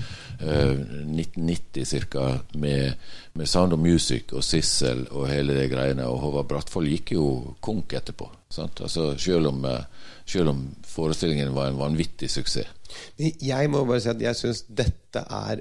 1990 0.41 2.07
ca. 2.13 2.29
Med, 2.55 2.93
med, 3.33 3.49
Sound 3.49 3.77
of 3.77 3.83
Music 3.83 4.33
og 4.33 4.45
Sissel 4.45 5.07
og 5.11 5.29
hele 5.31 5.59
det 5.59 5.69
greiene. 5.75 6.07
Og 6.09 6.23
Håvard 6.25 6.51
Brattvoll 6.53 6.91
gikk 6.95 7.17
jo 7.19 7.29
konk 7.61 7.99
etterpå. 7.99 8.31
Altså, 8.57 9.13
selv, 9.19 9.51
om, 9.51 9.65
uh, 9.67 10.13
selv 10.25 10.55
om 10.55 10.67
forestillingen 10.87 11.55
var 11.57 11.73
en 11.73 11.81
vanvittig 11.83 12.31
suksess. 12.31 12.71
Jeg 13.19 13.69
må 13.69 13.83
bare 13.85 14.01
si 14.01 14.09
at 14.13 14.21
jeg 14.23 14.39
syns 14.39 14.63
dette 14.71 15.21
er 15.27 15.61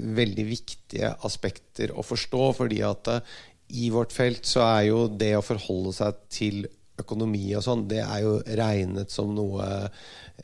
veldig 0.00 0.46
viktige 0.48 1.14
aspekter 1.26 1.94
å 1.94 2.04
forstå. 2.06 2.52
fordi 2.58 2.82
at 2.86 3.10
uh, 3.12 3.20
i 3.70 3.90
vårt 3.94 4.12
felt 4.12 4.46
så 4.48 4.64
er 4.66 4.82
jo 4.90 5.04
det 5.08 5.34
å 5.38 5.46
forholde 5.46 5.94
seg 5.94 6.22
til 6.32 6.64
økonomi 7.00 7.44
og 7.56 7.64
sånn, 7.64 7.86
det 7.90 8.02
er 8.02 8.24
jo 8.24 8.38
regnet 8.58 9.12
som 9.12 9.30
noe 9.34 9.66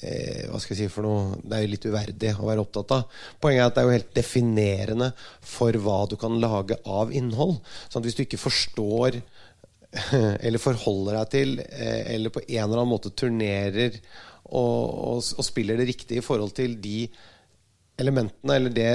eh, 0.00 0.46
Hva 0.48 0.60
skal 0.62 0.74
jeg 0.74 0.86
si 0.86 0.92
for 0.92 1.06
noe 1.06 1.40
Det 1.42 1.56
er 1.56 1.64
jo 1.64 1.72
litt 1.74 1.88
uverdig 1.88 2.32
å 2.36 2.48
være 2.48 2.62
opptatt 2.64 2.94
av. 2.96 3.18
Poenget 3.42 3.62
er 3.62 3.68
at 3.68 3.76
det 3.76 3.82
er 3.82 3.88
jo 3.88 3.96
helt 3.96 4.14
definerende 4.16 5.10
for 5.44 5.80
hva 5.84 5.98
du 6.10 6.16
kan 6.20 6.38
lage 6.40 6.78
av 6.88 7.12
innhold. 7.12 7.58
Sånn 7.88 8.00
at 8.00 8.08
hvis 8.08 8.18
du 8.18 8.24
ikke 8.26 8.40
forstår 8.40 9.20
eller 10.46 10.62
forholder 10.62 11.20
deg 11.20 11.30
til, 11.32 11.54
eh, 11.66 12.02
eller 12.14 12.32
på 12.34 12.44
en 12.46 12.64
eller 12.64 12.80
annen 12.80 12.94
måte 12.94 13.14
turnerer 13.16 14.00
og, 14.46 14.84
og, 14.84 15.22
og 15.22 15.44
spiller 15.46 15.80
det 15.80 15.88
riktig 15.90 16.20
i 16.20 16.24
forhold 16.24 16.54
til 16.56 16.76
de 16.82 17.06
elementene, 18.00 18.56
eller 18.58 18.72
det, 18.72 18.90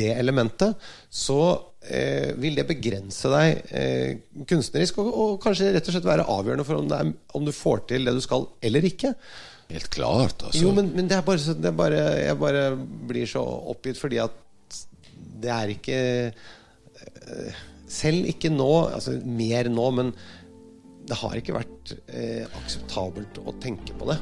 det 0.00 0.10
elementet, 0.14 0.88
så 1.12 1.40
eh, 1.84 2.32
vil 2.40 2.56
det 2.56 2.66
begrense 2.68 3.30
deg 3.32 3.62
eh, 3.76 4.44
kunstnerisk, 4.48 5.00
og, 5.02 5.10
og, 5.12 5.36
kanskje 5.44 5.72
rett 5.74 5.90
og 5.90 5.96
slett 5.96 6.08
være 6.08 6.28
avgjørende 6.32 6.66
for 6.68 6.80
om, 6.80 6.90
er, 6.96 7.12
om, 7.36 7.46
du 7.46 7.52
får 7.54 7.84
til 7.92 8.08
det 8.08 8.16
du 8.16 8.22
skal, 8.24 8.48
eller 8.64 8.86
ikke. 8.88 9.12
Helt 9.70 9.90
klart, 9.92 10.46
altså. 10.48 10.64
Jo, 10.64 10.72
men, 10.76 10.90
men 10.96 11.10
det, 11.10 11.18
er 11.18 11.26
bare, 11.26 11.56
det 11.60 11.70
er 11.70 11.76
bare, 11.78 12.00
jeg 12.24 12.40
bare 12.40 12.64
blir 13.10 13.28
så 13.30 13.44
oppgitt 13.74 14.00
fordi 14.00 14.22
at 14.24 14.36
det 15.40 15.52
er 15.52 15.72
ikke 15.72 15.98
eh, 16.30 17.60
Selv 17.90 18.28
ikke 18.30 18.52
nå, 18.52 18.70
altså 18.86 19.16
mer 19.26 19.66
nå, 19.72 19.86
men 19.96 20.12
det 21.10 21.16
har 21.18 21.34
ikke 21.38 21.56
vært 21.56 21.94
eh, 22.14 22.44
akseptabelt 22.60 23.40
å 23.42 23.54
tenke 23.58 23.96
på 23.98 24.06
det. 24.12 24.20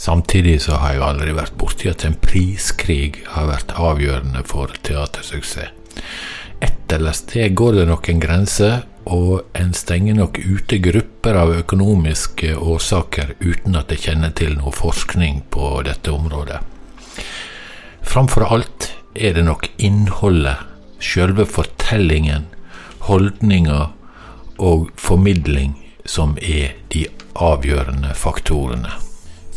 Samtidig 0.00 0.62
så 0.64 0.78
har 0.80 0.94
jeg 0.94 1.04
aldri 1.04 1.32
vært 1.36 1.58
borti 1.60 1.90
at 1.90 2.06
en 2.08 2.14
priskrig 2.16 3.18
har 3.34 3.50
vært 3.50 3.74
avgjørende 3.76 4.40
for 4.48 4.72
teatersuksess. 4.86 5.74
Et 6.64 6.92
eller 6.92 7.12
sted 7.16 7.52
går 7.56 7.74
det 7.78 7.84
nok 7.88 8.08
en 8.08 8.20
grense, 8.20 8.70
og 9.04 9.42
en 9.56 9.72
stenger 9.76 10.16
nok 10.16 10.38
ute 10.40 10.78
grupper 10.84 11.36
av 11.40 11.52
økonomiske 11.56 12.52
årsaker 12.56 13.34
uten 13.40 13.76
at 13.80 13.92
jeg 13.92 14.04
kjenner 14.06 14.32
til 14.36 14.56
noe 14.56 14.72
forskning 14.76 15.42
på 15.52 15.68
dette 15.88 16.12
området. 16.12 16.60
Framfor 18.00 18.46
alt 18.48 18.90
er 19.14 19.36
det 19.36 19.44
nok 19.48 19.68
innholdet, 19.80 20.64
sjølve 21.00 21.44
fortellingen, 21.48 22.48
holdninga 23.08 23.90
og 24.60 24.90
formidling 25.00 25.76
som 26.04 26.36
er 26.40 26.76
de 26.92 27.06
avgjørende 27.36 28.16
faktorene. 28.16 29.09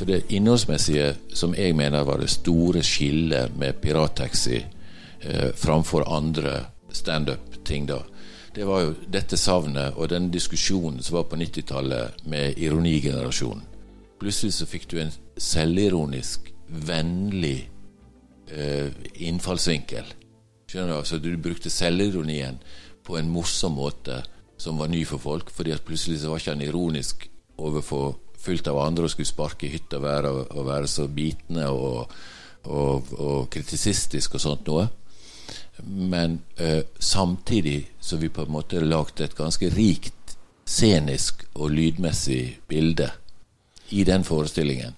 For 0.03 0.11
det 0.11 0.33
innholdsmessige, 0.35 1.15
som 1.31 1.53
jeg 1.55 1.75
mener 1.79 2.03
var 2.03 2.17
det 2.19 2.27
store 2.27 2.81
skillet 2.83 3.53
med 3.55 3.77
Pirattaxi 3.79 4.57
eh, 4.59 5.53
framfor 5.55 6.03
andre 6.11 6.57
standup-ting, 6.91 7.85
da, 7.87 8.01
det 8.51 8.65
var 8.67 8.81
jo 8.83 8.89
dette 9.07 9.39
savnet 9.39 9.95
og 9.95 10.09
den 10.11 10.27
diskusjonen 10.33 10.99
som 10.99 11.15
var 11.15 11.29
på 11.31 11.39
90-tallet 11.39 12.25
med 12.27 12.59
ironigenerasjonen. 12.59 13.63
Plutselig 14.19 14.57
så 14.57 14.67
fikk 14.67 14.89
du 14.91 14.97
en 14.99 15.13
selvironisk, 15.39 16.51
vennlig 16.67 17.69
eh, 18.51 18.91
innfallsvinkel. 19.23 20.11
Skjønner 20.67 20.97
du? 20.97 20.97
Altså, 20.97 21.21
du 21.23 21.31
brukte 21.37 21.71
selvironien 21.71 22.59
på 23.07 23.15
en 23.21 23.31
morsom 23.31 23.79
måte 23.79 24.19
som 24.59 24.83
var 24.83 24.91
ny 24.91 25.05
for 25.07 25.23
folk, 25.31 25.47
fordi 25.47 25.71
at 25.71 25.87
plutselig 25.87 26.19
så 26.19 26.35
var 26.35 26.43
ikke 26.43 26.57
han 26.57 26.67
ironisk 26.67 27.29
overfor 27.55 28.17
fullt 28.43 28.67
av 28.67 28.81
andre 28.83 29.07
og 29.07 29.13
skulle 29.13 29.29
sparke 29.29 29.67
i 29.67 29.73
hytta 29.73 29.99
og 29.99 30.05
være, 30.05 30.33
og 30.51 30.67
være 30.67 30.89
så 30.91 31.07
bitende 31.07 31.69
og, 31.71 32.11
og, 32.67 33.13
og 33.17 33.47
kritisistisk 33.53 34.35
og 34.37 34.43
sånt 34.43 34.67
noe. 34.71 34.87
Men 35.83 36.41
eh, 36.55 36.83
samtidig 36.99 37.91
så 37.99 38.19
vi 38.21 38.29
på 38.29 38.45
en 38.45 38.53
måte 38.53 38.83
lagd 38.83 39.23
et 39.23 39.35
ganske 39.37 39.69
rikt 39.73 40.35
scenisk 40.65 41.43
og 41.53 41.73
lydmessig 41.73 42.59
bilde 42.67 43.09
i 43.89 44.03
den 44.07 44.23
forestillingen. 44.23 44.95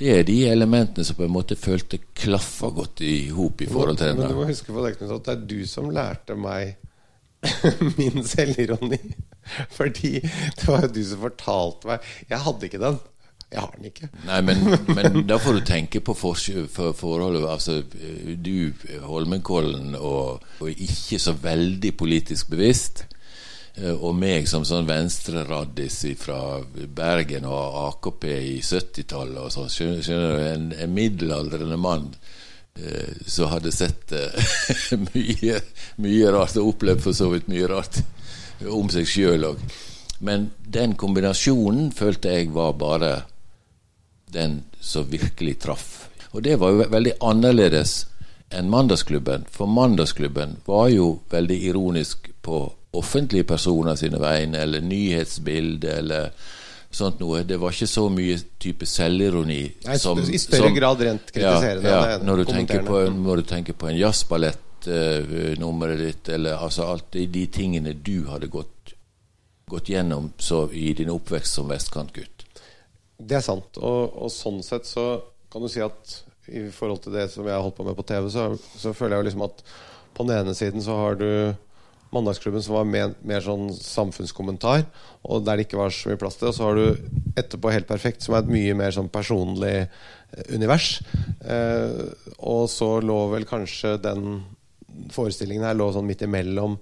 Det 0.00 0.12
er 0.18 0.22
de 0.24 0.38
elementene 0.48 1.04
som 1.04 1.16
på 1.18 1.26
en 1.26 1.34
måte 1.34 1.56
følte 1.60 1.98
klaffa 2.16 2.70
godt 2.72 3.02
i 3.04 3.28
hop 3.36 3.60
i 3.60 3.68
forhold 3.68 3.98
til 4.00 4.12
denne. 4.12 4.28
Men 4.28 4.32
du 4.32 4.40
må 4.40 4.46
huske 4.48 4.72
på 4.72 4.84
det, 4.86 4.94
at 4.96 5.26
det 5.26 5.34
er 5.34 5.42
du 5.50 5.58
som 5.68 5.90
lærte 5.92 6.36
meg 6.40 6.78
min 7.98 8.24
selvironi. 8.24 9.00
Fordi 9.78 10.18
det 10.20 10.66
var 10.68 10.86
jo 10.86 10.92
du 10.94 11.02
som 11.06 11.24
fortalte 11.24 11.90
meg 11.90 12.12
Jeg 12.28 12.44
hadde 12.46 12.70
ikke 12.70 12.82
den. 12.82 13.00
Jeg 13.50 13.60
har 13.60 13.72
den 13.76 13.86
ikke. 13.88 14.08
Nei, 14.28 14.40
men, 14.46 14.60
men 14.94 15.22
da 15.26 15.40
får 15.42 15.58
du 15.58 15.64
tenke 15.66 16.00
på 16.06 16.14
for, 16.14 16.38
for, 16.70 16.92
forholdet 16.94 17.46
Altså, 17.50 17.80
du, 17.82 18.70
Holmenkollen, 19.02 19.96
og, 19.98 20.44
og, 20.60 20.68
ikke 20.70 21.18
så 21.18 21.34
veldig 21.34 21.90
politisk 21.98 22.52
bevisst. 22.54 23.04
Eh, 23.74 23.90
og 23.90 24.14
meg 24.14 24.46
som 24.50 24.62
sånn 24.66 24.86
venstreraddis 24.86 25.98
fra 26.20 26.60
Bergen 26.94 27.48
og 27.50 27.80
AKP 27.88 28.28
i 28.30 28.54
70-tallet 28.62 29.42
og 29.42 29.50
sånn. 29.56 29.72
Skjønner, 29.72 30.06
skjønner, 30.06 30.36
du? 30.36 30.46
En, 30.46 30.70
en 30.86 30.94
middelaldrende 30.94 31.80
mann 31.80 32.12
Så 33.26 33.42
som 33.42 33.50
hadde 33.50 33.74
sett 33.74 34.14
eh, 34.14 34.54
mye, 35.10 35.58
mye 35.98 36.30
rart, 36.32 36.54
og 36.62 36.76
opplevd 36.76 37.02
for 37.02 37.18
så 37.18 37.26
vidt 37.34 37.50
mye 37.50 37.66
rart 37.68 37.98
om 38.68 38.90
seg 38.92 39.08
sjøl 39.08 39.46
òg. 39.52 39.62
Men 40.20 40.50
den 40.60 40.94
kombinasjonen 41.00 41.90
følte 41.96 42.34
jeg 42.34 42.50
var 42.52 42.74
bare 42.80 43.12
den 44.30 44.62
som 44.80 45.08
virkelig 45.10 45.58
traff. 45.64 46.08
Og 46.32 46.44
det 46.44 46.58
var 46.60 46.74
jo 46.74 46.86
veldig 46.92 47.16
annerledes 47.24 48.04
enn 48.54 48.70
Mandagsklubben, 48.70 49.46
for 49.50 49.70
Mandagsklubben 49.70 50.58
var 50.66 50.88
jo 50.90 51.20
veldig 51.30 51.58
ironisk 51.70 52.30
på 52.42 52.62
offentlige 52.98 53.46
personer 53.46 53.94
sine 53.98 54.18
vegne, 54.20 54.58
eller 54.58 54.82
nyhetsbilder, 54.82 56.00
eller 56.02 56.32
sånt 56.90 57.20
noe. 57.22 57.44
Det 57.46 57.58
var 57.62 57.74
ikke 57.74 57.86
så 57.86 58.08
mye 58.10 58.38
type 58.62 58.86
selvironi. 58.86 59.62
Nei, 59.86 59.98
som, 60.02 60.18
I 60.18 60.40
større 60.42 60.68
som, 60.70 60.74
grad 60.76 61.04
rent 61.06 61.30
kritiserende. 61.30 61.86
Ja, 61.86 62.00
ja, 62.16 62.18
når, 62.26 62.42
du 62.42 62.50
på, 62.88 63.04
når 63.14 63.42
du 63.42 63.50
tenker 63.54 63.78
på 63.78 63.90
en 63.90 63.98
jazzballettnummeret 64.00 64.66
uh, 64.88 65.96
ditt, 65.98 66.28
eller 66.28 66.56
altså 66.56 66.86
alt 66.88 67.12
de, 67.12 67.46
tingene 67.52 67.92
du 67.92 68.26
hadde 68.28 68.48
gått, 68.48 68.94
gått 69.70 69.88
gjennom 69.88 70.32
i 70.72 70.92
din 70.94 71.10
oppvekst 71.10 71.60
som 71.60 71.68
vestkantgutt. 71.68 72.46
Det 73.20 73.36
er 73.36 73.44
sant. 73.44 73.76
Og, 73.76 74.16
og, 74.16 74.30
sånn 74.32 74.62
sett 74.64 74.88
så 74.88 75.22
kan 75.52 75.62
du 75.62 75.68
si 75.68 75.82
at 75.84 76.20
i 76.50 76.68
forhold 76.74 77.04
til 77.04 77.14
det 77.14 77.28
som 77.30 77.46
jeg 77.46 77.54
har 77.54 77.62
holdt 77.62 77.76
på 77.76 77.86
med 77.86 77.98
på 77.98 78.06
TV, 78.08 78.30
så, 78.32 78.50
så 78.56 78.94
føler 78.96 79.16
jeg 79.16 79.22
jo 79.22 79.28
liksom 79.28 79.46
at 79.46 79.64
på 80.16 80.26
den 80.26 80.40
ene 80.40 80.54
siden 80.56 80.82
så 80.82 80.96
har 80.98 81.20
du 81.20 81.30
Mandagsklubben 82.10 82.62
som 82.62 82.74
var 82.74 82.88
mer, 82.90 83.12
mer, 83.22 83.42
sånn 83.44 83.68
samfunnskommentar, 83.70 84.82
og 85.22 85.44
der 85.46 85.60
det 85.60 85.68
ikke 85.68 85.78
var 85.78 85.92
så 85.94 86.10
mye 86.10 86.18
plass 86.18 86.40
til. 86.40 86.48
Og 86.50 86.56
så 86.56 86.66
har 86.66 86.78
du 86.78 87.36
Etterpå 87.38 87.70
Helt 87.70 87.86
perfekt, 87.86 88.24
som 88.24 88.34
er 88.34 88.42
et 88.42 88.50
mye 88.50 88.74
mer 88.74 88.94
sånn 88.96 89.10
personlig 89.14 89.76
eh, 89.84 90.48
univers. 90.50 90.88
Eh, 91.46 92.00
og 92.42 92.64
så 92.72 92.96
lå 93.04 93.20
vel 93.30 93.46
kanskje 93.46 93.94
den 94.02 94.42
forestillingen 95.12 95.66
her 95.68 95.78
lå 95.78 95.90
sånn 95.94 96.08
midt 96.08 96.26
imellom 96.26 96.78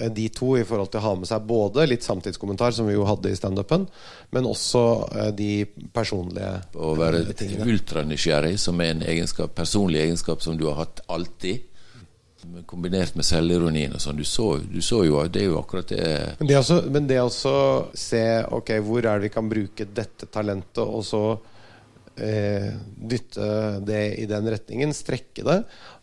Eh, 0.00 0.10
de 0.10 0.28
to 0.28 0.52
i 0.58 0.64
forhold 0.64 0.90
til 0.92 1.00
å 1.00 1.06
ha 1.06 1.14
med 1.18 1.28
seg 1.28 1.46
både 1.48 1.86
litt 1.88 2.06
samtidskommentar, 2.06 2.74
som 2.74 2.88
vi 2.88 2.96
jo 2.96 3.06
hadde 3.08 3.32
i 3.32 3.38
standupen, 3.38 3.86
men 4.34 4.48
også 4.48 4.82
eh, 5.08 5.30
de 5.36 5.52
personlige 5.94 6.52
Å 6.78 6.92
være 6.98 7.24
ultranysgjerrig, 7.64 8.56
som 8.60 8.80
er 8.84 8.94
en 8.94 9.06
egenskap, 9.06 9.54
personlig 9.56 10.04
egenskap 10.06 10.44
som 10.44 10.58
du 10.58 10.68
har 10.68 10.84
hatt 10.84 11.02
alltid. 11.06 11.64
Kombinert 12.70 13.16
med 13.18 13.26
selvironien 13.26 13.92
og 13.96 14.00
sånn. 14.00 14.16
Du, 14.16 14.22
du, 14.22 14.78
så 14.80 15.00
jo 15.04 15.18
Det 15.26 15.40
er 15.42 15.48
jo 15.50 15.58
akkurat 15.58 15.90
det 15.90 16.04
Men 16.38 16.48
det 16.48 16.56
også, 16.60 16.76
men 16.94 17.08
det 17.10 17.18
også 17.20 17.54
se 17.98 18.22
ok, 18.46 18.76
hvor 18.86 19.02
er 19.02 19.18
det 19.18 19.26
vi 19.26 19.34
kan 19.34 19.50
bruke 19.50 19.88
dette 19.92 20.30
talentet, 20.32 20.84
og 20.84 21.02
så 21.04 21.22
eh, 22.24 22.68
dytte 23.10 23.48
det 23.86 24.02
i 24.22 24.26
den 24.30 24.50
retningen, 24.52 24.94
strekke 24.96 25.46
det. 25.46 25.58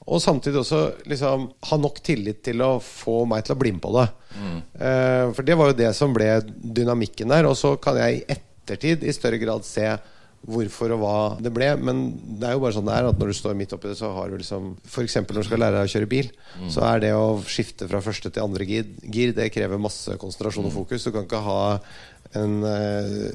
Og 0.06 0.22
samtidig 0.22 0.62
også 0.62 0.82
liksom, 1.10 1.48
ha 1.70 1.78
nok 1.82 2.02
tillit 2.06 2.44
til 2.46 2.62
å 2.62 2.76
få 2.84 3.24
meg 3.30 3.46
til 3.46 3.56
å 3.56 3.62
bli 3.62 3.74
med 3.74 3.84
på 3.84 3.94
det. 3.96 4.08
Mm. 4.36 4.58
Eh, 4.78 5.24
for 5.34 5.48
det 5.48 5.58
var 5.58 5.72
jo 5.72 5.80
det 5.80 5.94
som 5.98 6.14
ble 6.14 6.30
dynamikken 6.46 7.34
der. 7.34 7.50
Og 7.50 7.58
så 7.58 7.74
kan 7.82 7.98
jeg 8.02 8.20
i 8.20 8.28
ettertid 8.38 9.06
i 9.06 9.16
større 9.16 9.42
grad 9.42 9.66
se 9.66 9.88
hvorfor 10.46 10.94
og 10.94 11.02
hva 11.02 11.18
det 11.42 11.52
ble. 11.54 11.72
Men 11.82 12.06
det 12.40 12.50
er 12.50 12.56
jo 12.56 12.64
bare 12.64 12.76
sånn 12.78 12.88
det 12.88 12.96
er 12.98 13.10
at 13.10 13.20
når 13.22 13.32
du 13.32 13.38
står 13.38 13.58
midt 13.58 13.74
oppi 13.76 13.90
det, 13.92 13.98
så 14.00 14.12
har 14.16 14.30
du 14.30 14.38
liksom 14.38 14.76
F.eks. 14.86 15.18
når 15.24 15.40
du 15.42 15.48
skal 15.48 15.64
lære 15.64 15.80
deg 15.80 15.90
å 15.90 15.94
kjøre 15.96 16.12
bil, 16.12 16.30
mm. 16.62 16.68
så 16.76 16.86
er 16.92 17.02
det 17.02 17.14
å 17.18 17.40
skifte 17.50 17.90
fra 17.90 18.04
første 18.06 18.30
til 18.30 18.46
andre 18.46 18.68
gir, 18.70 18.92
gir 19.02 19.34
det 19.38 19.52
krever 19.56 19.82
masse 19.82 20.18
konsentrasjon 20.22 20.68
og 20.68 20.74
mm. 20.74 20.78
fokus. 20.78 21.08
Du 21.08 21.16
kan 21.16 21.26
ikke 21.26 21.42
ha 21.46 21.62
en 22.34 22.64
uh, 22.64 23.30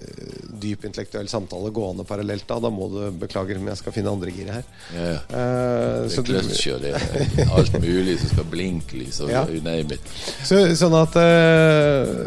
dyp 0.61 0.85
intellektuell 0.85 1.29
samtale 1.29 1.71
gående 1.71 2.05
parallelt 2.05 2.47
da. 2.49 2.59
Da 2.61 2.71
må 2.73 2.89
du 2.93 3.01
beklage, 3.21 3.57
men 3.59 3.73
jeg 3.73 3.81
skal 3.83 3.95
finne 3.97 4.13
andre 4.13 4.35
giret 4.35 4.61
her. 4.61 4.69
Ja, 4.95 5.07
ja. 5.07 5.21
Uh, 5.31 6.07
det 6.07 6.19
er 6.19 6.29
kløtsjer, 6.31 6.83
det 6.83 6.95
er 6.97 7.53
alt 7.57 7.79
mulig 7.81 8.19
som 8.21 8.35
skal 8.35 8.49
blinke, 8.51 9.01
liksom. 9.01 9.33
Ja. 9.33 9.47
Så, 10.45 10.63
sånn 10.79 10.97
at 11.01 11.17
uh, 11.17 12.25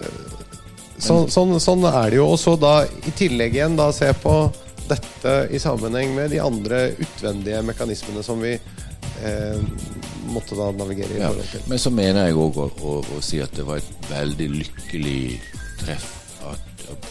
så, 0.97 1.23
sånn, 1.31 1.57
sånn, 1.61 1.85
er 1.89 2.13
det 2.13 2.21
jo. 2.21 2.31
Og 2.33 2.39
så 2.41 2.55
da 2.59 2.79
i 2.85 3.15
tillegg 3.17 3.59
igjen 3.59 3.77
da 3.79 3.91
se 3.95 4.09
på 4.23 4.37
dette 4.87 5.35
i 5.53 5.61
sammenheng 5.63 6.11
med 6.15 6.33
de 6.33 6.41
andre 6.43 6.89
utvendige 6.99 7.61
mekanismene 7.63 8.23
som 8.25 8.41
vi 8.43 8.57
måtte 10.27 10.57
da 10.57 10.65
navigere 10.75 11.15
i. 11.15 11.21
Ja, 11.21 11.29
men 11.69 11.79
så 11.79 11.91
mener 11.93 12.27
jeg 12.27 12.35
òg 12.35 12.57
å, 12.59 12.65
å, 12.83 12.97
å 13.15 13.21
si 13.23 13.39
at 13.43 13.53
det 13.55 13.63
var 13.67 13.79
et 13.79 14.09
veldig 14.09 14.49
lykkelig 14.57 15.21
treff 15.79 16.09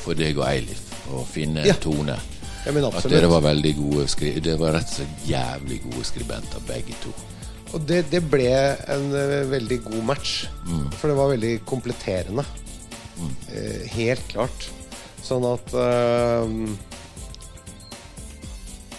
for 0.02 0.18
deg 0.18 0.38
og 0.40 0.46
Eilif 0.48 0.82
å 1.12 1.24
finne 1.28 1.64
ja. 1.66 1.76
tone. 1.80 2.16
Ja, 2.62 2.70
at 2.70 3.06
dere 3.10 3.26
var 3.26 3.42
veldig 3.42 3.72
gode 3.74 4.04
Dere 4.38 4.54
var 4.60 4.76
rett 4.76 4.86
og 4.86 5.00
slett 5.00 5.24
jævlig 5.26 5.80
gode 5.82 6.04
skribenter, 6.06 6.62
begge 6.68 6.94
to. 7.02 7.10
Og 7.72 7.82
det, 7.88 8.04
det 8.12 8.20
ble 8.30 8.52
en 8.92 9.08
uh, 9.16 9.40
veldig 9.50 9.80
god 9.88 10.04
match. 10.12 10.44
Mm. 10.68 10.86
For 10.94 11.10
det 11.10 11.18
var 11.18 11.32
veldig 11.32 11.52
kompletterende. 11.66 12.44
Mm. 13.18 13.34
Uh, 13.48 13.82
helt 13.96 14.24
klart. 14.30 14.68
Sånn 15.22 15.46
at 15.48 15.74
uh, 15.74 16.46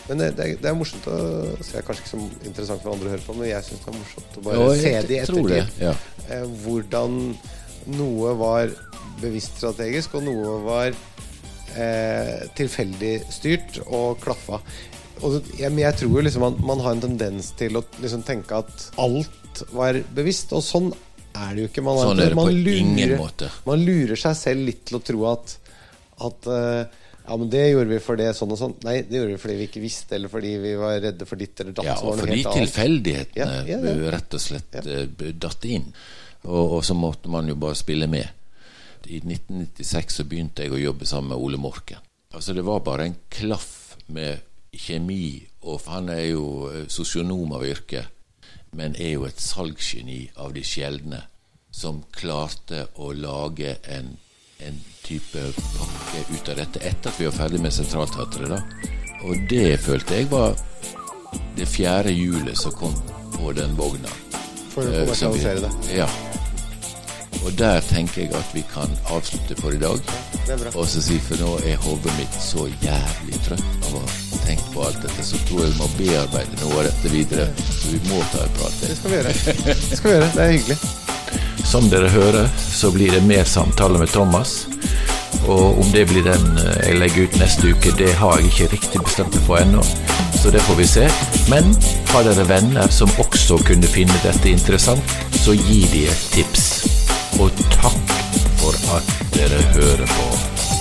Men 0.10 0.20
det, 0.20 0.34
det, 0.36 0.48
det, 0.60 0.68
er 0.68 0.76
morsomt 0.76 1.08
å 1.08 1.18
se. 1.64 1.80
Kanskje 1.86 2.02
ikke 2.02 2.12
så 2.16 2.24
interessant 2.44 2.84
for 2.84 2.96
andre 2.98 3.12
å 3.12 3.16
høre 3.16 3.28
på, 3.28 3.38
men 3.38 3.52
jeg 3.54 3.70
syns 3.70 3.86
det 3.86 3.94
er 3.94 4.00
morsomt 4.02 4.40
å 4.42 4.48
bare 4.50 4.60
jo, 4.60 4.72
se 4.82 4.96
det 5.08 5.16
i 5.16 5.22
ettertid. 5.22 5.84
Ja. 5.86 5.94
hvordan 6.66 7.22
noe 7.94 8.34
var 8.40 8.74
bevisst 9.22 9.60
strategisk, 9.60 10.18
og 10.18 10.26
noe 10.28 10.58
var 10.66 10.90
eh, 10.92 12.50
tilfeldig 12.58 13.14
styrt 13.34 13.80
og 13.86 14.20
klaffa. 14.24 14.60
Og 15.24 15.40
jeg, 15.60 15.72
jeg 15.80 16.00
tror 16.02 16.26
liksom 16.26 16.44
man, 16.48 16.60
man, 16.66 16.84
har 16.84 16.96
en 16.96 17.04
tendens 17.06 17.54
til 17.60 17.80
å 17.80 17.84
liksom 18.02 18.26
tenke 18.28 18.64
at 18.64 18.88
alt 19.02 19.64
var 19.76 20.00
bevisst, 20.16 20.56
og 20.58 20.66
sånn 20.66 20.90
er 21.34 21.54
det 21.54 21.64
jo 21.64 21.70
ikke. 21.72 21.86
Man, 21.86 22.02
sånn 22.02 22.24
er 22.24 22.34
det 22.34 22.40
på 22.40 22.50
lurer, 22.50 22.82
ingen 22.82 23.16
måte. 23.22 23.50
Man 23.68 23.86
lurer 23.86 24.20
seg 24.20 24.36
selv 24.38 24.68
litt 24.68 24.84
til 24.90 25.00
å 25.00 25.06
tro 25.06 25.24
at, 25.32 25.56
at 26.28 26.50
eh, 26.52 27.00
ja, 27.24 27.38
men 27.38 27.48
det 27.50 27.64
gjorde 27.70 27.90
vi 27.94 28.00
for 28.04 28.20
det 28.20 28.34
sånn 28.36 28.52
og 28.52 28.60
sånn. 28.60 28.76
Nei, 28.84 28.98
det 29.08 29.22
gjorde 29.22 29.38
vi 29.38 29.42
fordi 29.46 29.56
vi 29.62 29.68
ikke 29.70 29.84
visste, 29.84 30.18
eller 30.18 30.32
fordi 30.32 30.58
vi 30.60 30.74
var 30.80 30.98
redde 31.06 31.28
for 31.30 31.40
ditt 31.40 31.64
eller 31.64 31.78
datt. 31.78 31.88
Ja, 31.88 31.96
og 32.04 32.20
fordi 32.20 32.42
tilfeldighetene 32.44 33.62
ja, 33.70 33.80
ja, 33.80 33.96
rett 34.14 34.36
og 34.36 34.44
slett 34.44 34.80
ja. 34.82 35.00
datt 35.46 35.68
inn. 35.72 35.88
Og, 36.44 36.64
og, 36.66 36.80
så 36.84 36.96
måtte 36.98 37.32
man 37.32 37.48
jo 37.48 37.56
bare 37.60 37.80
spille 37.80 38.10
med. 38.12 38.28
I 39.08 39.20
1996 39.20 40.20
så 40.20 40.26
begynte 40.28 40.64
jeg 40.64 40.74
å 40.74 40.82
jobbe 40.82 41.06
sammen 41.06 41.34
med 41.34 41.44
Ole 41.44 41.60
Morken. 41.60 42.00
Altså 42.34 42.54
Det 42.54 42.64
var 42.66 42.84
bare 42.86 43.06
en 43.10 43.20
klaff 43.30 43.98
med 44.08 44.42
kjemi, 44.74 45.44
og 45.62 45.82
han 45.88 46.10
er 46.10 46.26
jo 46.34 46.46
eh, 46.72 46.88
sosionom 46.90 47.54
av 47.54 47.66
yrke, 47.68 48.08
men 48.74 48.96
er 48.98 49.16
jo 49.18 49.28
et 49.28 49.40
salgsgeni 49.42 50.26
av 50.42 50.54
de 50.56 50.64
sjeldne, 50.66 51.22
som 51.74 52.04
klarte 52.14 52.88
å 53.02 53.12
lage 53.14 53.78
en, 53.90 54.12
en 54.66 54.82
type 55.06 55.46
pakke 55.78 56.26
ut 56.34 56.52
av 56.54 56.60
dette 56.62 56.82
etter 56.82 57.10
at 57.12 57.20
vi 57.20 57.30
var 57.30 57.38
ferdig 57.38 57.62
med 57.62 57.74
Sentralteatret. 57.74 58.50
da. 58.50 58.62
Og 59.24 59.46
det 59.50 59.78
følte 59.82 60.20
jeg 60.20 60.30
var 60.32 60.58
det 61.58 61.68
fjerde 61.70 62.14
hjulet 62.14 62.58
som 62.58 62.74
kom 62.78 62.96
på 63.38 63.54
den 63.58 63.78
vogna. 63.78 64.12
For 64.74 64.86
å 64.86 64.90
eh, 64.90 65.04
kommersialisere 65.04 65.68
det? 65.68 65.74
Ja. 66.02 66.10
Og 67.46 67.52
der 67.60 67.82
tenker 67.82 68.22
jeg 68.22 68.32
at 68.36 68.52
vi 68.56 68.64
kan 68.74 68.92
avslutte 69.12 69.56
for 69.60 69.76
i 69.76 69.80
dag. 69.80 70.00
Og 70.76 70.88
så 70.88 71.02
si, 71.04 71.20
for 71.20 71.40
nå 71.42 71.58
er 71.68 71.80
hodet 71.84 72.14
mitt 72.18 72.38
så 72.40 72.68
jævlig 72.84 73.40
trøtt 73.44 73.88
av 73.90 73.98
å 74.00 74.04
tenke 74.46 74.72
på 74.74 74.84
alt 74.88 75.00
dette, 75.04 75.26
så 75.28 75.40
tror 75.48 75.64
jeg 75.66 75.74
vi 75.74 75.80
må 75.82 75.90
bearbeide 76.00 76.60
noe 76.62 76.80
av 76.80 76.88
dette 76.88 77.12
videre. 77.12 77.50
Så 77.68 77.92
vi 77.92 78.02
må 78.08 78.22
ta 78.32 78.46
en 78.46 78.56
prat. 78.60 78.80
Det 78.84 78.98
skal 79.00 79.12
vi 79.12 79.20
gjøre. 79.20 79.34
Det 79.68 79.98
skal 80.00 80.10
vi 80.10 80.16
gjøre. 80.16 80.30
Det 80.36 80.46
er 80.46 80.54
hyggelig. 80.56 80.80
Som 81.74 81.90
dere 81.92 82.12
hører, 82.14 82.50
så 82.64 82.92
blir 82.96 83.12
det 83.12 83.24
mer 83.28 83.44
samtale 83.50 84.00
med 84.00 84.12
Thomas. 84.14 84.56
Og 85.44 85.80
om 85.82 85.92
det 85.92 86.06
blir 86.08 86.24
den 86.24 86.60
eh, 86.62 86.80
jeg 86.88 87.00
legger 87.02 87.28
ut 87.28 87.40
neste 87.42 87.74
uke, 87.74 87.92
det 88.00 88.14
har 88.20 88.40
jeg 88.40 88.52
ikke 88.52 88.72
riktig 88.78 89.04
bestemt 89.04 89.36
meg 89.36 89.48
for 89.48 89.60
ennå. 89.60 89.84
Så 90.40 90.52
det 90.54 90.64
får 90.64 90.80
vi 90.80 90.88
se. 90.88 91.08
Men 91.52 91.76
har 92.14 92.28
dere 92.28 92.48
venner 92.48 92.92
som 92.92 93.12
også 93.20 93.60
kunne 93.68 93.90
finne 93.92 94.24
dette 94.24 94.52
interessant, 94.52 95.18
så 95.44 95.56
gi 95.58 95.84
de 95.92 96.08
et 96.12 96.28
tips 96.36 97.03
og 97.40 97.50
takk 97.72 98.14
for 98.60 98.96
at 98.96 99.04
dere 99.34 99.62
hører 99.74 100.06
på. 100.06 100.73